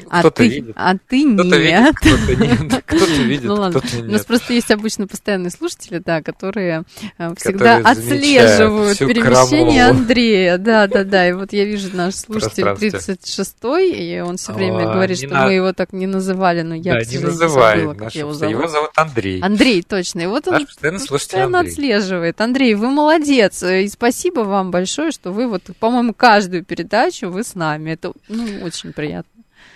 А 0.08 0.30
ты, 0.30 0.48
видит. 0.48 0.72
А 0.76 0.94
ты 0.96 1.34
кто-то 1.34 1.58
нет. 1.58 1.96
Видит, 2.02 2.82
кто-то 2.86 3.12
видит, 3.22 3.44
ну, 3.44 3.54
ладно. 3.54 3.80
кто-то 3.80 3.96
нет. 3.96 4.08
У 4.08 4.12
нас 4.12 4.24
просто 4.24 4.52
есть 4.52 4.70
обычно 4.70 5.06
постоянные 5.06 5.50
слушатели, 5.50 5.98
да, 5.98 6.22
которые 6.22 6.84
э, 7.18 7.34
всегда 7.36 7.78
которые 7.78 8.02
отслеживают 8.02 8.98
перемещение 8.98 9.84
крамолу. 9.86 10.00
Андрея. 10.00 10.58
Да, 10.58 10.86
да, 10.86 11.04
да. 11.04 11.28
И 11.28 11.32
вот 11.32 11.52
я 11.52 11.64
вижу 11.64 11.88
наш 11.94 12.14
слушатель 12.14 12.64
36-й, 12.64 13.90
и 13.90 14.20
он 14.20 14.36
все 14.36 14.52
время 14.52 14.90
а, 14.90 14.94
говорит, 14.94 15.18
что 15.18 15.28
на... 15.28 15.44
мы 15.46 15.52
его 15.52 15.72
так 15.72 15.92
не 15.92 16.06
называли, 16.06 16.62
но 16.62 16.74
я, 16.74 16.94
да, 16.94 17.00
не 17.00 17.18
забыла, 17.18 17.94
как 17.94 18.14
его 18.14 18.32
зовут. 18.32 18.56
Его 18.56 18.68
зовут 18.68 18.90
Андрей. 18.96 19.40
Андрей, 19.40 19.82
точно. 19.82 20.20
И 20.20 20.26
вот 20.26 20.48
он 20.48 20.66
постоянно 21.08 21.60
отслеживает. 21.60 22.40
Андрей, 22.40 22.74
вы 22.74 22.90
молодец. 22.90 23.62
И 23.62 23.88
спасибо 23.88 24.40
вам 24.40 24.70
большое, 24.70 25.10
что 25.10 25.32
вы 25.32 25.46
вот, 25.48 25.62
по-моему, 25.78 26.14
каждую 26.14 26.64
передачу 26.64 27.28
вы 27.28 27.44
с 27.44 27.54
нами. 27.54 27.90
Это 27.90 28.12
ну, 28.28 28.44
очень 28.62 28.92
приятно. 28.92 29.31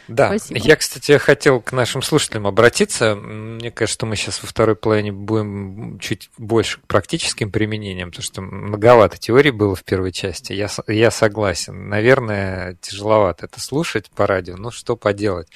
Да, 0.08 0.28
Спасибо. 0.28 0.60
я, 0.60 0.76
кстати, 0.76 1.18
хотел 1.18 1.60
к 1.60 1.72
нашим 1.72 2.02
слушателям 2.02 2.46
обратиться. 2.46 3.16
Мне 3.16 3.70
кажется, 3.70 3.94
что 3.94 4.06
мы 4.06 4.16
сейчас 4.16 4.42
во 4.42 4.48
второй 4.48 4.76
половине 4.76 5.12
будем 5.12 5.98
чуть 5.98 6.30
больше 6.38 6.80
к 6.80 6.86
практическим 6.86 7.50
применениям, 7.50 8.10
потому 8.10 8.22
что 8.22 8.40
многовато 8.40 9.18
теорий 9.18 9.50
было 9.50 9.74
в 9.74 9.84
первой 9.84 10.12
части. 10.12 10.52
Я, 10.52 10.68
я 10.86 11.10
согласен. 11.10 11.88
Наверное, 11.88 12.76
тяжеловато 12.80 13.46
это 13.46 13.60
слушать 13.60 14.10
по 14.10 14.26
радио. 14.26 14.56
Ну, 14.56 14.70
что 14.70 14.96
поделать. 14.96 15.48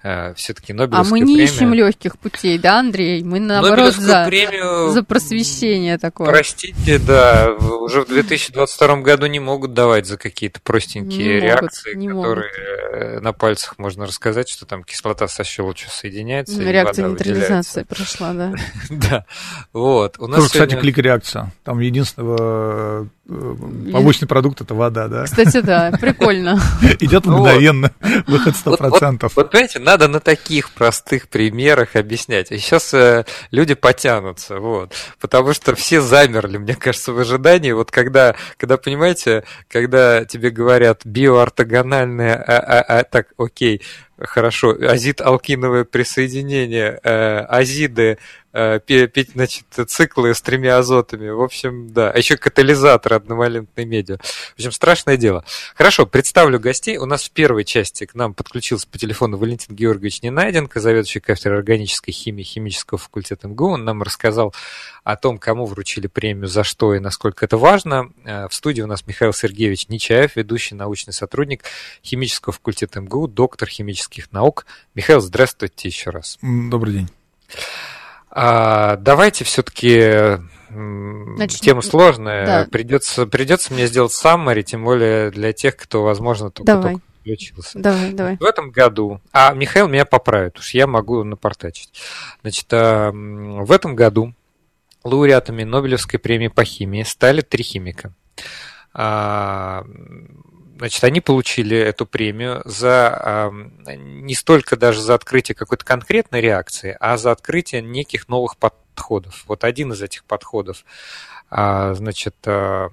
Э, 0.00 0.32
все-таки 0.34 0.72
Нобелевская 0.72 1.08
А 1.08 1.10
мы 1.10 1.18
не 1.18 1.34
премия... 1.34 1.44
ищем 1.44 1.74
легких 1.74 2.18
путей, 2.18 2.56
да, 2.56 2.78
Андрей? 2.78 3.24
Мы 3.24 3.40
наоборот 3.40 3.94
за, 3.94 4.26
премию, 4.26 4.92
за 4.92 5.02
просвещение 5.02 5.98
такое. 5.98 6.28
Простите, 6.28 7.00
да, 7.00 7.50
уже 7.52 8.02
в 8.02 8.08
2022 8.08 8.96
году 9.00 9.26
не 9.26 9.40
могут 9.40 9.74
давать 9.74 10.06
за 10.06 10.16
какие-то 10.16 10.60
простенькие 10.60 11.34
не 11.34 11.40
реакции, 11.40 11.94
могут, 11.94 12.22
которые 12.22 12.50
могут. 12.52 12.98
Э, 13.02 13.20
на 13.20 13.32
пальцах 13.32 13.76
можно 13.78 14.06
рассказать, 14.06 14.48
что 14.48 14.66
там 14.66 14.84
кислота 14.84 15.26
со 15.26 15.42
щелочью 15.42 15.90
соединяется. 15.90 16.62
Реакция 16.62 17.08
нейтрализации 17.08 17.82
прошла, 17.82 18.32
да. 18.34 18.54
Да, 18.90 19.24
вот. 19.72 20.18
У 20.18 20.28
нас 20.28 20.44
кстати, 20.44 20.76
клик-реакция. 20.76 21.52
Там 21.64 21.80
единственного 21.80 23.08
э, 23.28 23.56
побочный 23.92 24.28
продукт 24.28 24.60
это 24.60 24.74
вода, 24.74 25.08
да? 25.08 25.24
Кстати, 25.24 25.60
да, 25.60 25.90
прикольно. 26.00 26.60
Идет 27.00 27.26
мгновенно, 27.26 27.92
выход 28.26 28.54
100%. 28.54 29.30
Вот, 29.34 29.50
понимаете, 29.50 29.78
надо 29.88 30.06
на 30.06 30.20
таких 30.20 30.72
простых 30.72 31.28
примерах 31.28 31.96
объяснять. 31.96 32.52
И 32.52 32.58
сейчас 32.58 32.92
э, 32.92 33.24
люди 33.50 33.72
потянутся, 33.72 34.60
вот. 34.60 34.92
Потому 35.18 35.54
что 35.54 35.74
все 35.74 36.02
замерли, 36.02 36.58
мне 36.58 36.74
кажется, 36.74 37.14
в 37.14 37.18
ожидании. 37.18 37.72
Вот 37.72 37.90
когда, 37.90 38.34
когда 38.58 38.76
понимаете, 38.76 39.44
когда 39.66 40.26
тебе 40.26 40.50
говорят 40.50 41.06
биоортогональное, 41.06 42.36
а, 42.36 42.58
а, 42.58 42.98
а, 42.98 43.04
так, 43.04 43.28
окей, 43.38 43.80
хорошо, 44.20 44.72
азид-алкиновое 44.72 45.84
присоединение, 45.84 47.00
э, 47.02 47.38
азиды, 47.48 48.18
Э, 48.52 48.80
значит, 49.34 49.66
циклы 49.88 50.34
с 50.34 50.40
тремя 50.40 50.78
азотами. 50.78 51.28
В 51.28 51.42
общем, 51.42 51.92
да. 51.92 52.10
А 52.10 52.16
еще 52.16 52.36
катализатор 52.36 53.14
одновалентной 53.14 53.84
медиа. 53.84 54.16
В 54.18 54.54
общем, 54.54 54.72
страшное 54.72 55.16
дело. 55.16 55.44
Хорошо, 55.74 56.06
представлю 56.06 56.58
гостей. 56.58 56.96
У 56.96 57.04
нас 57.04 57.24
в 57.24 57.30
первой 57.30 57.64
части 57.64 58.06
к 58.06 58.14
нам 58.14 58.32
подключился 58.32 58.88
по 58.88 58.96
телефону 58.98 59.36
Валентин 59.36 59.76
Георгиевич 59.76 60.22
Ненайденко, 60.22 60.80
заведующий 60.80 61.20
кафедрой 61.20 61.58
органической 61.58 62.12
химии 62.12 62.42
химического 62.42 62.98
факультета 62.98 63.48
МГУ. 63.48 63.72
Он 63.72 63.84
нам 63.84 64.02
рассказал 64.02 64.54
о 65.04 65.16
том, 65.16 65.38
кому 65.38 65.66
вручили 65.66 66.06
премию, 66.06 66.48
за 66.48 66.64
что 66.64 66.94
и 66.94 67.00
насколько 67.00 67.44
это 67.44 67.58
важно. 67.58 68.10
Э, 68.24 68.48
в 68.48 68.54
студии 68.54 68.80
у 68.80 68.86
нас 68.86 69.06
Михаил 69.06 69.34
Сергеевич 69.34 69.88
Нечаев, 69.88 70.36
ведущий 70.36 70.74
научный 70.74 71.12
сотрудник 71.12 71.64
химического 72.02 72.54
факультета 72.54 73.02
МГУ, 73.02 73.28
доктор 73.28 73.68
химических 73.68 74.32
наук. 74.32 74.64
Михаил, 74.94 75.20
здравствуйте 75.20 75.88
еще 75.88 76.10
раз. 76.10 76.38
Добрый 76.40 76.94
день. 76.94 77.08
А, 78.30 78.96
давайте 78.96 79.44
все-таки 79.44 80.38
Значит, 80.70 81.60
тема 81.60 81.80
сложная. 81.80 82.46
Да. 82.46 82.68
Придется, 82.70 83.26
придется 83.26 83.72
мне 83.72 83.86
сделать 83.86 84.12
саммари, 84.12 84.62
тем 84.62 84.84
более 84.84 85.30
для 85.30 85.52
тех, 85.52 85.76
кто, 85.76 86.02
возможно, 86.02 86.50
только, 86.50 86.72
давай. 86.72 86.92
только 86.94 87.04
включился. 87.20 87.78
Давай, 87.78 88.12
давай. 88.12 88.36
В 88.36 88.44
этом 88.44 88.70
году, 88.70 89.20
а 89.32 89.52
Михаил 89.54 89.88
меня 89.88 90.04
поправит, 90.04 90.58
уж 90.58 90.74
я 90.74 90.86
могу 90.86 91.24
напортачить. 91.24 91.90
Значит, 92.42 92.66
а, 92.72 93.10
в 93.12 93.72
этом 93.72 93.96
году 93.96 94.34
лауреатами 95.04 95.64
Нобелевской 95.64 96.18
премии 96.18 96.48
по 96.48 96.64
химии 96.64 97.02
стали 97.02 97.40
три 97.40 97.64
химика. 97.64 98.12
Значит, 100.78 101.02
они 101.02 101.20
получили 101.20 101.76
эту 101.76 102.06
премию 102.06 102.62
за 102.64 103.50
не 103.96 104.34
столько 104.34 104.76
даже 104.76 105.00
за 105.00 105.14
открытие 105.14 105.56
какой-то 105.56 105.84
конкретной 105.84 106.40
реакции, 106.40 106.96
а 107.00 107.16
за 107.16 107.32
открытие 107.32 107.82
неких 107.82 108.28
новых 108.28 108.56
подходов. 108.56 109.44
Вот 109.48 109.64
один 109.64 109.92
из 109.92 110.02
этих 110.02 110.24
подходов, 110.24 110.84
а, 111.50 111.94
значит, 111.94 112.36
а, 112.46 112.90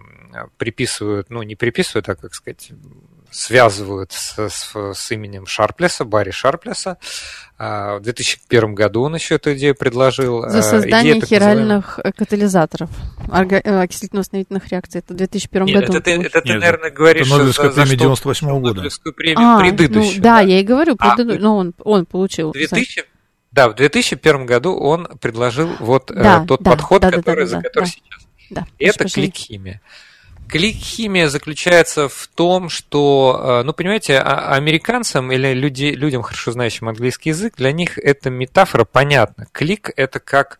приписывают, 0.58 1.30
ну, 1.30 1.44
не 1.44 1.56
приписывают, 1.56 2.10
а, 2.10 2.16
как 2.16 2.34
сказать, 2.34 2.72
связывают 3.36 4.12
с, 4.14 4.38
с, 4.38 4.94
с 4.94 5.12
именем 5.12 5.46
Шарплеса, 5.46 6.06
Барри 6.06 6.32
Шарплеса. 6.32 6.98
А, 7.58 7.98
в 7.98 8.02
2001 8.02 8.76
году 8.76 9.04
он 9.04 9.16
еще 9.16 9.36
эту 9.36 9.54
идею 9.54 9.76
предложил. 9.76 10.48
За 10.50 10.62
создание 10.62 11.14
Идея, 11.14 11.26
хиральных 11.26 11.98
называемых... 11.98 12.16
катализаторов, 12.18 12.90
э, 13.32 13.82
окислительно-восстановительных 13.82 14.68
реакций. 14.70 15.00
Это 15.00 15.14
в 15.14 15.18
2001 15.18 15.66
Нет, 15.66 15.76
году. 15.82 15.98
Это, 15.98 16.10
это, 16.12 16.22
это 16.22 16.42
ты, 16.42 16.54
наверное, 16.54 16.92
говоришь... 16.92 17.28
Это 17.28 17.38
Нобелевская 17.38 17.72
за, 17.72 17.82
премия 17.82 17.98
98 17.98 18.48
-го 18.48 18.60
года. 18.60 18.76
Нобелевскую 18.76 19.14
премию 19.14 19.48
а, 19.48 19.60
предыдущую. 19.60 20.16
Ну, 20.18 20.24
да, 20.24 20.36
да, 20.36 20.40
я 20.42 20.60
и 20.60 20.64
говорю, 20.64 20.96
преду... 20.96 21.34
а, 21.34 21.38
но 21.38 21.58
он, 21.58 21.74
он 21.84 22.06
получил. 22.06 22.52
2000... 22.52 23.06
Да, 23.52 23.70
в 23.70 23.76
2001 23.76 24.46
году 24.46 24.76
он 24.76 25.08
предложил 25.22 25.70
вот 25.80 26.12
э, 26.12 26.16
да, 26.16 26.46
тот 26.46 26.62
да, 26.62 26.72
подход, 26.72 27.02
да, 27.02 27.12
который, 27.12 27.46
да, 27.46 27.52
да, 27.52 27.58
за 27.58 27.62
который 27.62 27.86
да, 27.86 27.90
сейчас. 27.90 28.28
Да, 28.50 28.68
это 28.80 29.06
клик-химия. 29.06 29.82
Клик-химия 30.48 31.28
заключается 31.28 32.08
в 32.08 32.30
том, 32.34 32.70
что, 32.70 33.60
э, 33.62 33.64
ну, 33.64 33.74
понимаете, 33.74 34.18
а, 34.18 34.54
американцам 34.56 35.32
или 35.32 35.54
люди, 35.54 35.86
людям, 35.86 36.22
хорошо 36.22 36.52
знающим 36.52 36.88
английский 36.88 37.30
язык, 37.30 37.56
для 37.58 37.72
них 37.72 37.98
эта 37.98 38.30
метафора 38.30 38.86
понятна. 38.86 39.48
Клик– 39.52 39.92
это 39.96 40.20
как 40.20 40.60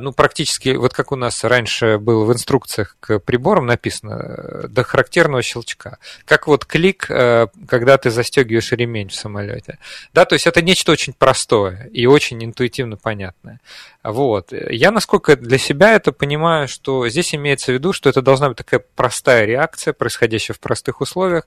ну, 0.00 0.12
практически, 0.12 0.70
вот 0.70 0.92
как 0.92 1.12
у 1.12 1.16
нас 1.16 1.44
раньше 1.44 1.98
было 1.98 2.24
в 2.24 2.32
инструкциях 2.32 2.96
к 2.98 3.20
приборам 3.20 3.66
написано, 3.66 4.14
э, 4.14 4.66
до 4.68 4.82
характерного 4.82 5.42
щелчка. 5.42 5.98
Как 6.24 6.48
вот 6.48 6.64
клик, 6.64 7.06
э, 7.08 7.46
когда 7.68 7.96
ты 7.96 8.10
застегиваешь 8.10 8.72
ремень 8.72 9.08
в 9.08 9.14
самолете. 9.14 9.78
Да, 10.12 10.24
то 10.24 10.34
есть 10.34 10.48
это 10.48 10.60
нечто 10.60 10.90
очень 10.90 11.12
простое 11.12 11.88
и 11.92 12.06
очень 12.06 12.44
интуитивно 12.44 12.96
понятное. 12.96 13.60
Вот. 14.02 14.52
Я, 14.52 14.90
насколько 14.90 15.36
для 15.36 15.58
себя 15.58 15.92
это 15.92 16.10
понимаю, 16.10 16.66
что 16.66 17.08
здесь 17.08 17.34
имеется 17.34 17.70
в 17.70 17.74
виду, 17.74 17.92
что 17.92 18.08
это 18.08 18.22
должна 18.22 18.48
быть 18.48 18.56
такая 18.56 18.82
простая 18.96 19.44
реакция, 19.44 19.92
происходящая 19.92 20.54
в 20.54 20.60
простых 20.60 21.00
условиях. 21.00 21.46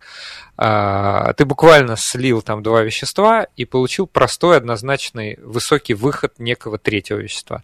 А, 0.56 1.34
ты 1.34 1.46
буквально 1.46 1.98
слил 1.98 2.42
там 2.42 2.62
два 2.62 2.84
вещества 2.84 3.48
и 3.56 3.66
получил 3.66 4.06
простой, 4.06 4.58
однозначный, 4.58 5.40
высокий 5.42 5.96
выход 5.96 6.38
некого 6.38 6.78
третьего 6.78 7.18
вещества. 7.18 7.64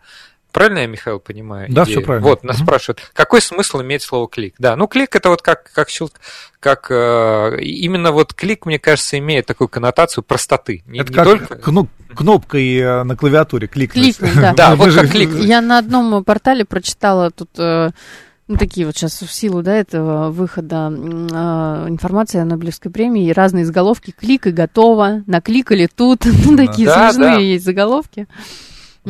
Правильно 0.52 0.80
я, 0.80 0.88
Михаил, 0.88 1.20
понимаю? 1.20 1.68
Да, 1.70 1.84
идею? 1.84 1.98
все 1.98 2.06
правильно. 2.06 2.28
Вот, 2.28 2.44
нас 2.44 2.58
угу. 2.58 2.66
спрашивают, 2.66 3.12
какой 3.14 3.42
смысл 3.42 3.82
имеет 3.82 4.02
слово 4.02 4.28
клик? 4.28 4.56
Да, 4.58 4.76
ну 4.76 4.88
клик 4.88 5.16
это 5.16 5.30
вот 5.30 5.42
как, 5.42 5.72
как 5.72 5.90
щелк, 5.90 6.14
как 6.60 6.88
э, 6.90 7.60
именно 7.62 8.12
вот 8.12 8.34
клик, 8.34 8.66
мне 8.66 8.80
кажется, 8.80 9.18
имеет 9.20 9.46
такую 9.46 9.68
коннотацию 9.68 10.24
простоты. 10.24 10.84
Не, 10.88 11.00
это 11.00 11.12
не 11.12 11.16
как 11.16 11.26
только... 11.26 11.56
кну, 11.56 11.88
кнопкой 12.16 12.78
э, 12.78 13.04
на 13.04 13.16
клавиатуре 13.16 13.68
кликнуть. 13.68 14.18
Кликнуть, 14.18 14.36
да. 14.42 14.54
да, 14.54 14.76
вот 14.76 14.94
как 14.94 15.12
кликнуть. 15.12 15.46
Я 15.46 15.62
на 15.62 15.78
одном 15.78 16.24
портале 16.24 16.66
прочитала 16.66 17.32
тут... 17.32 17.50
Э, 17.58 17.92
ну, 18.50 18.58
такие 18.58 18.88
вот 18.88 18.98
сейчас 18.98 19.22
в 19.22 19.32
силу 19.32 19.62
да, 19.62 19.76
этого 19.76 20.32
выхода 20.32 20.92
э, 20.92 21.86
информации 21.88 22.40
о 22.40 22.46
Нобелевской 22.46 22.90
премии, 22.90 23.30
разные 23.30 23.64
заголовки, 23.64 24.10
клик 24.10 24.48
и 24.48 24.52
готово, 24.52 25.22
накликали 25.28 25.88
тут, 25.88 26.26
ну, 26.46 26.58
такие 26.58 26.88
да, 26.88 27.12
смешные 27.12 27.36
да. 27.36 27.40
есть 27.40 27.64
заголовки. 27.64 28.28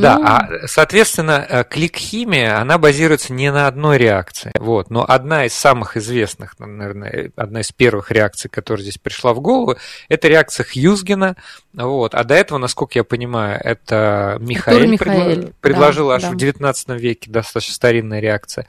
Да, 0.01 0.17
ну... 0.17 0.25
а, 0.25 0.67
соответственно, 0.67 1.45
э, 1.47 1.63
клик-химия, 1.63 2.59
она 2.59 2.77
базируется 2.77 3.33
не 3.33 3.51
на 3.51 3.67
одной 3.67 3.97
реакции. 3.97 4.51
Вот, 4.57 4.89
но 4.89 5.05
одна 5.07 5.45
из 5.45 5.53
самых 5.53 5.97
известных, 5.97 6.57
наверное, 6.59 7.31
одна 7.35 7.61
из 7.61 7.71
первых 7.71 8.11
реакций, 8.11 8.49
которая 8.49 8.83
здесь 8.83 8.97
пришла 8.97 9.33
в 9.33 9.39
голову, 9.39 9.75
это 10.07 10.27
реакция 10.27 10.65
Хьюзгена. 10.65 11.35
Вот, 11.73 12.15
а 12.15 12.23
до 12.23 12.33
этого, 12.33 12.57
насколько 12.57 12.97
я 12.97 13.03
понимаю, 13.03 13.59
это 13.63 14.37
Михаил, 14.39 14.87
Михаэль 14.87 15.53
предложил 15.61 16.09
да, 16.09 16.15
аж 16.15 16.23
да. 16.23 16.31
в 16.31 16.37
19 16.37 16.89
веке 16.89 17.29
достаточно 17.29 17.75
старинная 17.75 18.19
реакция, 18.19 18.65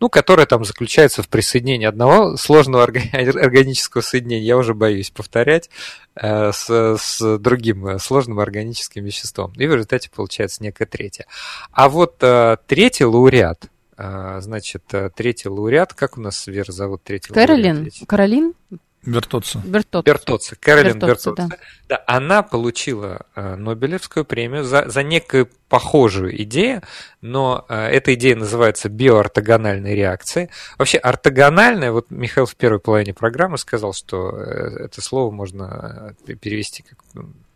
ну, 0.00 0.08
которая 0.08 0.46
там 0.46 0.64
заключается 0.64 1.22
в 1.22 1.28
присоединении 1.28 1.86
одного 1.86 2.36
сложного 2.36 2.84
органического 3.12 4.02
соединения, 4.02 4.44
я 4.46 4.56
уже 4.56 4.74
боюсь 4.74 5.10
повторять, 5.10 5.70
э, 6.16 6.52
с, 6.52 6.98
с 6.98 7.38
другим 7.38 7.86
э, 7.86 7.98
сложным 7.98 8.40
органическим 8.40 9.04
веществом. 9.04 9.52
И 9.56 9.66
в 9.66 9.72
результате 9.72 10.10
получается 10.10 10.62
некое 10.70 10.86
третье. 10.86 11.26
А 11.72 11.88
вот 11.88 12.16
э, 12.22 12.56
третий 12.66 13.04
лауреат, 13.04 13.70
э, 13.96 14.38
значит, 14.40 14.82
э, 14.92 15.10
третий 15.14 15.48
лауреат, 15.48 15.94
как 15.94 16.16
у 16.16 16.20
нас 16.20 16.46
Вера 16.46 16.72
зовут 16.72 17.02
третий 17.02 17.32
Каролин. 17.32 17.76
лауреат? 17.76 17.94
Каролин? 18.06 18.54
Бертоца. 19.02 19.62
Бертоца. 19.64 20.04
Бертоца. 20.04 20.56
Кэролин 20.56 20.98
Бертоца. 20.98 21.32
Да. 21.32 21.48
да, 21.88 22.04
она 22.06 22.42
получила 22.42 23.24
э, 23.34 23.56
Нобелевскую 23.56 24.26
премию 24.26 24.62
за, 24.62 24.90
за 24.90 25.02
некую 25.02 25.48
похожую 25.70 26.42
идею, 26.42 26.82
но 27.22 27.64
э, 27.70 27.86
эта 27.86 28.12
идея 28.12 28.36
называется 28.36 28.90
биоортогональной 28.90 29.94
реакцией. 29.94 30.50
Вообще 30.76 30.98
ортогональная, 30.98 31.92
вот 31.92 32.10
Михаил 32.10 32.44
в 32.44 32.54
первой 32.56 32.78
половине 32.78 33.14
программы 33.14 33.56
сказал, 33.56 33.94
что 33.94 34.36
э, 34.36 34.84
это 34.84 35.00
слово 35.00 35.30
можно 35.30 36.14
перевести 36.42 36.82
как 36.82 36.98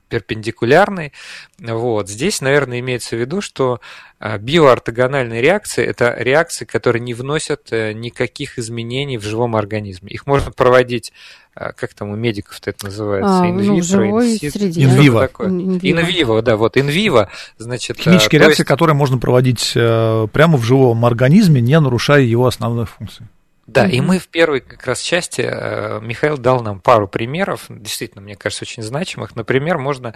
перпендикулярной. 0.09 1.13
Вот. 1.59 2.09
Здесь, 2.09 2.41
наверное, 2.41 2.81
имеется 2.81 3.17
в 3.17 3.21
виду, 3.21 3.41
что 3.41 3.81
а, 4.19 4.39
биоортогональные 4.39 5.41
реакции– 5.43 5.85
это 5.87 6.15
реакции, 6.19 6.65
которые 6.65 7.01
не 7.01 7.15
вносят 7.15 7.73
э, 7.73 7.93
никаких 7.93 8.59
изменений 8.59 9.19
в 9.19 9.23
живом 9.23 9.57
организме. 9.57 10.11
Их 10.11 10.27
можно 10.27 10.51
проводить 10.53 11.13
а, 11.55 11.73
как 11.73 11.95
там 11.95 12.11
у 12.11 12.17
медиков-то 12.17 12.71
это 12.71 12.87
называется? 12.87 13.43
А, 13.43 13.49
инвитро, 13.49 13.75
ну, 13.75 13.83
живой 13.83 14.37
среде. 14.39 14.85
Инвиво. 14.85 15.31
Инвиво, 15.39 16.43
да, 16.43 16.57
вот 16.57 16.77
инвиво, 16.77 17.31
значит... 17.59 17.99
Химические 17.99 18.41
реакции, 18.41 18.63
есть... 18.63 18.69
которые 18.69 18.97
можно 18.97 19.19
проводить 19.19 19.73
э, 19.77 20.27
прямо 20.33 20.59
в 20.59 20.65
живом 20.65 21.05
организме, 21.05 21.61
не 21.61 21.79
нарушая 21.79 22.23
его 22.23 22.47
основных 22.47 22.91
функций. 22.91 23.27
Да, 23.67 23.87
mm-hmm. 23.87 23.91
и 23.93 24.01
мы 24.03 24.19
в 24.19 24.29
первой 24.29 24.61
как 24.61 24.85
раз 24.87 25.01
части, 25.01 25.41
э, 25.41 25.99
Михаил 26.03 26.37
дал 26.37 26.61
нам 26.61 26.81
пару 26.81 27.09
примеров, 27.09 27.65
действительно, 27.71 28.21
мне 28.21 28.37
кажется, 28.37 28.65
очень 28.65 28.83
значимых. 28.83 29.37
Например, 29.37 29.79
можно 29.79 30.15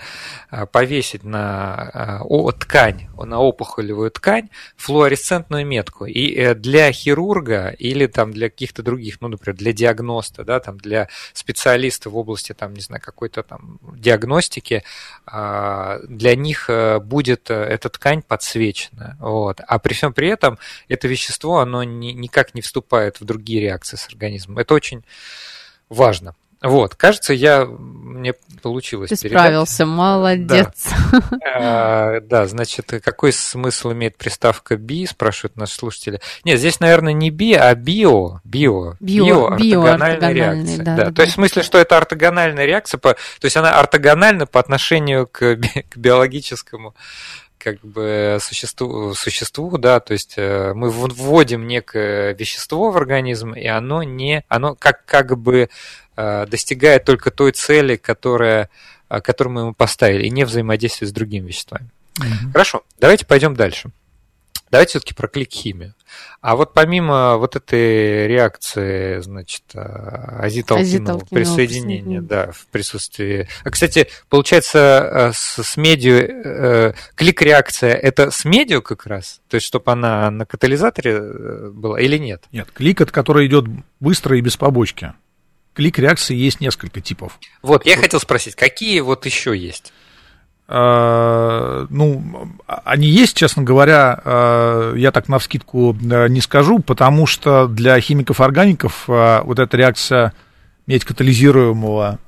э, 0.51 0.67
повесить 0.67 1.25
на 1.25 2.21
э, 2.23 2.53
ткань, 2.59 3.09
на 3.17 3.39
опухолевую 3.41 4.11
ткань 4.11 4.51
флуоресцентную 4.77 5.67
метку. 5.67 6.05
И 6.05 6.55
для 6.55 6.93
хирурга 6.93 7.69
или 7.69 8.07
там 8.07 8.33
для 8.33 8.51
каких-то 8.51 8.83
других, 8.83 9.21
ну, 9.23 9.29
например, 9.29 9.57
для 9.57 9.73
диагноста, 9.73 10.45
да, 10.45 10.61
там 10.61 10.77
для 10.79 11.09
специалиста 11.33 12.11
в 12.11 12.17
области, 12.17 12.53
там, 12.53 12.75
не 12.75 12.83
знаю, 12.83 13.01
какой-то 13.03 13.43
там 13.43 13.79
диагностики, 13.83 14.85
для 15.27 16.35
них 16.37 16.71
будет 17.03 17.51
эта 17.51 17.89
ткань 17.89 18.23
подсвечена. 18.23 19.17
Вот. 19.21 19.61
А 19.67 19.79
при 19.79 19.95
всем 19.95 20.13
при 20.13 20.29
этом 20.29 20.59
это 20.89 21.09
вещество, 21.09 21.59
оно 21.59 21.83
никак 21.85 22.55
не 22.55 22.61
вступает 22.61 23.21
в 23.21 23.25
другие 23.25 23.38
другие 23.38 23.61
реакции 23.61 23.96
с 23.96 24.07
организмом. 24.09 24.59
Это 24.59 24.74
очень 24.74 25.05
важно. 25.88 26.35
Вот, 26.61 26.96
кажется, 26.96 27.33
я 27.33 27.64
мне 27.66 28.35
получилось. 28.62 29.11
Ты 29.11 29.16
передать. 29.16 29.38
справился, 29.38 29.87
молодец. 29.87 30.88
Да. 31.12 31.38
А, 31.55 32.20
да, 32.20 32.46
значит, 32.46 32.92
какой 33.05 33.33
смысл 33.33 33.92
имеет 33.92 34.16
приставка 34.16 34.77
би, 34.77 35.07
спрашивают 35.07 35.57
наши 35.57 35.74
слушатели. 35.74 36.20
Нет, 36.44 36.59
здесь, 36.59 36.81
наверное, 36.81 37.12
не 37.12 37.31
би, 37.31 37.55
а 37.55 37.72
био, 37.74 38.40
био, 38.44 38.96
био, 38.98 39.57
био 39.57 39.85
ортогональная 39.85 40.33
реакция. 40.33 40.85
Да, 40.85 40.96
да, 40.96 41.05
да, 41.05 41.12
то 41.12 41.22
есть 41.22 41.33
в 41.33 41.35
смысле, 41.37 41.62
что 41.62 41.79
это 41.79 41.96
ортогональная 41.96 42.64
реакция, 42.64 42.98
по, 42.98 43.14
то 43.14 43.44
есть 43.44 43.57
она 43.57 43.79
ортогональна 43.79 44.46
по 44.46 44.59
отношению 44.59 45.29
к, 45.29 45.57
к 45.57 45.96
биологическому 45.96 46.94
как 47.59 47.81
бы 47.81 48.38
существу, 48.40 49.14
существу, 49.14 49.77
да, 49.79 50.01
то 50.01 50.12
есть 50.12 50.35
э, 50.37 50.73
мы 50.75 50.90
вводим 50.90 51.66
некое 51.66 52.35
вещество 52.35 52.90
в 52.90 52.97
организм, 52.97 53.53
и 53.53 53.66
оно 53.66 54.03
не, 54.03 54.44
оно 54.49 54.75
как, 54.75 55.05
как 55.05 55.37
бы 55.37 55.68
э, 56.16 56.47
достигает 56.47 57.05
только 57.05 57.31
той 57.31 57.53
цели, 57.53 57.97
которая, 57.97 58.71
э, 59.09 59.21
которую 59.21 59.55
мы 59.55 59.61
ему 59.62 59.75
поставили, 59.75 60.27
и 60.27 60.31
не 60.31 60.44
взаимодействует 60.44 61.11
с 61.11 61.14
другими 61.14 61.49
веществами. 61.49 61.88
Mm-hmm. 62.18 62.53
Хорошо, 62.53 62.83
давайте 62.99 63.27
пойдем 63.27 63.55
дальше. 63.55 63.90
Давайте 64.70 64.90
все-таки 64.90 65.14
про 65.14 65.28
клик-химию. 65.28 65.94
А 66.40 66.57
вот 66.57 66.72
помимо 66.72 67.37
вот 67.37 67.57
этой 67.57 68.26
реакции, 68.26 69.20
значит, 69.20 69.62
а, 69.74 70.40
азиталкинового 70.42 71.24
присоединения, 71.24 72.20
да, 72.20 72.52
в 72.52 72.66
присутствии... 72.66 73.48
А, 73.64 73.70
кстати, 73.70 74.09
получается, 74.28 75.28
а, 75.28 75.33
с, 75.33 75.62
с 75.62 75.76
медиа, 75.76 76.20
э, 76.20 76.92
клик-реакция, 77.14 77.94
это 77.94 78.31
с 78.31 78.44
медиа 78.44 78.81
как 78.81 79.07
раз? 79.07 79.40
То 79.48 79.57
есть, 79.57 79.66
чтобы 79.66 79.90
она 79.90 80.31
на 80.31 80.46
катализаторе 80.46 81.12
э, 81.12 81.70
была 81.72 82.00
или 82.00 82.18
нет? 82.18 82.44
Нет, 82.52 82.68
клик, 82.72 83.00
от 83.00 83.11
который 83.11 83.46
идет 83.46 83.66
быстро 84.00 84.37
и 84.37 84.40
без 84.40 84.57
побочки. 84.57 85.12
Клик-реакции 85.74 86.35
есть 86.35 86.61
несколько 86.61 87.00
типов. 87.00 87.38
Вот, 87.62 87.87
я 87.87 87.96
вот. 87.96 88.02
хотел 88.02 88.20
спросить, 88.20 88.54
какие 88.54 89.00
вот 89.00 89.26
еще 89.26 89.57
есть? 89.57 89.92
А, 90.70 91.87
ну, 91.88 92.22
они 92.66 93.09
есть, 93.09 93.35
честно 93.35 93.62
говоря, 93.62 94.20
а, 94.22 94.94
я 94.94 95.12
так 95.12 95.28
на 95.28 95.38
вскидку 95.38 95.96
не 95.98 96.42
скажу, 96.42 96.81
потому 96.81 97.26
что 97.26 97.66
для 97.66 97.98
химиков-органиков 97.98 99.04
а, 99.09 99.42
вот 99.44 99.59
эта 99.59 99.76
реакция 99.78 100.35
медь 100.87 101.04
катализируемого 101.04 102.18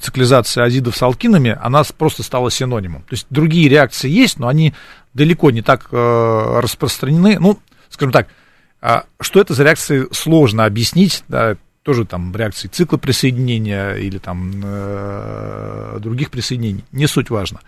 циклизации 0.00 0.60
азидов 0.60 0.96
с 0.96 1.02
алкинами, 1.02 1.56
она 1.62 1.84
просто 1.96 2.24
стала 2.24 2.50
синонимом. 2.50 3.02
То 3.02 3.12
есть 3.12 3.28
другие 3.30 3.68
реакции 3.68 4.10
есть, 4.10 4.40
но 4.40 4.48
они 4.48 4.74
далеко 5.12 5.52
не 5.52 5.62
так 5.62 5.86
распространены. 5.92 7.38
Ну, 7.38 7.60
скажем 7.90 8.10
так, 8.10 8.26
что 9.20 9.40
это 9.40 9.54
за 9.54 9.62
реакции, 9.62 10.08
сложно 10.10 10.64
объяснить, 10.64 11.22
тоже 11.84 12.06
там 12.06 12.34
реакции 12.34 12.66
цикла 12.66 12.96
присоединения 12.96 13.94
или 13.94 14.18
там 14.18 14.52
э, 14.64 15.98
других 16.00 16.30
присоединений, 16.30 16.82
не 16.92 17.06
суть 17.06 17.28
важно. 17.28 17.60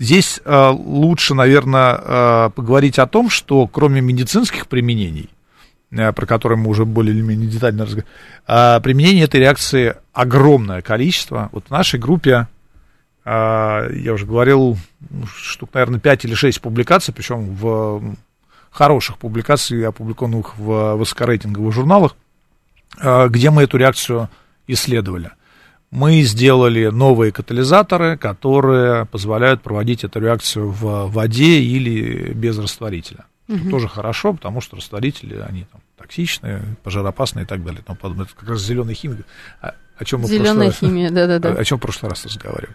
Здесь 0.00 0.40
э, 0.44 0.68
лучше, 0.70 1.34
наверное, 1.34 1.96
э, 1.96 2.50
поговорить 2.54 2.98
о 2.98 3.06
том, 3.06 3.30
что 3.30 3.66
кроме 3.68 4.00
медицинских 4.00 4.66
применений, 4.66 5.30
э, 5.92 6.12
про 6.12 6.26
которые 6.26 6.58
мы 6.58 6.68
уже 6.68 6.84
более 6.84 7.14
или 7.14 7.22
менее 7.22 7.48
детально 7.48 7.84
разговаривали, 7.84 8.12
э, 8.48 8.80
применение 8.80 9.24
этой 9.24 9.38
реакции 9.38 9.94
огромное 10.12 10.82
количество. 10.82 11.48
Вот 11.52 11.66
в 11.68 11.70
нашей 11.70 12.00
группе, 12.00 12.48
э, 13.24 13.90
я 13.94 14.12
уже 14.12 14.26
говорил, 14.26 14.76
штук, 15.36 15.70
наверное, 15.72 16.00
5 16.00 16.24
или 16.24 16.34
6 16.34 16.60
публикаций, 16.60 17.14
причем 17.14 17.54
в 17.54 18.16
хороших 18.72 19.18
публикаций, 19.18 19.86
опубликованных 19.86 20.58
в 20.58 20.96
высокорейтинговых 20.96 21.72
журналах, 21.72 22.16
где 22.98 23.50
мы 23.50 23.62
эту 23.62 23.76
реакцию 23.76 24.28
исследовали. 24.66 25.30
Мы 25.90 26.22
сделали 26.22 26.86
новые 26.86 27.32
катализаторы, 27.32 28.16
которые 28.16 29.06
позволяют 29.06 29.62
проводить 29.62 30.04
эту 30.04 30.20
реакцию 30.20 30.70
в 30.70 31.10
воде 31.10 31.60
или 31.60 32.32
без 32.32 32.58
растворителя. 32.58 33.24
Угу. 33.48 33.70
тоже 33.70 33.88
хорошо, 33.88 34.32
потому 34.32 34.60
что 34.60 34.76
растворители, 34.76 35.36
они 35.48 35.66
там 35.70 35.80
токсичные, 35.96 36.62
пожароопасные 36.82 37.44
и 37.44 37.46
так 37.46 37.64
далее. 37.64 37.82
Но 37.86 37.94
это 37.94 38.34
как 38.34 38.48
раз 38.48 38.60
зеленая 38.60 38.94
химия. 38.94 39.18
О, 39.60 39.70
о 39.96 40.04
чем 40.04 40.22
мы 40.22 40.26
Зеленая 40.26 40.72
химия, 40.72 41.10
да-да-да. 41.10 41.50
О, 41.50 41.60
о 41.60 41.64
чем 41.64 41.78
в 41.78 41.80
прошлый 41.80 42.10
раз 42.10 42.24
разговаривали. 42.24 42.74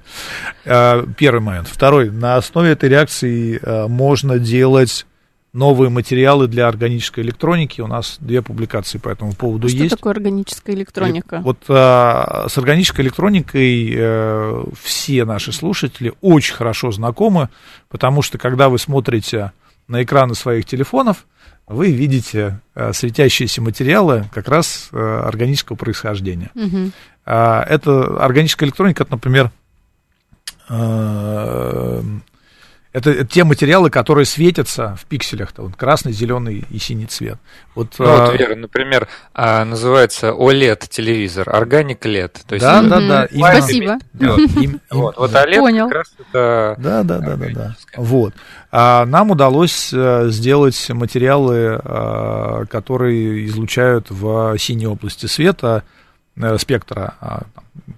Э, 0.64 1.06
первый 1.18 1.42
момент. 1.42 1.68
Второй. 1.68 2.10
На 2.10 2.38
основе 2.38 2.72
этой 2.72 2.88
реакции 2.88 3.60
можно 3.88 4.40
делать 4.40 5.06
новые 5.54 5.90
материалы 5.90 6.48
для 6.48 6.68
органической 6.68 7.22
электроники. 7.22 7.82
У 7.82 7.88
нас 7.88 8.18
две 8.20 8.42
публикации 8.42 8.98
по 8.98 9.10
этому 9.10 9.34
поводу 9.34 9.68
Что 9.68 9.78
есть. 9.78 9.88
Что 9.90 9.98
такое 9.98 10.14
органическая 10.14 10.76
электроника? 10.76 11.42
Вот 11.44 11.58
а, 11.68 12.48
с 12.48 12.58
органической 12.58 13.02
электроникой 13.02 13.94
а, 13.98 14.66
все 14.82 15.26
наши 15.26 15.52
слушатели 15.52 16.14
очень 16.22 16.56
хорошо 16.56 16.92
знакомы, 16.92 17.50
потому 17.90 18.22
что 18.22 18.38
когда 18.38 18.70
вы 18.70 18.80
смотрите 18.80 19.52
на 19.88 20.04
экраны 20.04 20.36
своих 20.36 20.66
телефонов, 20.66 21.26
вы 21.68 21.92
видите 21.92 22.60
а, 22.74 22.94
светящиеся 22.94 23.62
материалы 23.62 24.26
как 24.34 24.48
раз 24.48 24.90
а, 24.94 25.28
органического 25.28 25.76
происхождения. 25.76 26.52
Угу. 26.56 26.92
А, 27.26 27.64
это 27.64 28.24
органическая 28.24 28.68
электроника, 28.68 29.04
это, 29.04 29.12
например, 29.12 29.52
а, 30.70 32.02
это, 32.94 33.10
это 33.12 33.26
те 33.26 33.44
материалы, 33.44 33.90
которые 33.90 34.26
светятся 34.26 34.98
в 35.00 35.06
пикселях, 35.06 35.54
вот, 35.58 35.76
красный, 35.76 36.12
зеленый 36.12 36.66
и 36.70 36.78
синий 36.78 37.06
цвет. 37.06 37.38
Вот, 37.74 37.96
ну, 37.98 38.06
а... 38.06 38.26
вот 38.26 38.40
Вера, 38.40 38.56
например, 38.56 39.08
а, 39.34 39.64
называется 39.64 40.30
OLED 40.30 40.90
телевизор, 40.90 41.48
Organic 41.48 42.00
LED. 42.02 42.42
То 42.46 42.56
есть, 42.56 42.66
да, 42.66 42.82
да, 42.82 43.00
да. 43.00 43.28
Спасибо. 43.34 43.98
Да, 44.14 44.36
им, 44.36 44.82
вот, 44.92 45.16
вот 45.18 45.32
OLED 45.32 45.60
Понял. 45.60 45.88
как 45.88 45.98
раз 45.98 46.14
это... 46.20 46.76
Да, 46.80 47.04
да, 47.04 47.20
да, 47.20 47.36
да, 47.38 47.48
да. 47.54 47.76
Вот. 47.96 48.34
А, 48.72 49.06
нам 49.06 49.32
удалось 49.32 49.92
э, 49.94 50.28
сделать 50.30 50.90
материалы, 50.90 51.80
а, 51.84 52.66
которые 52.66 53.46
излучают 53.46 54.08
в 54.10 54.58
синей 54.58 54.88
области 54.88 55.28
света, 55.28 55.84
спектра. 56.58 57.16
А, 57.20 57.44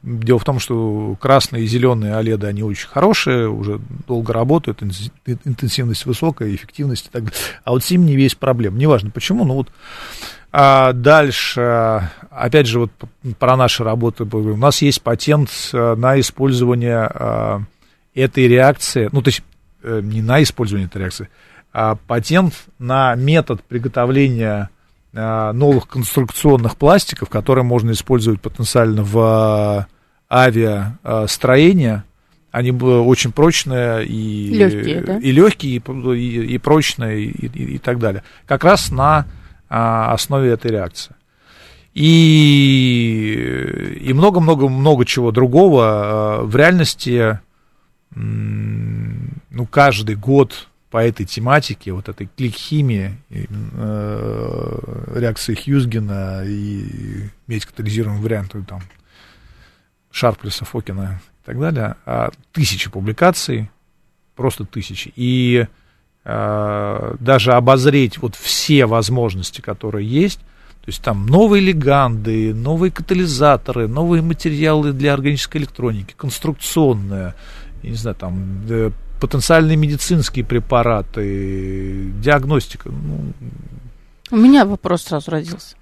дело 0.01 0.39
в 0.39 0.43
том, 0.43 0.59
что 0.59 1.15
красные 1.19 1.63
и 1.63 1.67
зеленые 1.67 2.13
OLED, 2.13 2.45
они 2.45 2.63
очень 2.63 2.87
хорошие, 2.87 3.47
уже 3.47 3.79
долго 4.07 4.33
работают, 4.33 4.81
интенсивность 4.83 6.05
высокая, 6.05 6.53
эффективность 6.53 7.07
и 7.07 7.09
так 7.09 7.25
далее. 7.25 7.39
А 7.63 7.71
вот 7.71 7.83
синие 7.83 8.15
весь 8.15 8.35
проблем. 8.35 8.77
Неважно 8.77 9.11
почему, 9.11 9.45
но 9.45 9.55
вот 9.55 9.69
а 10.55 10.93
дальше, 10.93 12.09
опять 12.29 12.67
же, 12.67 12.81
вот 12.81 12.91
про 13.39 13.57
наши 13.57 13.83
работы. 13.83 14.23
У 14.23 14.55
нас 14.55 14.83
есть 14.83 15.01
патент 15.01 15.49
э, 15.73 15.95
на 15.95 16.19
использование 16.19 17.09
э, 17.11 17.59
этой 18.13 18.47
реакции, 18.47 19.09
ну, 19.11 19.23
то 19.23 19.29
есть 19.29 19.41
не 19.83 20.21
на 20.21 20.41
использование 20.43 20.87
этой 20.87 20.99
реакции, 20.99 21.27
а 21.73 21.95
патент 21.95 22.53
на 22.77 23.15
метод 23.15 23.63
приготовления 23.63 24.69
новых 25.13 25.87
конструкционных 25.87 26.75
пластиков, 26.75 27.29
которые 27.29 27.63
можно 27.63 27.91
использовать 27.91 28.41
потенциально 28.41 29.03
в 29.03 29.87
авиастроении. 30.31 32.01
Они 32.51 32.71
очень 32.71 33.31
прочные 33.31 34.05
и 34.05 34.49
легкие, 34.49 35.01
да? 35.01 35.17
и, 35.17 35.31
легкие, 35.31 35.77
и, 35.77 35.81
и, 36.15 36.55
и 36.55 36.57
прочные, 36.57 37.25
и, 37.25 37.47
и, 37.47 37.75
и 37.75 37.77
так 37.77 37.99
далее. 37.99 38.23
Как 38.45 38.63
раз 38.63 38.91
на 38.91 39.25
а, 39.69 40.13
основе 40.13 40.51
этой 40.51 40.71
реакции. 40.71 41.15
И, 41.93 43.35
и 44.01 44.13
много-много-много 44.13 45.05
чего 45.05 45.31
другого. 45.31 46.41
В 46.43 46.55
реальности, 46.55 47.39
ну, 48.15 49.65
каждый 49.69 50.15
год 50.15 50.69
по 50.93 51.03
этой 51.03 51.25
тематике, 51.25 51.91
вот 51.91 52.07
этой 52.07 52.29
клик-химии, 52.37 53.17
э, 53.31 55.15
реакции 55.15 55.55
Хьюзгена 55.55 56.43
и 56.45 57.29
медь 57.47 57.65
катализированным 57.65 58.21
вариантом 58.21 58.63
там 58.63 58.79
Шарплеса, 60.11 60.65
Фокина 60.65 61.19
и 61.41 61.45
так 61.47 61.59
далее, 61.59 61.95
а 62.05 62.29
тысячи 62.51 62.91
публикаций, 62.91 63.71
просто 64.35 64.65
тысячи. 64.65 65.11
И 65.15 65.65
э, 66.25 67.15
даже 67.19 67.53
обозреть 67.53 68.19
вот 68.19 68.35
все 68.35 68.85
возможности, 68.85 69.61
которые 69.61 70.07
есть, 70.07 70.41
то 70.41 70.89
есть 70.89 71.01
там 71.01 71.25
новые 71.25 71.61
леганды, 71.63 72.53
новые 72.53 72.91
катализаторы, 72.91 73.87
новые 73.87 74.21
материалы 74.21 74.93
для 74.93 75.15
органической 75.15 75.57
электроники, 75.57 76.13
конструкционные, 76.15 77.33
я 77.81 77.89
не 77.89 77.95
знаю, 77.95 78.15
там 78.15 78.61
э, 78.69 78.91
потенциальные 79.23 79.77
медицинские 79.77 80.43
препараты, 80.43 82.11
диагностика. 82.21 82.89
Ну. 82.89 83.31
У 84.31 84.35
меня 84.35 84.65
вопрос 84.65 85.03
сразу 85.03 85.31
родился. 85.31 85.77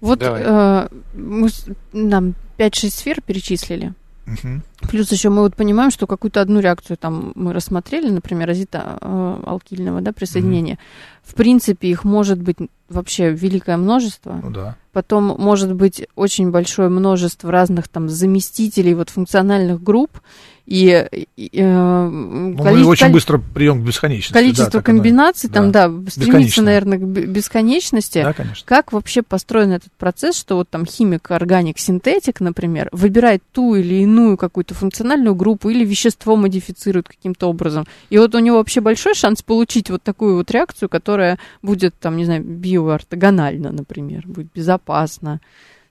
Вот 0.00 0.22
э, 0.22 0.88
мы, 1.14 1.48
нам 1.92 2.34
5-6 2.58 2.90
сфер 2.90 3.20
перечислили. 3.26 3.92
Угу. 4.28 4.88
Плюс 4.88 5.10
еще 5.10 5.30
мы 5.30 5.42
вот 5.42 5.56
понимаем, 5.56 5.90
что 5.90 6.06
какую-то 6.06 6.40
одну 6.40 6.60
реакцию 6.60 6.96
там 6.96 7.32
мы 7.34 7.52
рассмотрели, 7.52 8.08
например, 8.08 8.50
азита 8.50 8.98
э, 9.00 9.42
алкильного 9.44 10.00
да, 10.00 10.12
присоединения. 10.12 10.74
Угу. 10.74 10.80
В 11.24 11.34
принципе, 11.34 11.88
их 11.88 12.04
может 12.04 12.40
быть 12.40 12.58
вообще 12.88 13.32
великое 13.32 13.78
множество. 13.78 14.38
Ну 14.40 14.50
да. 14.50 14.76
Потом 14.92 15.24
может 15.24 15.74
быть 15.74 16.06
очень 16.14 16.52
большое 16.52 16.88
множество 16.88 17.50
разных 17.50 17.88
там 17.88 18.08
заместителей 18.08 18.94
вот 18.94 19.10
функциональных 19.10 19.82
групп. 19.82 20.20
И, 20.66 21.26
и 21.36 21.50
э, 21.52 22.08
ну, 22.08 22.56
мы 22.56 22.84
очень 22.86 23.10
быстро 23.10 23.38
прием 23.38 23.82
к 23.82 23.86
бесконечности. 23.86 24.32
Количество 24.32 24.80
да, 24.80 24.82
комбинаций 24.82 25.48
там, 25.48 25.70
да, 25.70 25.88
да 25.88 26.10
стремится, 26.10 26.60
наверное, 26.60 26.98
к 26.98 27.02
бесконечности. 27.02 28.22
Да, 28.22 28.32
конечно. 28.32 28.64
Как 28.66 28.92
вообще 28.92 29.22
построен 29.22 29.70
этот 29.70 29.92
процесс, 29.92 30.36
что 30.36 30.56
вот 30.56 30.68
там 30.68 30.84
химик, 30.84 31.30
органик, 31.30 31.78
синтетик, 31.78 32.40
например, 32.40 32.88
выбирает 32.90 33.44
ту 33.52 33.76
или 33.76 34.02
иную 34.02 34.36
какую-то 34.36 34.74
функциональную 34.74 35.36
группу 35.36 35.70
или 35.70 35.84
вещество 35.84 36.34
модифицирует 36.34 37.06
каким-то 37.08 37.48
образом. 37.48 37.86
И 38.10 38.18
вот 38.18 38.34
у 38.34 38.40
него 38.40 38.56
вообще 38.56 38.80
большой 38.80 39.14
шанс 39.14 39.42
получить 39.42 39.88
вот 39.88 40.02
такую 40.02 40.34
вот 40.34 40.50
реакцию, 40.50 40.88
которая 40.88 41.38
будет 41.62 41.94
там, 42.00 42.16
не 42.16 42.24
знаю, 42.24 42.42
биоортогональна, 42.42 43.70
например, 43.70 44.24
будет 44.26 44.48
безопасна. 44.52 45.40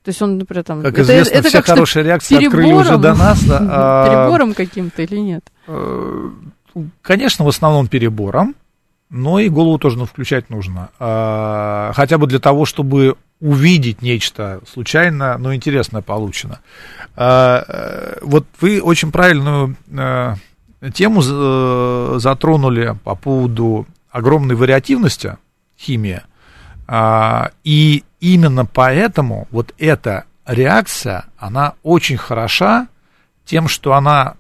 То 0.06 0.10
есть 0.10 0.22
он, 0.22 0.38
например, 0.38 0.64
там... 0.64 0.84
Как 0.84 0.94
это, 0.94 1.02
известно, 1.02 1.34
это 1.34 1.48
все 1.48 1.58
как 1.58 1.66
хорошие 1.66 2.06
реакции 2.06 2.46
открыли 2.46 2.74
уже 2.74 3.00
до 3.00 3.16
нас. 3.16 3.44
Да, 3.44 3.58
перебором 4.08 4.54
каким-то 4.54 5.02
или 5.02 5.18
нет? 5.18 5.44
Э, 5.68 6.30
конечно, 7.02 7.44
в 7.44 7.48
основном 7.48 7.88
перебором, 7.88 8.54
но 9.10 9.40
и 9.40 9.50
голову 9.50 9.80
тоже 9.80 9.98
ну, 9.98 10.06
включать 10.06 10.52
нужно. 10.52 10.90
А, 11.00 11.92
хотя 11.96 12.20
бы 12.20 12.28
для 12.28 12.38
того, 12.38 12.66
чтобы 12.66 13.16
увидеть 13.40 14.04
нечто 14.04 14.62
случайно, 14.72 15.40
но 15.40 15.56
интересное 15.56 16.04
получено. 16.04 16.60
А, 17.16 17.66
э, 17.68 18.20
вот 18.22 18.46
вы 18.62 18.82
очень 18.82 19.12
правильную 19.12 19.76
э, 19.90 20.36
тему 20.94 22.20
затронули 22.20 22.96
по 23.04 23.16
поводу 23.16 23.88
огромной 24.12 24.54
вариативности 24.54 25.38
химии. 25.80 26.22
А, 26.88 27.52
и 27.64 28.04
именно 28.20 28.66
поэтому 28.66 29.48
вот 29.52 29.74
эта 29.78 30.26
реакция, 30.46 31.26
она 31.38 31.74
очень 31.84 32.18
хороша 32.18 32.88
тем, 33.46 33.68
что 33.68 33.94
она 33.94 34.36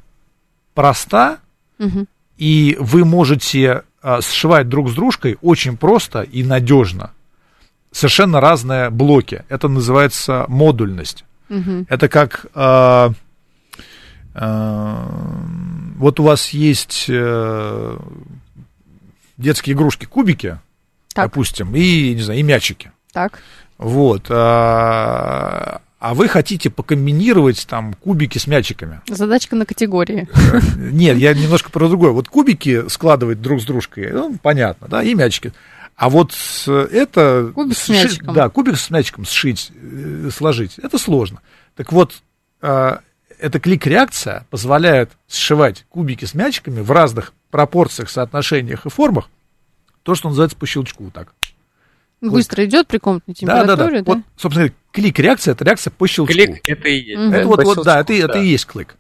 проста, 0.74 1.39
угу. 1.80 2.06
и 2.38 2.78
вы 2.80 3.06
можете 3.06 3.84
а, 4.02 4.22
сшивать 4.22 4.70
друг 4.70 4.89
с 4.89 4.93
дружкой 4.93 5.38
очень 5.41 5.78
просто 5.78 6.22
и 6.22 6.43
надежно. 6.43 7.12
Совершенно 7.91 8.41
разные 8.41 8.89
блоки. 8.89 9.46
Это 9.50 9.68
называется 9.68 10.46
модульность. 10.48 11.24
Угу. 11.50 11.86
Это 11.89 12.10
как... 12.10 12.46
Э, 12.54 13.12
э, 14.34 14.96
вот 15.96 16.20
у 16.20 16.24
вас 16.24 16.50
есть 16.50 17.06
э, 17.08 17.98
детские 19.38 19.76
игрушки, 19.76 20.06
кубики, 20.06 20.60
так. 21.16 21.32
допустим, 21.32 21.76
и, 21.76 22.13
не 22.13 22.22
знаю, 22.22 22.39
и 22.39 22.43
мячики. 22.43 22.91
Так. 23.13 23.39
Вот. 23.78 24.28
А, 24.30 25.82
а 25.99 26.13
вы 26.13 26.28
хотите 26.28 26.70
покомбинировать 26.70 27.66
там 27.68 27.93
кубики 27.93 28.38
с 28.38 28.47
мячиками. 28.47 29.01
Задачка 29.07 29.55
на 29.55 29.66
категории. 29.66 30.28
Нет, 30.78 31.18
я 31.18 31.34
немножко 31.34 31.72
про 31.72 31.88
другое. 31.88 32.11
Вот 32.11 32.28
кубики 32.28 32.88
складывать 32.89 33.41
друг 33.41 33.61
с 33.61 33.66
дружкой, 33.66 34.11
ну, 34.11 34.38
понятно, 34.41 34.88
да, 34.88 35.01
и 35.01 35.16
мячики. 35.16 35.53
А 35.95 36.09
вот 36.09 36.34
это... 36.68 37.51
Кубик 37.55 37.78
с 37.78 37.88
мячиком. 37.88 38.36
Да, 38.36 38.49
кубик 38.49 38.78
с 38.78 38.89
мячиком 38.89 39.24
сшить, 39.26 39.72
э, 39.74 40.30
сложить, 40.36 40.78
это 40.78 40.97
сложно. 40.97 41.39
Так 41.76 41.93
вот, 41.93 42.22
а, 42.61 42.99
эта 43.39 43.59
клик-реакция 43.59 44.45
позволяет 44.49 45.11
сшивать 45.30 45.86
кубики 45.89 46.26
с 46.26 46.34
мячиками 46.34 46.82
в 46.82 46.91
разных 46.91 47.34
пропорциях, 47.49 48.09
соотношениях 48.09 48.86
и 48.86 48.89
формах, 48.89 49.30
то, 50.06 50.14
что 50.14 50.30
называется 50.30 50.56
по 50.56 50.68
щелчку 50.68 51.10
так. 51.12 51.34
Быстро 52.22 52.58
клик. 52.58 52.70
идет 52.70 52.88
при 52.88 52.99
комнатной 52.99 53.34
температуре, 53.34 53.76
да? 53.76 53.76
Да, 53.76 53.89
да. 53.89 54.01
да? 54.01 54.14
Вот, 54.14 54.20
собственно, 54.38 54.72
клик-реакция, 54.91 55.53
это 55.53 55.66
реакция 55.66 55.91
по 55.91 56.08
щелчку. 56.08 56.32
Клик, 56.32 56.62
это 56.64 56.88
и 56.88 56.99
есть. 56.99 57.34
Это 57.34 57.47
вот, 57.47 57.64
вот, 57.64 57.84
да, 57.84 57.99
это, 57.99 58.14
да. 58.14 58.26
это 58.26 58.39
и 58.39 58.47
есть 58.47 58.68
клик. 58.68 58.95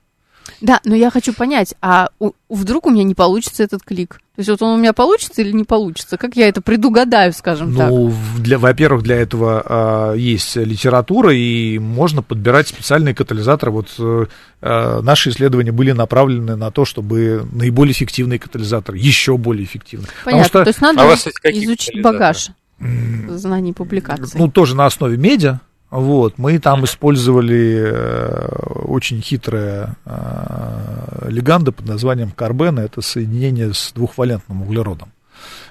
Да, 0.61 0.79
но 0.85 0.95
я 0.95 1.09
хочу 1.09 1.33
понять, 1.33 1.75
а 1.81 2.09
у, 2.19 2.31
вдруг 2.49 2.85
у 2.85 2.89
меня 2.89 3.03
не 3.03 3.15
получится 3.15 3.63
этот 3.63 3.83
клик? 3.83 4.21
То 4.35 4.39
есть 4.41 4.49
вот 4.49 4.61
он 4.61 4.73
у 4.73 4.77
меня 4.77 4.91
получится 4.91 5.41
или 5.41 5.51
не 5.51 5.63
получится? 5.63 6.17
Как 6.17 6.35
я 6.35 6.49
это 6.49 6.61
предугадаю, 6.61 7.31
скажем 7.31 7.71
ну, 7.71 7.77
так? 7.77 7.89
Ну, 7.89 8.13
для, 8.37 8.59
во-первых, 8.59 9.03
для 9.03 9.15
этого 9.15 9.63
а, 9.65 10.13
есть 10.13 10.57
литература, 10.57 11.33
и 11.33 11.79
можно 11.79 12.21
подбирать 12.21 12.67
специальные 12.67 13.15
катализаторы. 13.15 13.71
Вот 13.71 13.95
а, 13.97 15.01
наши 15.01 15.29
исследования 15.29 15.71
были 15.71 15.91
направлены 15.91 16.57
на 16.57 16.69
то, 16.69 16.83
чтобы 16.83 17.47
наиболее 17.53 17.93
эффективные 17.93 18.39
катализаторы, 18.39 18.97
еще 18.97 19.37
более 19.37 19.63
эффективные. 19.63 20.09
Понятно, 20.25 20.47
что... 20.47 20.63
то 20.63 20.69
есть 20.69 20.81
надо 20.81 21.03
а 21.03 21.15
изучить 21.51 22.01
багаж 22.01 22.49
знаний 22.79 23.73
публикаций. 23.73 24.39
Ну, 24.39 24.49
тоже 24.49 24.75
на 24.75 24.85
основе 24.85 25.17
медиа. 25.17 25.59
Вот, 25.91 26.37
мы 26.37 26.59
там 26.59 26.83
использовали 26.83 27.83
э, 27.85 28.47
очень 28.85 29.21
хитрые 29.21 29.95
э, 30.05 31.27
леганды 31.29 31.71
под 31.71 31.87
названием 31.87 32.31
карбена. 32.31 32.81
Это 32.81 33.01
соединение 33.01 33.73
с 33.73 33.91
двухвалентным 33.93 34.63
углеродом. 34.63 35.11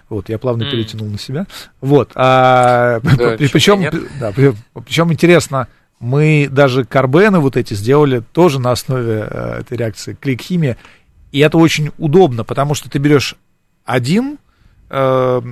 Вот, 0.09 0.29
я 0.29 0.39
плавно 0.39 0.65
mm. 0.65 0.71
перетянул 0.71 1.09
на 1.09 1.19
себя. 1.19 1.47
Вот, 1.81 2.13
а, 2.15 3.01
да, 3.01 3.37
причем, 3.39 3.85
да, 4.21 4.33
причем 4.33 5.13
интересно, 5.13 5.69
мы 5.99 6.49
даже 6.51 6.85
карбены 6.85 7.41
вот 7.41 7.57
эти 7.57 7.75
сделали 7.75 8.23
тоже 8.33 8.61
на 8.61 8.73
основе 8.73 9.27
э, 9.29 9.61
этой 9.61 9.79
реакции 9.79 10.17
клик-химия. 10.19 10.77
И 11.33 11.41
это 11.41 11.59
очень 11.59 11.91
удобно, 11.99 12.45
потому 12.45 12.75
что 12.75 12.91
ты 12.91 12.99
берешь 12.99 13.37
один, 13.85 14.39
э, 14.91 15.43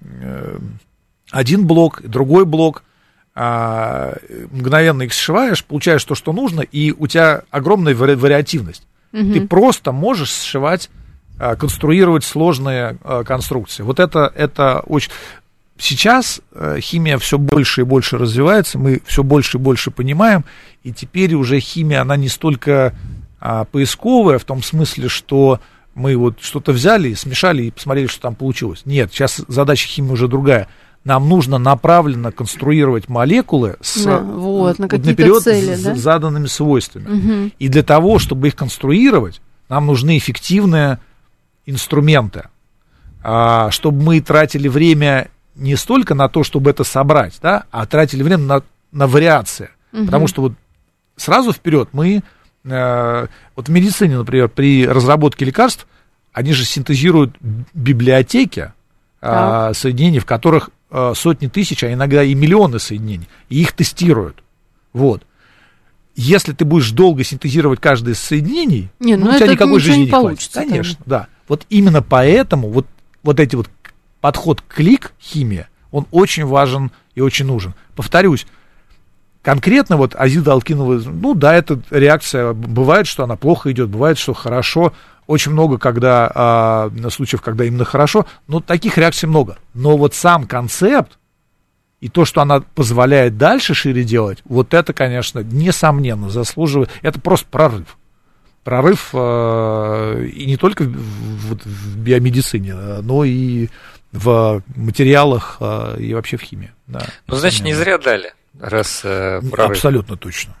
э, 0.00 0.58
один 1.30 1.66
блок, 1.66 2.02
другой 2.02 2.46
блок, 2.46 2.82
мгновенно 3.38 5.02
их 5.02 5.12
сшиваешь, 5.12 5.64
получаешь 5.64 6.02
то, 6.02 6.16
что 6.16 6.32
нужно, 6.32 6.60
и 6.62 6.90
у 6.90 7.06
тебя 7.06 7.42
огромная 7.50 7.94
вари- 7.94 8.16
вариативность. 8.16 8.82
Угу. 9.12 9.32
Ты 9.32 9.46
просто 9.46 9.92
можешь 9.92 10.32
сшивать, 10.32 10.90
а, 11.38 11.54
конструировать 11.54 12.24
сложные 12.24 12.98
а, 13.02 13.22
конструкции. 13.22 13.82
Вот 13.82 14.00
это, 14.00 14.32
это 14.34 14.80
очень... 14.80 15.12
Сейчас 15.78 16.40
а, 16.52 16.80
химия 16.80 17.16
все 17.18 17.38
больше 17.38 17.82
и 17.82 17.84
больше 17.84 18.18
развивается, 18.18 18.76
мы 18.76 19.00
все 19.06 19.22
больше 19.22 19.58
и 19.58 19.60
больше 19.60 19.92
понимаем, 19.92 20.44
и 20.82 20.92
теперь 20.92 21.34
уже 21.34 21.60
химия, 21.60 22.00
она 22.00 22.16
не 22.16 22.28
столько 22.28 22.92
а, 23.38 23.64
поисковая, 23.66 24.38
в 24.38 24.44
том 24.44 24.64
смысле, 24.64 25.08
что 25.08 25.60
мы 25.94 26.16
вот 26.16 26.38
что-то 26.40 26.72
взяли, 26.72 27.14
смешали 27.14 27.64
и 27.64 27.70
посмотрели, 27.70 28.08
что 28.08 28.22
там 28.22 28.34
получилось. 28.34 28.82
Нет, 28.84 29.12
сейчас 29.12 29.40
задача 29.46 29.86
химии 29.86 30.10
уже 30.10 30.26
другая 30.26 30.66
нам 31.08 31.26
нужно 31.26 31.56
направленно 31.56 32.30
конструировать 32.30 33.08
молекулы 33.08 33.76
с 33.80 34.04
да, 34.04 34.18
вот, 34.18 34.78
на 34.78 34.86
наперед 34.86 35.42
цели, 35.42 35.74
с 35.74 35.82
да? 35.82 35.94
заданными 35.94 36.46
свойствами. 36.46 37.08
Угу. 37.08 37.50
И 37.58 37.68
для 37.68 37.82
того, 37.82 38.18
чтобы 38.18 38.48
их 38.48 38.54
конструировать, 38.54 39.40
нам 39.70 39.86
нужны 39.86 40.18
эффективные 40.18 40.98
инструменты. 41.64 42.48
А, 43.22 43.70
чтобы 43.70 44.02
мы 44.02 44.20
тратили 44.20 44.68
время 44.68 45.30
не 45.56 45.76
столько 45.76 46.14
на 46.14 46.28
то, 46.28 46.44
чтобы 46.44 46.68
это 46.70 46.84
собрать, 46.84 47.38
да, 47.42 47.64
а 47.70 47.86
тратили 47.86 48.22
время 48.22 48.44
на, 48.44 48.62
на 48.92 49.06
вариации. 49.06 49.70
Угу. 49.94 50.04
Потому 50.04 50.26
что 50.26 50.42
вот 50.42 50.52
сразу 51.16 51.54
вперед 51.54 51.88
мы, 51.92 52.22
э, 52.64 53.26
вот 53.56 53.68
в 53.68 53.70
медицине, 53.70 54.18
например, 54.18 54.50
при 54.50 54.86
разработке 54.86 55.46
лекарств, 55.46 55.86
они 56.34 56.52
же 56.52 56.66
синтезируют 56.66 57.34
библиотеки 57.72 58.72
э, 59.22 59.72
соединений, 59.74 60.18
в 60.18 60.26
которых 60.26 60.68
э, 60.68 60.72
сотни 60.90 61.48
тысяч, 61.48 61.84
а 61.84 61.92
иногда 61.92 62.22
и 62.22 62.34
миллионы 62.34 62.78
соединений, 62.78 63.28
и 63.48 63.60
их 63.60 63.72
тестируют. 63.72 64.42
Вот. 64.92 65.22
Если 66.14 66.52
ты 66.52 66.64
будешь 66.64 66.90
долго 66.90 67.22
синтезировать 67.22 67.80
каждое 67.80 68.14
из 68.14 68.18
соединений, 68.18 68.88
не, 68.98 69.16
ну, 69.16 69.26
ну, 69.26 69.32
у 69.32 69.36
тебя 69.36 69.46
никакой 69.46 69.80
жизни 69.80 70.04
не 70.04 70.10
получится. 70.10 70.52
Хватит. 70.52 70.70
Конечно, 70.70 70.98
да. 71.06 71.28
Вот 71.46 71.64
именно 71.70 72.02
поэтому 72.02 72.70
вот, 72.70 72.86
вот 73.22 73.38
эти 73.38 73.54
вот 73.54 73.70
подход 74.20 74.62
клик 74.66 75.12
химия, 75.20 75.68
он 75.90 76.06
очень 76.10 76.44
важен 76.44 76.90
и 77.14 77.20
очень 77.20 77.46
нужен. 77.46 77.74
Повторюсь, 77.94 78.46
конкретно 79.42 79.96
вот 79.96 80.14
азида 80.14 80.52
алкинова, 80.52 81.00
ну 81.04 81.34
да, 81.34 81.54
это 81.54 81.80
реакция, 81.90 82.52
бывает, 82.52 83.06
что 83.06 83.24
она 83.24 83.36
плохо 83.36 83.70
идет, 83.72 83.88
бывает, 83.88 84.18
что 84.18 84.34
хорошо, 84.34 84.92
очень 85.26 85.52
много, 85.52 85.78
когда 85.78 86.30
а, 86.34 86.90
случаев, 87.10 87.42
когда 87.42 87.64
именно 87.64 87.84
хорошо, 87.84 88.26
но 88.48 88.60
таких 88.60 88.96
реакций 88.96 89.28
много. 89.28 89.58
Но 89.74 89.96
вот 89.96 90.14
сам 90.14 90.46
концепт 90.46 91.18
и 92.00 92.08
то, 92.08 92.24
что 92.24 92.40
она 92.40 92.60
позволяет 92.60 93.36
дальше 93.36 93.74
шире 93.74 94.04
делать, 94.04 94.38
вот 94.44 94.72
это, 94.72 94.92
конечно, 94.92 95.40
несомненно 95.40 96.30
заслуживает, 96.30 96.90
это 97.02 97.20
просто 97.20 97.46
прорыв. 97.50 97.98
Прорыв 98.64 99.10
э, 99.12 100.26
и 100.32 100.46
не 100.46 100.56
только 100.56 100.84
в, 100.84 101.56
в 101.56 101.96
биомедицине, 101.98 102.74
но 103.02 103.24
и 103.24 103.68
в 104.12 104.62
материалах 104.76 105.58
э, 105.60 105.96
и 106.00 106.14
вообще 106.14 106.36
в 106.36 106.42
химии. 106.42 106.72
Да, 106.86 107.04
ну, 107.26 107.36
значит, 107.36 107.64
не 107.64 107.74
зря 107.74 107.98
дали, 107.98 108.32
раз 108.60 109.02
э, 109.04 109.40
прорыв. 109.50 109.76
Абсолютно 109.76 110.16
точно. 110.16 110.56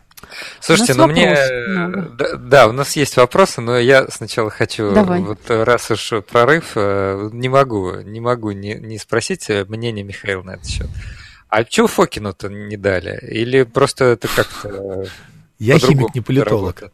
Слушайте, 0.60 0.94
ну 0.94 1.06
мне... 1.06 1.36
Да, 2.16 2.36
да, 2.36 2.68
у 2.68 2.72
нас 2.72 2.96
есть 2.96 3.16
вопросы, 3.16 3.60
но 3.60 3.78
я 3.78 4.08
сначала 4.08 4.50
хочу, 4.50 4.92
Давай. 4.92 5.20
вот 5.20 5.38
раз 5.48 5.90
уж 5.90 6.12
прорыв, 6.30 6.72
э, 6.74 7.30
не 7.32 7.48
могу, 7.48 7.94
не 8.00 8.20
могу 8.20 8.50
не, 8.50 8.74
не 8.74 8.98
спросить 8.98 9.48
мнение 9.68 10.04
Михаила 10.04 10.42
на 10.42 10.50
этот 10.52 10.66
счет. 10.66 10.88
А 11.48 11.64
чего 11.64 11.86
Фокину-то 11.86 12.48
не 12.48 12.76
дали? 12.76 13.18
Или 13.30 13.62
просто 13.62 14.04
это 14.04 14.28
как-то... 14.28 15.06
Я 15.58 15.78
химик, 15.78 16.14
не 16.14 16.20
политолог. 16.20 16.92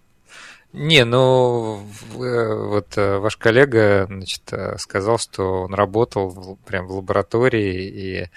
Не, 0.74 1.04
ну 1.04 1.86
вот 2.14 2.96
э, 2.96 3.18
ваш 3.18 3.36
коллега 3.36 4.06
значит, 4.08 4.42
э, 4.50 4.76
сказал, 4.78 5.18
что 5.18 5.62
он 5.62 5.74
работал 5.74 6.58
прям 6.66 6.88
в 6.88 6.96
лаборатории 6.96 7.84
и 7.84 8.30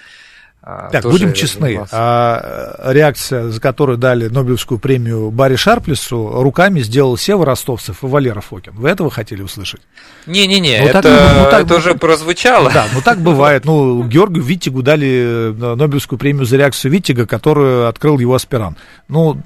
так, 0.91 1.03
будем 1.03 1.31
честны, 1.31 1.85
а, 1.91 2.91
реакция, 2.91 3.49
за 3.49 3.61
которую 3.61 3.97
дали 3.97 4.27
Нобелевскую 4.27 4.79
премию 4.79 5.31
Барри 5.31 5.55
Шарплесу, 5.55 6.41
руками 6.41 6.81
сделал 6.81 7.15
Сева 7.15 7.45
Ростовцев 7.45 8.03
и 8.03 8.05
Валера 8.05 8.41
Фокин. 8.41 8.73
Вы 8.75 8.89
этого 8.89 9.09
хотели 9.09 9.41
услышать? 9.41 9.79
Не-не-не, 10.25 10.79
ну, 10.81 10.87
это, 10.87 11.01
так, 11.01 11.35
ну, 11.35 11.51
так, 11.51 11.65
это 11.65 11.75
уже 11.75 11.95
прозвучало. 11.95 12.69
Да, 12.69 12.85
ну 12.93 13.01
так 13.01 13.19
бывает. 13.19 13.63
Ну, 13.63 14.03
Георгию 14.03 14.43
Виттигу 14.43 14.83
дали 14.83 15.51
э, 15.51 15.75
Нобелевскую 15.75 16.19
премию 16.19 16.45
за 16.45 16.57
реакцию 16.57 16.91
Виттига, 16.91 17.25
которую 17.25 17.87
открыл 17.87 18.19
его 18.19 18.35
аспирант. 18.35 18.77
Ну, 19.07 19.41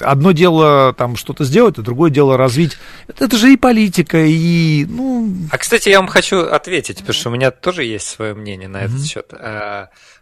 одно 0.00 0.32
дело 0.32 0.92
там 0.92 1.14
что-то 1.16 1.44
сделать, 1.44 1.78
а 1.78 1.82
другое 1.82 2.10
дело 2.10 2.36
развить. 2.36 2.76
Это, 3.06 3.26
это 3.26 3.36
же 3.36 3.52
и 3.52 3.56
политика, 3.56 4.18
и... 4.18 4.86
Ну... 4.86 5.32
А, 5.52 5.58
кстати, 5.58 5.88
я 5.88 6.00
вам 6.00 6.08
хочу 6.08 6.40
ответить, 6.40 6.98
потому 6.98 7.14
что 7.14 7.28
у 7.30 7.32
меня 7.32 7.52
тоже 7.52 7.84
есть 7.84 8.08
свое 8.08 8.34
мнение 8.34 8.68
на 8.68 8.78
этот 8.78 8.96
mm-hmm. 8.96 9.06
счет. 9.06 9.32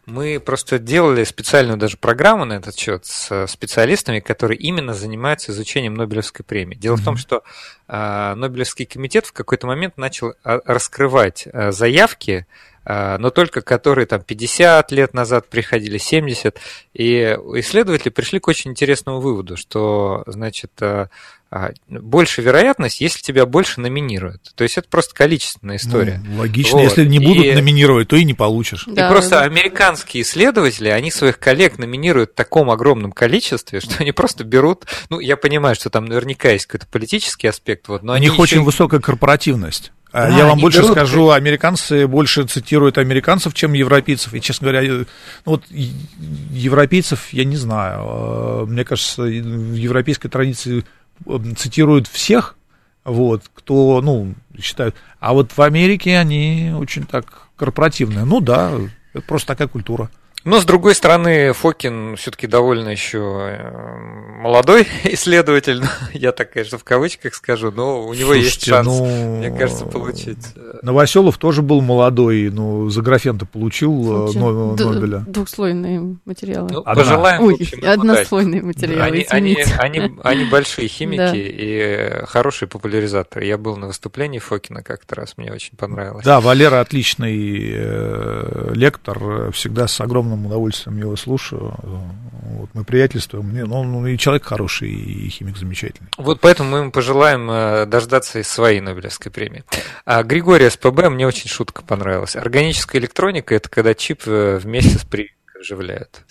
Мы 0.04 0.40
просто 0.40 0.80
делали 0.80 1.22
специальную 1.22 1.78
даже 1.78 1.96
программу 1.96 2.44
на 2.44 2.54
этот 2.54 2.76
счет 2.76 3.06
с 3.06 3.46
специалистами, 3.46 4.18
которые 4.18 4.58
именно 4.58 4.94
занимаются 4.94 5.52
изучением 5.52 5.94
Нобелевской 5.94 6.44
премии. 6.44 6.74
Дело 6.74 6.96
mm-hmm. 6.96 7.00
в 7.00 7.04
том, 7.04 7.16
что 7.16 7.42
э, 7.86 8.34
Нобелевский 8.34 8.84
комитет 8.84 9.26
в 9.26 9.32
какой-то 9.32 9.68
момент 9.68 9.98
начал 9.98 10.34
а, 10.42 10.60
раскрывать 10.64 11.46
э, 11.46 11.70
заявки, 11.70 12.46
э, 12.48 12.71
но 12.84 13.30
только 13.30 13.62
которые 13.62 14.06
там 14.06 14.22
50 14.22 14.90
лет 14.92 15.14
назад 15.14 15.48
приходили, 15.48 15.98
70, 15.98 16.58
и 16.94 17.36
исследователи 17.56 18.10
пришли 18.10 18.40
к 18.40 18.48
очень 18.48 18.72
интересному 18.72 19.20
выводу, 19.20 19.56
что, 19.56 20.24
значит, 20.26 20.72
э, 20.80 21.06
а, 21.54 21.72
больше 21.86 22.40
вероятность, 22.40 23.02
если 23.02 23.20
тебя 23.20 23.44
больше 23.44 23.82
номинируют. 23.82 24.52
То 24.54 24.64
есть 24.64 24.78
это 24.78 24.88
просто 24.88 25.14
количественная 25.14 25.76
история. 25.76 26.18
Ну, 26.26 26.38
логично, 26.38 26.78
вот. 26.78 26.84
если 26.84 27.04
не 27.04 27.18
будут 27.18 27.44
и... 27.44 27.52
номинировать, 27.52 28.08
то 28.08 28.16
и 28.16 28.24
не 28.24 28.32
получишь. 28.32 28.84
Да, 28.86 29.06
и 29.06 29.10
просто 29.10 29.30
да. 29.32 29.42
американские 29.42 30.22
исследователи, 30.22 30.88
они 30.88 31.10
своих 31.10 31.38
коллег 31.38 31.76
номинируют 31.76 32.30
в 32.30 32.34
таком 32.36 32.70
огромном 32.70 33.12
количестве, 33.12 33.80
что 33.80 33.96
они 33.98 34.12
просто 34.12 34.44
берут. 34.44 34.86
Ну, 35.10 35.20
я 35.20 35.36
понимаю, 35.36 35.74
что 35.74 35.90
там 35.90 36.06
наверняка 36.06 36.48
есть 36.48 36.64
какой-то 36.64 36.86
политический 36.90 37.48
аспект, 37.48 37.86
вот, 37.88 38.02
но 38.02 38.14
у 38.14 38.16
них 38.16 38.38
очень 38.38 38.62
высокая 38.62 39.00
корпоративность. 39.00 39.92
А, 40.12 40.30
я 40.30 40.46
вам 40.46 40.58
больше 40.58 40.80
берут... 40.80 40.92
скажу, 40.92 41.30
американцы 41.30 42.06
больше 42.06 42.44
цитируют 42.44 42.98
американцев, 42.98 43.54
чем 43.54 43.72
европейцев. 43.72 44.34
И, 44.34 44.40
честно 44.40 44.70
говоря, 44.70 44.92
ну, 44.92 45.06
вот 45.46 45.64
европейцев 45.70 47.32
я 47.32 47.44
не 47.44 47.56
знаю. 47.56 48.00
А, 48.02 48.66
мне 48.66 48.84
кажется, 48.84 49.22
в 49.22 49.74
европейской 49.74 50.28
традиции 50.28 50.84
цитируют 51.56 52.08
всех, 52.08 52.56
вот, 53.04 53.42
кто, 53.54 54.00
ну, 54.02 54.34
считают. 54.60 54.94
А 55.18 55.32
вот 55.32 55.52
в 55.52 55.62
Америке 55.62 56.18
они 56.18 56.72
очень 56.76 57.04
так 57.04 57.48
корпоративные. 57.56 58.24
Ну 58.24 58.40
да, 58.40 58.72
это 59.14 59.24
просто 59.26 59.48
такая 59.48 59.68
культура. 59.68 60.10
Но, 60.44 60.60
с 60.60 60.64
другой 60.64 60.94
стороны, 60.94 61.52
Фокин 61.52 62.16
все-таки 62.16 62.46
довольно 62.48 62.88
еще 62.88 63.18
э, 63.18 64.40
молодой 64.40 64.88
исследователь, 65.04 65.82
я 66.12 66.32
так, 66.32 66.52
конечно, 66.52 66.78
в 66.78 66.84
кавычках 66.84 67.34
скажу, 67.34 67.70
но 67.70 68.02
у 68.02 68.12
него 68.14 68.32
Слушайте, 68.32 68.46
есть 68.46 68.66
шанс, 68.66 68.86
ну, 68.88 69.36
мне 69.38 69.50
кажется, 69.50 69.84
получить. 69.86 70.44
Э, 70.56 70.78
Новоселов 70.82 71.38
тоже 71.38 71.62
был 71.62 71.80
молодой, 71.80 72.50
но 72.50 72.88
за 72.90 73.02
графен-то 73.02 73.46
получил 73.46 74.28
э, 74.28 74.32
Слушайте, 74.32 74.84
Нобеля. 74.84 75.24
Двухслойные 75.28 76.16
материалы. 76.24 76.70
Ну, 76.72 76.80
Одна. 76.80 76.94
пожелаем, 76.94 77.42
Ой, 77.42 77.72
однослойные 77.82 78.62
материалы, 78.62 79.02
они, 79.02 79.26
они, 79.28 79.56
они, 79.78 80.12
они 80.24 80.44
большие 80.46 80.88
химики 80.88 81.36
и 81.36 82.24
хорошие 82.26 82.68
популяризаторы. 82.68 83.44
Я 83.44 83.58
был 83.58 83.76
на 83.76 83.86
выступлении 83.88 84.40
Фокина 84.40 84.82
как-то 84.82 85.14
раз, 85.14 85.34
мне 85.36 85.52
очень 85.52 85.76
понравилось. 85.76 86.24
Да, 86.24 86.40
Валера 86.40 86.80
отличный 86.80 88.72
лектор, 88.74 89.52
всегда 89.52 89.86
с 89.86 90.00
огромным 90.00 90.31
огромным 90.32 90.46
удовольствием 90.46 90.98
его 90.98 91.16
слушаю. 91.16 91.74
Вот, 91.82 92.70
мы 92.74 92.84
приятельствуем. 92.84 93.46
Мне, 93.46 93.64
ну, 93.64 93.80
он 93.80 94.06
и 94.06 94.16
человек 94.18 94.44
хороший, 94.44 94.90
и 94.90 95.28
химик 95.28 95.56
замечательный. 95.56 96.08
Вот 96.16 96.40
поэтому 96.40 96.70
мы 96.70 96.78
ему 96.78 96.90
пожелаем 96.90 97.50
э, 97.50 97.86
дождаться 97.86 98.38
и 98.38 98.42
своей 98.42 98.80
Нобелевской 98.80 99.30
премии. 99.30 99.64
А 100.04 100.22
Григорий 100.22 100.68
СПБ, 100.68 101.10
мне 101.10 101.26
очень 101.26 101.48
шутка 101.48 101.82
понравилась. 101.82 102.36
Органическая 102.36 103.00
электроника– 103.00 103.54
это 103.56 103.68
когда 103.68 103.94
чип 103.94 104.22
э, 104.26 104.58
вместе 104.58 104.98
с 104.98 105.04
прививкой 105.04 105.60
оживляют. 105.60 106.24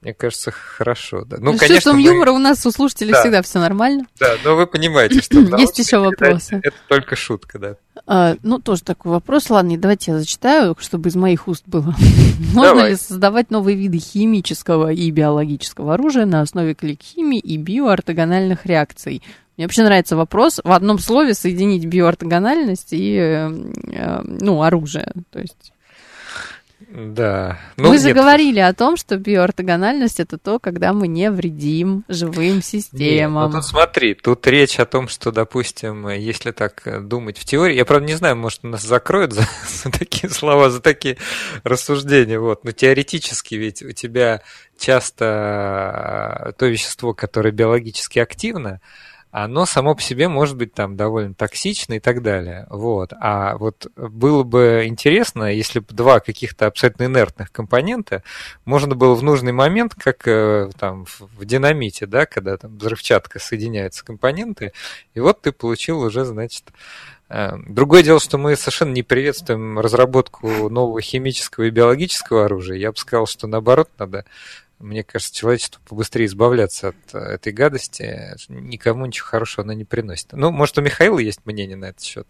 Мне 0.00 0.14
кажется, 0.14 0.52
хорошо. 0.52 1.24
Да. 1.24 1.38
Ну, 1.40 1.54
с 1.54 1.58
конечно, 1.58 1.74
чувством 1.76 1.96
мы... 1.96 2.02
юмора 2.02 2.30
у 2.30 2.38
нас 2.38 2.64
у 2.64 2.70
слушателей 2.70 3.12
да. 3.12 3.20
всегда 3.20 3.42
все 3.42 3.58
нормально. 3.58 4.06
Да, 4.20 4.36
но 4.44 4.54
вы 4.54 4.68
понимаете, 4.68 5.20
что 5.20 5.40
есть 5.58 5.78
еще 5.78 5.98
вопросы. 5.98 6.60
Это 6.62 6.76
только 6.88 7.16
шутка, 7.16 7.58
да. 7.58 7.76
А, 8.06 8.36
ну, 8.44 8.60
тоже 8.60 8.84
такой 8.84 9.10
вопрос. 9.10 9.50
Ладно, 9.50 9.76
давайте 9.76 10.12
я 10.12 10.18
зачитаю, 10.18 10.76
чтобы 10.78 11.08
из 11.08 11.16
моих 11.16 11.48
уст 11.48 11.64
было. 11.66 11.94
Можно 12.54 12.88
ли 12.88 12.96
создавать 12.96 13.50
новые 13.50 13.76
виды 13.76 13.98
химического 13.98 14.92
и 14.92 15.10
биологического 15.10 15.94
оружия 15.94 16.26
на 16.26 16.42
основе 16.42 16.74
клик-химии 16.74 17.40
и 17.40 17.56
биоортогональных 17.56 18.66
реакций? 18.66 19.22
Мне 19.56 19.66
вообще 19.66 19.82
нравится 19.82 20.14
вопрос 20.14 20.60
в 20.62 20.70
одном 20.70 21.00
слове 21.00 21.34
соединить 21.34 21.84
биоортогональность 21.86 22.92
и 22.92 23.16
э, 23.16 23.50
э, 23.92 24.20
ну, 24.22 24.62
оружие. 24.62 25.12
То 25.32 25.40
есть 25.40 25.72
да. 26.90 27.58
Ну, 27.76 27.90
мы 27.90 27.98
же 27.98 28.14
говорили 28.14 28.60
о 28.60 28.72
том, 28.72 28.96
что 28.96 29.18
биоортогональность 29.18 30.20
это 30.20 30.38
то, 30.38 30.58
когда 30.58 30.94
мы 30.94 31.06
не 31.06 31.30
вредим 31.30 32.04
живым 32.08 32.62
системам. 32.62 33.44
Нет, 33.44 33.52
ну 33.54 33.60
тут 33.60 33.68
смотри, 33.68 34.14
тут 34.14 34.46
речь 34.46 34.80
о 34.80 34.86
том, 34.86 35.06
что, 35.08 35.30
допустим, 35.30 36.08
если 36.08 36.50
так 36.50 37.06
думать 37.06 37.36
в 37.36 37.44
теории, 37.44 37.76
я 37.76 37.84
правда 37.84 38.06
не 38.06 38.14
знаю, 38.14 38.36
может 38.36 38.62
нас 38.62 38.82
закроют 38.82 39.34
за, 39.34 39.42
за 39.68 39.90
такие 39.90 40.30
слова, 40.30 40.70
за 40.70 40.80
такие 40.80 41.18
рассуждения, 41.62 42.38
вот, 42.38 42.64
но 42.64 42.72
теоретически 42.72 43.56
ведь 43.56 43.82
у 43.82 43.92
тебя 43.92 44.40
часто 44.78 46.54
то 46.56 46.66
вещество, 46.66 47.12
которое 47.12 47.50
биологически 47.50 48.18
активно, 48.18 48.80
оно 49.30 49.66
само 49.66 49.94
по 49.94 50.02
себе 50.02 50.28
может 50.28 50.56
быть 50.56 50.72
там 50.74 50.96
довольно 50.96 51.34
токсично 51.34 51.94
и 51.94 52.00
так 52.00 52.22
далее. 52.22 52.66
Вот. 52.70 53.12
А 53.20 53.56
вот 53.56 53.86
было 53.96 54.42
бы 54.42 54.84
интересно, 54.86 55.52
если 55.52 55.80
бы 55.80 55.86
два 55.90 56.20
каких-то 56.20 56.66
абсолютно 56.66 57.04
инертных 57.04 57.52
компонента 57.52 58.22
можно 58.64 58.94
было 58.94 59.14
в 59.14 59.22
нужный 59.22 59.52
момент, 59.52 59.94
как 59.94 60.26
э, 60.26 60.70
там 60.78 61.06
в 61.18 61.44
динамите, 61.44 62.06
да, 62.06 62.26
когда 62.26 62.56
там 62.56 62.78
взрывчатка 62.78 63.38
соединяются 63.38 64.04
компоненты, 64.04 64.72
и 65.14 65.20
вот 65.20 65.42
ты 65.42 65.52
получил 65.52 66.00
уже, 66.00 66.24
значит, 66.24 66.64
Э, 67.28 67.56
другое 67.66 68.02
дело, 68.02 68.20
что 68.20 68.38
мы 68.38 68.56
совершенно 68.56 68.92
не 68.92 69.02
приветствуем 69.02 69.78
разработку 69.78 70.68
нового 70.70 71.00
химического 71.00 71.64
и 71.64 71.70
биологического 71.70 72.46
оружия. 72.46 72.78
Я 72.78 72.90
бы 72.90 72.96
сказал, 72.96 73.26
что 73.26 73.46
наоборот 73.46 73.90
надо, 73.98 74.24
мне 74.78 75.02
кажется, 75.02 75.34
человечеству 75.34 75.80
побыстрее 75.88 76.26
избавляться 76.26 76.88
от 76.88 77.14
э, 77.14 77.18
этой 77.18 77.52
гадости. 77.52 78.34
Никому 78.48 79.06
ничего 79.06 79.26
хорошего 79.26 79.64
она 79.64 79.74
не 79.74 79.84
приносит. 79.84 80.32
Ну, 80.32 80.50
может, 80.50 80.78
у 80.78 80.82
Михаила 80.82 81.18
есть 81.18 81.40
мнение 81.44 81.76
на 81.76 81.86
этот 81.86 82.02
счет? 82.02 82.28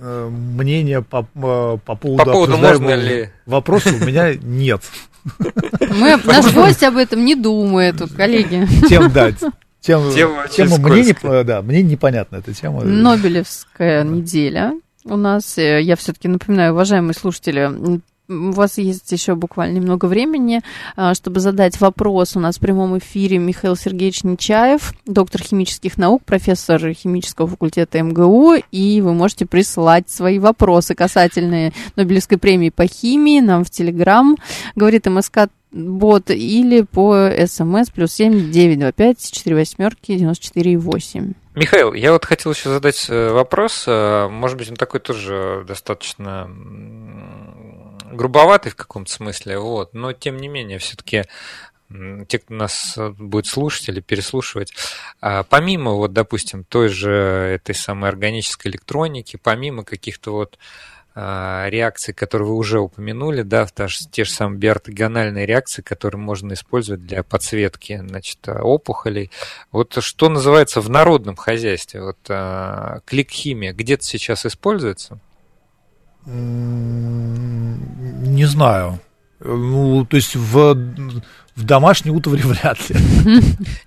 Э, 0.00 0.28
мнение 0.28 1.02
по, 1.02 1.22
по 1.24 1.76
поводу, 1.76 2.24
по 2.24 2.24
поводу 2.24 2.56
можно 2.56 2.94
ли... 2.94 3.30
вопроса 3.46 3.90
у 3.90 4.04
меня 4.04 4.34
нет. 4.34 4.82
Мы, 5.80 6.16
наш 6.24 6.52
гость 6.54 6.82
об 6.82 6.96
этом 6.96 7.24
не 7.24 7.34
думает, 7.34 7.96
коллеги. 8.16 8.66
Тем, 8.88 9.10
да, 9.12 9.32
тема, 9.80 10.12
тема, 10.12 10.48
тема 10.48 10.78
мне, 10.78 11.02
не, 11.02 11.44
да, 11.44 11.62
мне 11.62 11.82
непонятна 11.82 12.36
эта 12.36 12.54
тема. 12.54 12.84
Нобелевская 12.84 14.04
неделя 14.04 14.72
у 15.04 15.16
нас. 15.16 15.58
Э, 15.58 15.82
я 15.82 15.96
все-таки 15.96 16.28
напоминаю, 16.28 16.72
уважаемые 16.72 17.14
слушатели, 17.14 18.00
у 18.32 18.52
вас 18.52 18.78
есть 18.78 19.10
еще 19.12 19.34
буквально 19.34 19.76
немного 19.76 20.06
времени, 20.06 20.62
а, 20.96 21.14
чтобы 21.14 21.40
задать 21.40 21.80
вопрос. 21.80 22.36
У 22.36 22.40
нас 22.40 22.56
в 22.56 22.60
прямом 22.60 22.98
эфире 22.98 23.38
Михаил 23.38 23.76
Сергеевич 23.76 24.24
Нечаев, 24.24 24.92
доктор 25.06 25.42
химических 25.42 25.98
наук, 25.98 26.24
профессор 26.24 26.92
химического 26.92 27.48
факультета 27.48 28.02
МГУ, 28.02 28.54
и 28.70 29.00
вы 29.00 29.14
можете 29.14 29.46
присылать 29.46 30.10
свои 30.10 30.38
вопросы 30.38 30.94
касательные 30.94 31.72
Нобелевской 31.96 32.38
премии 32.38 32.70
по 32.70 32.86
химии 32.86 33.40
нам 33.40 33.64
в 33.64 33.70
Телеграм, 33.70 34.36
говорит 34.74 35.06
МСК 35.06 35.48
бот 35.72 36.30
или 36.30 36.82
по 36.82 37.30
смс 37.46 37.90
плюс 37.90 38.12
семь 38.12 38.50
девять 38.50 38.78
два 38.78 38.92
пять 38.92 39.32
четыре 39.32 39.56
восьмерки 39.56 40.16
девяносто 40.16 40.44
четыре 40.44 40.76
восемь. 40.76 41.32
Михаил, 41.54 41.92
я 41.92 42.12
вот 42.12 42.24
хотел 42.24 42.52
еще 42.52 42.70
задать 42.70 43.06
э, 43.10 43.30
вопрос, 43.30 43.84
э, 43.86 44.28
может 44.28 44.56
быть, 44.56 44.70
он 44.70 44.76
такой 44.76 45.00
тоже 45.00 45.64
достаточно 45.68 46.48
грубоватый 48.12 48.72
в 48.72 48.76
каком-то 48.76 49.12
смысле, 49.12 49.58
вот, 49.58 49.94
но 49.94 50.12
тем 50.12 50.36
не 50.36 50.48
менее, 50.48 50.78
все-таки 50.78 51.24
те, 52.28 52.38
кто 52.38 52.54
нас 52.54 52.94
э, 52.96 53.10
будет 53.10 53.46
слушать 53.46 53.88
или 53.88 54.00
переслушивать, 54.00 54.72
а, 55.20 55.42
помимо, 55.42 55.92
вот, 55.92 56.12
допустим, 56.12 56.64
той 56.64 56.88
же 56.88 57.10
этой 57.10 57.74
самой 57.74 58.08
органической 58.08 58.68
электроники, 58.68 59.38
помимо 59.42 59.84
каких-то 59.84 60.32
вот 60.32 60.58
а, 61.14 61.66
реакций, 61.68 62.14
которые 62.14 62.48
вы 62.48 62.54
уже 62.56 62.80
упомянули, 62.80 63.42
да, 63.42 63.66
те 64.10 64.24
же 64.24 64.30
самые 64.30 64.58
биортогональные 64.58 65.44
реакции, 65.44 65.82
которые 65.82 66.20
можно 66.20 66.54
использовать 66.54 67.04
для 67.04 67.22
подсветки 67.22 67.98
значит, 67.98 68.38
опухолей. 68.48 69.30
Вот 69.72 70.02
что 70.02 70.30
называется 70.30 70.80
в 70.80 70.88
народном 70.88 71.36
хозяйстве, 71.36 72.02
вот 72.02 72.18
а, 72.28 73.00
клик-химия 73.04 73.74
где-то 73.74 74.04
сейчас 74.04 74.46
используется? 74.46 75.20
Не 76.26 77.76
знаю. 78.46 79.00
Ну, 79.40 80.06
то 80.06 80.16
есть 80.16 80.36
в 80.36 80.74
в 81.54 81.64
домашней 81.64 82.10
утвари 82.10 82.40
вряд 82.44 82.78
ли. 82.88 82.96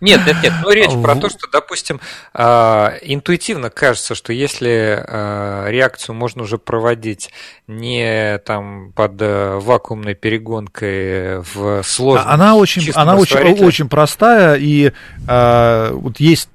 Нет, 0.01 0.21
нет, 0.25 0.37
нет. 0.43 0.53
Ну, 0.63 0.71
речь 0.71 0.91
про 1.01 1.15
то, 1.15 1.29
что, 1.29 1.47
допустим, 1.51 1.99
а, 2.33 2.93
интуитивно 3.01 3.69
кажется, 3.69 4.15
что 4.15 4.33
если 4.33 5.03
а, 5.07 5.67
реакцию 5.67 6.15
можно 6.15 6.43
уже 6.43 6.57
проводить 6.57 7.31
не 7.67 8.37
там 8.39 8.91
под 8.93 9.13
э, 9.19 9.59
вакуумной 9.59 10.13
перегонкой 10.13 11.39
в 11.39 11.81
сложном... 11.83 12.27
Она 12.27 12.55
очень, 12.55 12.91
она 12.93 13.15
очень, 13.15 13.39
очень 13.39 13.89
простая, 13.89 14.55
и 14.55 14.91
а, 15.27 15.91
вот 15.93 16.19
есть 16.19 16.49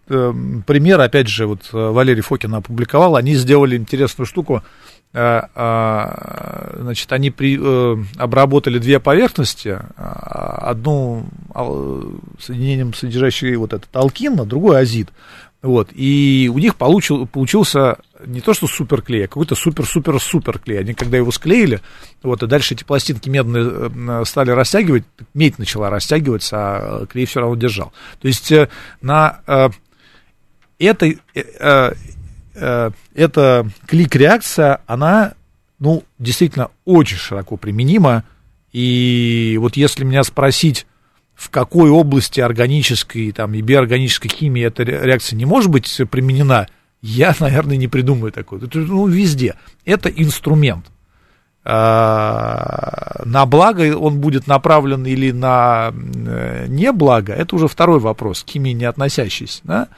пример, 0.66 1.00
опять 1.00 1.28
же, 1.28 1.46
вот 1.46 1.60
э, 1.72 1.76
Валерий 1.76 2.22
Фокин 2.22 2.54
опубликовал, 2.54 3.16
они 3.16 3.34
сделали 3.34 3.76
интересную 3.76 4.26
штуку, 4.26 4.62
Э, 5.12 5.42
а, 5.56 6.76
значит, 6.78 7.12
они 7.12 7.30
при, 7.30 7.58
э, 7.60 7.96
обработали 8.16 8.78
две 8.78 9.00
поверхности, 9.00 9.76
а, 9.96 10.70
одну 10.70 11.26
соединением, 12.38 12.94
содержащей 12.94 13.56
вот 13.56 13.72
этот 13.72 13.94
алкин, 13.94 14.40
а 14.40 14.44
другой 14.44 14.80
азид. 14.80 15.08
Вот, 15.62 15.88
и 15.92 16.50
у 16.54 16.58
них 16.58 16.76
получил, 16.76 17.26
получился 17.26 17.98
не 18.24 18.40
то 18.40 18.54
что 18.54 18.66
суперклей, 18.66 19.24
а 19.24 19.28
какой-то 19.28 19.56
супер-супер-супер 19.56 20.58
клей. 20.58 20.80
Они 20.80 20.94
когда 20.94 21.18
его 21.18 21.30
склеили, 21.32 21.80
вот, 22.22 22.42
и 22.42 22.46
дальше 22.46 22.74
эти 22.74 22.84
пластинки 22.84 23.28
медные 23.28 23.64
э, 23.68 24.24
стали 24.24 24.52
растягивать, 24.52 25.02
медь 25.34 25.58
начала 25.58 25.90
растягиваться, 25.90 26.56
а 26.56 27.06
клей 27.06 27.26
все 27.26 27.40
равно 27.40 27.56
держал. 27.56 27.92
То 28.22 28.28
есть 28.28 28.52
на 29.02 29.40
этой 30.84 31.18
э, 31.34 32.90
эта 33.14 33.68
клик-реакция, 33.86 34.80
она, 34.86 35.34
ну, 35.78 36.04
действительно 36.18 36.70
очень 36.84 37.16
широко 37.16 37.56
применима. 37.56 38.24
И 38.72 39.56
вот 39.60 39.76
если 39.76 40.04
меня 40.04 40.22
спросить, 40.24 40.86
в 41.34 41.48
какой 41.48 41.88
области 41.88 42.38
органической 42.40 43.32
там, 43.32 43.54
и 43.54 43.62
биорганической 43.62 44.30
химии 44.30 44.62
эта 44.62 44.82
реакция 44.82 45.36
не 45.36 45.46
может 45.46 45.70
быть 45.70 46.00
применена, 46.10 46.66
я, 47.00 47.34
наверное, 47.40 47.76
не 47.76 47.88
придумаю 47.88 48.32
такой. 48.32 48.62
Это, 48.62 48.78
ну, 48.78 49.06
везде. 49.06 49.56
Это 49.84 50.08
инструмент. 50.10 50.86
А, 51.62 53.20
на 53.24 53.44
благо 53.46 53.96
он 53.96 54.20
будет 54.20 54.46
направлен 54.46 55.04
или 55.04 55.30
на 55.30 55.92
э, 55.92 56.66
неблаго, 56.68 57.34
это 57.34 57.54
уже 57.54 57.68
второй 57.68 58.00
вопрос, 58.00 58.42
к 58.42 58.48
химии 58.48 58.72
не 58.72 58.86
относящийся. 58.86 59.60
Да? 59.64 59.88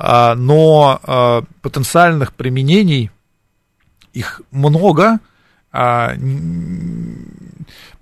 А, 0.00 0.36
но 0.36 1.00
а, 1.02 1.42
потенциальных 1.60 2.32
применений 2.32 3.10
их 4.12 4.40
много. 4.52 5.18
А, 5.72 6.14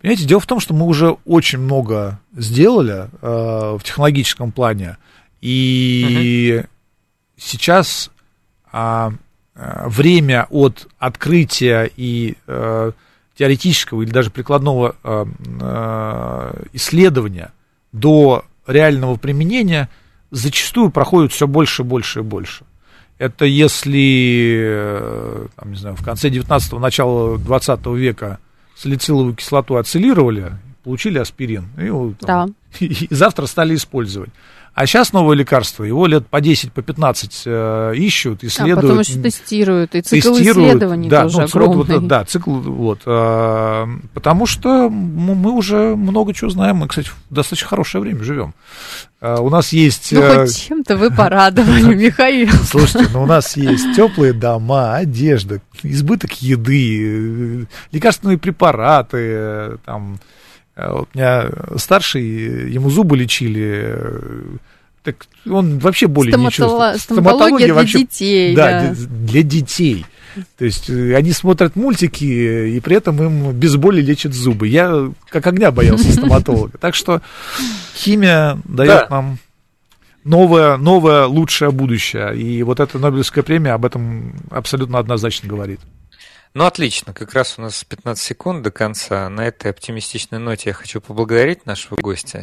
понимаете, 0.01 0.26
дело 0.26 0.40
в 0.40 0.47
том, 0.47 0.61
что 0.61 0.74
мы 0.74 0.84
уже 0.84 1.16
очень 1.24 1.59
много 1.59 2.20
сделали 2.36 3.09
в 3.22 3.80
технологическом 3.82 4.53
плане, 4.53 4.99
и 5.40 6.61
угу. 6.61 6.68
сейчас 7.38 8.11
время 9.55 10.47
от 10.51 10.88
открытия 10.99 11.90
и 11.97 12.36
теоретического 13.36 14.03
или 14.03 14.11
даже 14.11 14.30
прикладного 14.30 14.94
исследования 16.72 17.53
до 17.92 18.44
реального 18.66 19.16
применения– 19.16 19.88
зачастую 20.31 20.91
проходит 20.91 21.33
все 21.33 21.47
больше, 21.47 21.85
больше 21.85 22.20
и 22.20 22.22
больше. 22.22 22.64
Это 23.18 23.47
если, 23.47 24.59
э, 24.62 25.47
там, 25.57 25.72
не 25.72 25.79
знаю, 25.79 25.97
в 25.97 26.05
конце 26.05 26.29
19-го, 26.29 26.79
начало 26.79 27.39
20 27.39 27.87
века 27.87 28.39
салициловую 28.77 29.35
кислоту 29.35 29.77
ацилировали, 29.77 30.53
получили 30.85 31.18
аспирин, 31.18 31.68
и, 31.79 32.14
там, 32.24 32.55
да. 32.79 32.79
и 32.87 33.09
завтра 33.11 33.47
стали 33.47 33.74
использовать. 33.74 34.31
А 34.77 34.87
сейчас 34.87 35.14
новое 35.14 35.37
лекарство, 35.37 35.85
его 35.85 36.07
лет 36.07 36.27
по 36.27 36.39
10, 36.39 36.70
по 36.70 36.83
15 36.83 37.43
э, 37.47 37.93
ищут, 37.97 38.45
исследуют. 38.45 38.79
А 38.79 38.83
потом 38.83 38.99
еще 39.01 39.18
тестируют, 39.22 39.95
и 39.95 40.03
цикл 40.03 40.35
тестируют, 40.35 40.68
исследований 40.68 41.09
да, 41.09 41.22
тоже 41.22 41.39
ну, 41.39 41.45
огромный. 41.45 41.99
Вот, 41.99 42.07
да, 42.07 42.24
цикл, 42.27 42.51
вот. 42.51 43.01
Э, 43.07 43.87
потому 44.12 44.45
что 44.45 44.91
мы 44.91 45.53
уже 45.53 45.97
много 45.97 46.35
чего 46.35 46.51
знаем, 46.51 46.77
мы, 46.77 46.89
кстати, 46.89 47.09
в 47.09 47.35
достаточно 47.35 47.68
хорошее 47.68 48.03
время 48.03 48.22
живем. 48.22 48.53
Э, 49.22 49.39
у 49.39 49.49
нас 49.49 49.72
есть... 49.72 50.12
Ну, 50.12 50.20
хоть 50.20 50.51
э, 50.51 50.68
чем-то 50.68 50.99
вы 50.99 51.11
порадовали, 51.11 51.95
Михаил. 52.05 52.51
Слушайте, 52.51 53.09
ну 53.14 53.22
у 53.22 53.27
нас 53.27 53.57
есть 53.57 53.97
теплые 53.97 54.35
дома, 54.35 54.97
одежда, 54.97 55.62
избыток 55.85 56.43
еды, 56.43 57.62
э, 57.62 57.64
лекарственные 57.93 58.37
препараты, 58.37 59.16
э, 59.20 59.77
там 59.87 60.18
у 60.77 61.07
меня 61.14 61.49
старший, 61.77 62.70
ему 62.70 62.91
зубы 62.91 63.16
лечили, 63.16 63.99
так 65.03 65.27
он 65.49 65.79
вообще 65.79 66.09
боли 66.09 66.31
Стоматоло... 66.31 66.49
не 66.49 66.95
чувствует. 66.95 67.01
Стоматология 67.01 67.66
для 67.66 67.74
вообще, 67.74 67.99
детей. 68.01 68.57
Да, 68.57 68.89
да, 68.89 68.95
для 69.09 69.43
детей. 69.43 70.05
То 70.59 70.64
есть 70.64 70.91
э, 70.91 71.14
они 71.14 71.33
смотрят 71.33 71.77
мультики, 71.77 72.24
и 72.24 72.81
при 72.81 72.97
этом 72.97 73.22
им 73.22 73.53
без 73.53 73.77
боли 73.77 74.03
лечат 74.03 74.35
зубы. 74.35 74.68
Я 74.68 75.11
как 75.29 75.47
огня 75.47 75.70
боялся 75.70 76.12
стоматолога. 76.12 76.77
Так 76.79 76.95
что 76.95 77.22
химия 77.95 78.59
дает 78.64 79.09
нам 79.09 79.39
новое, 80.24 80.77
новое, 80.77 81.27
лучшее 81.27 81.70
будущее. 81.70 82.37
И 82.37 82.62
вот 82.62 82.81
эта 82.81 82.99
Нобелевская 82.99 83.45
премия 83.45 83.72
об 83.72 83.85
этом 83.85 84.35
абсолютно 84.51 84.99
однозначно 84.99 85.49
говорит. 85.49 85.81
Ну, 86.57 86.64
отлично. 86.64 87.12
Как 87.12 87.34
раз 87.34 87.59
у 87.59 87.61
нас 87.61 87.84
15 87.84 88.24
секунд 88.24 88.62
до 88.62 88.70
конца. 88.70 89.28
На 89.28 89.46
этой 89.46 89.70
оптимистичной 89.70 90.38
ноте 90.38 90.70
я 90.70 90.72
хочу 90.72 91.02
поблагодарить 91.02 91.66
нашего 91.66 91.96
гостя. 92.00 92.38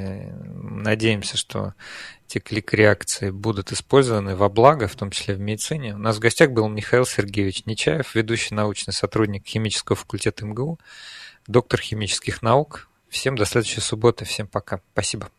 Надеемся, 0.53 1.35
что 1.35 1.73
эти 2.27 2.37
клик-реакции 2.37 3.31
будут 3.31 3.71
использованы 3.71 4.35
во 4.35 4.49
благо, 4.49 4.87
в 4.87 4.95
том 4.95 5.09
числе 5.09 5.33
в 5.33 5.39
медицине. 5.39 5.95
У 5.95 5.97
нас 5.97 6.17
в 6.17 6.19
гостях 6.19 6.51
был 6.51 6.69
Михаил 6.69 7.07
Сергеевич 7.07 7.65
Нечаев, 7.65 8.13
ведущий 8.13 8.53
научный 8.53 8.93
сотрудник 8.93 9.47
химического 9.47 9.95
факультета 9.95 10.45
МГУ, 10.45 10.79
доктор 11.47 11.81
химических 11.81 12.43
наук. 12.43 12.89
Всем 13.09 13.35
до 13.35 13.45
следующей 13.45 13.81
субботы. 13.81 14.25
Всем 14.25 14.45
пока. 14.45 14.81
Спасибо. 14.91 15.31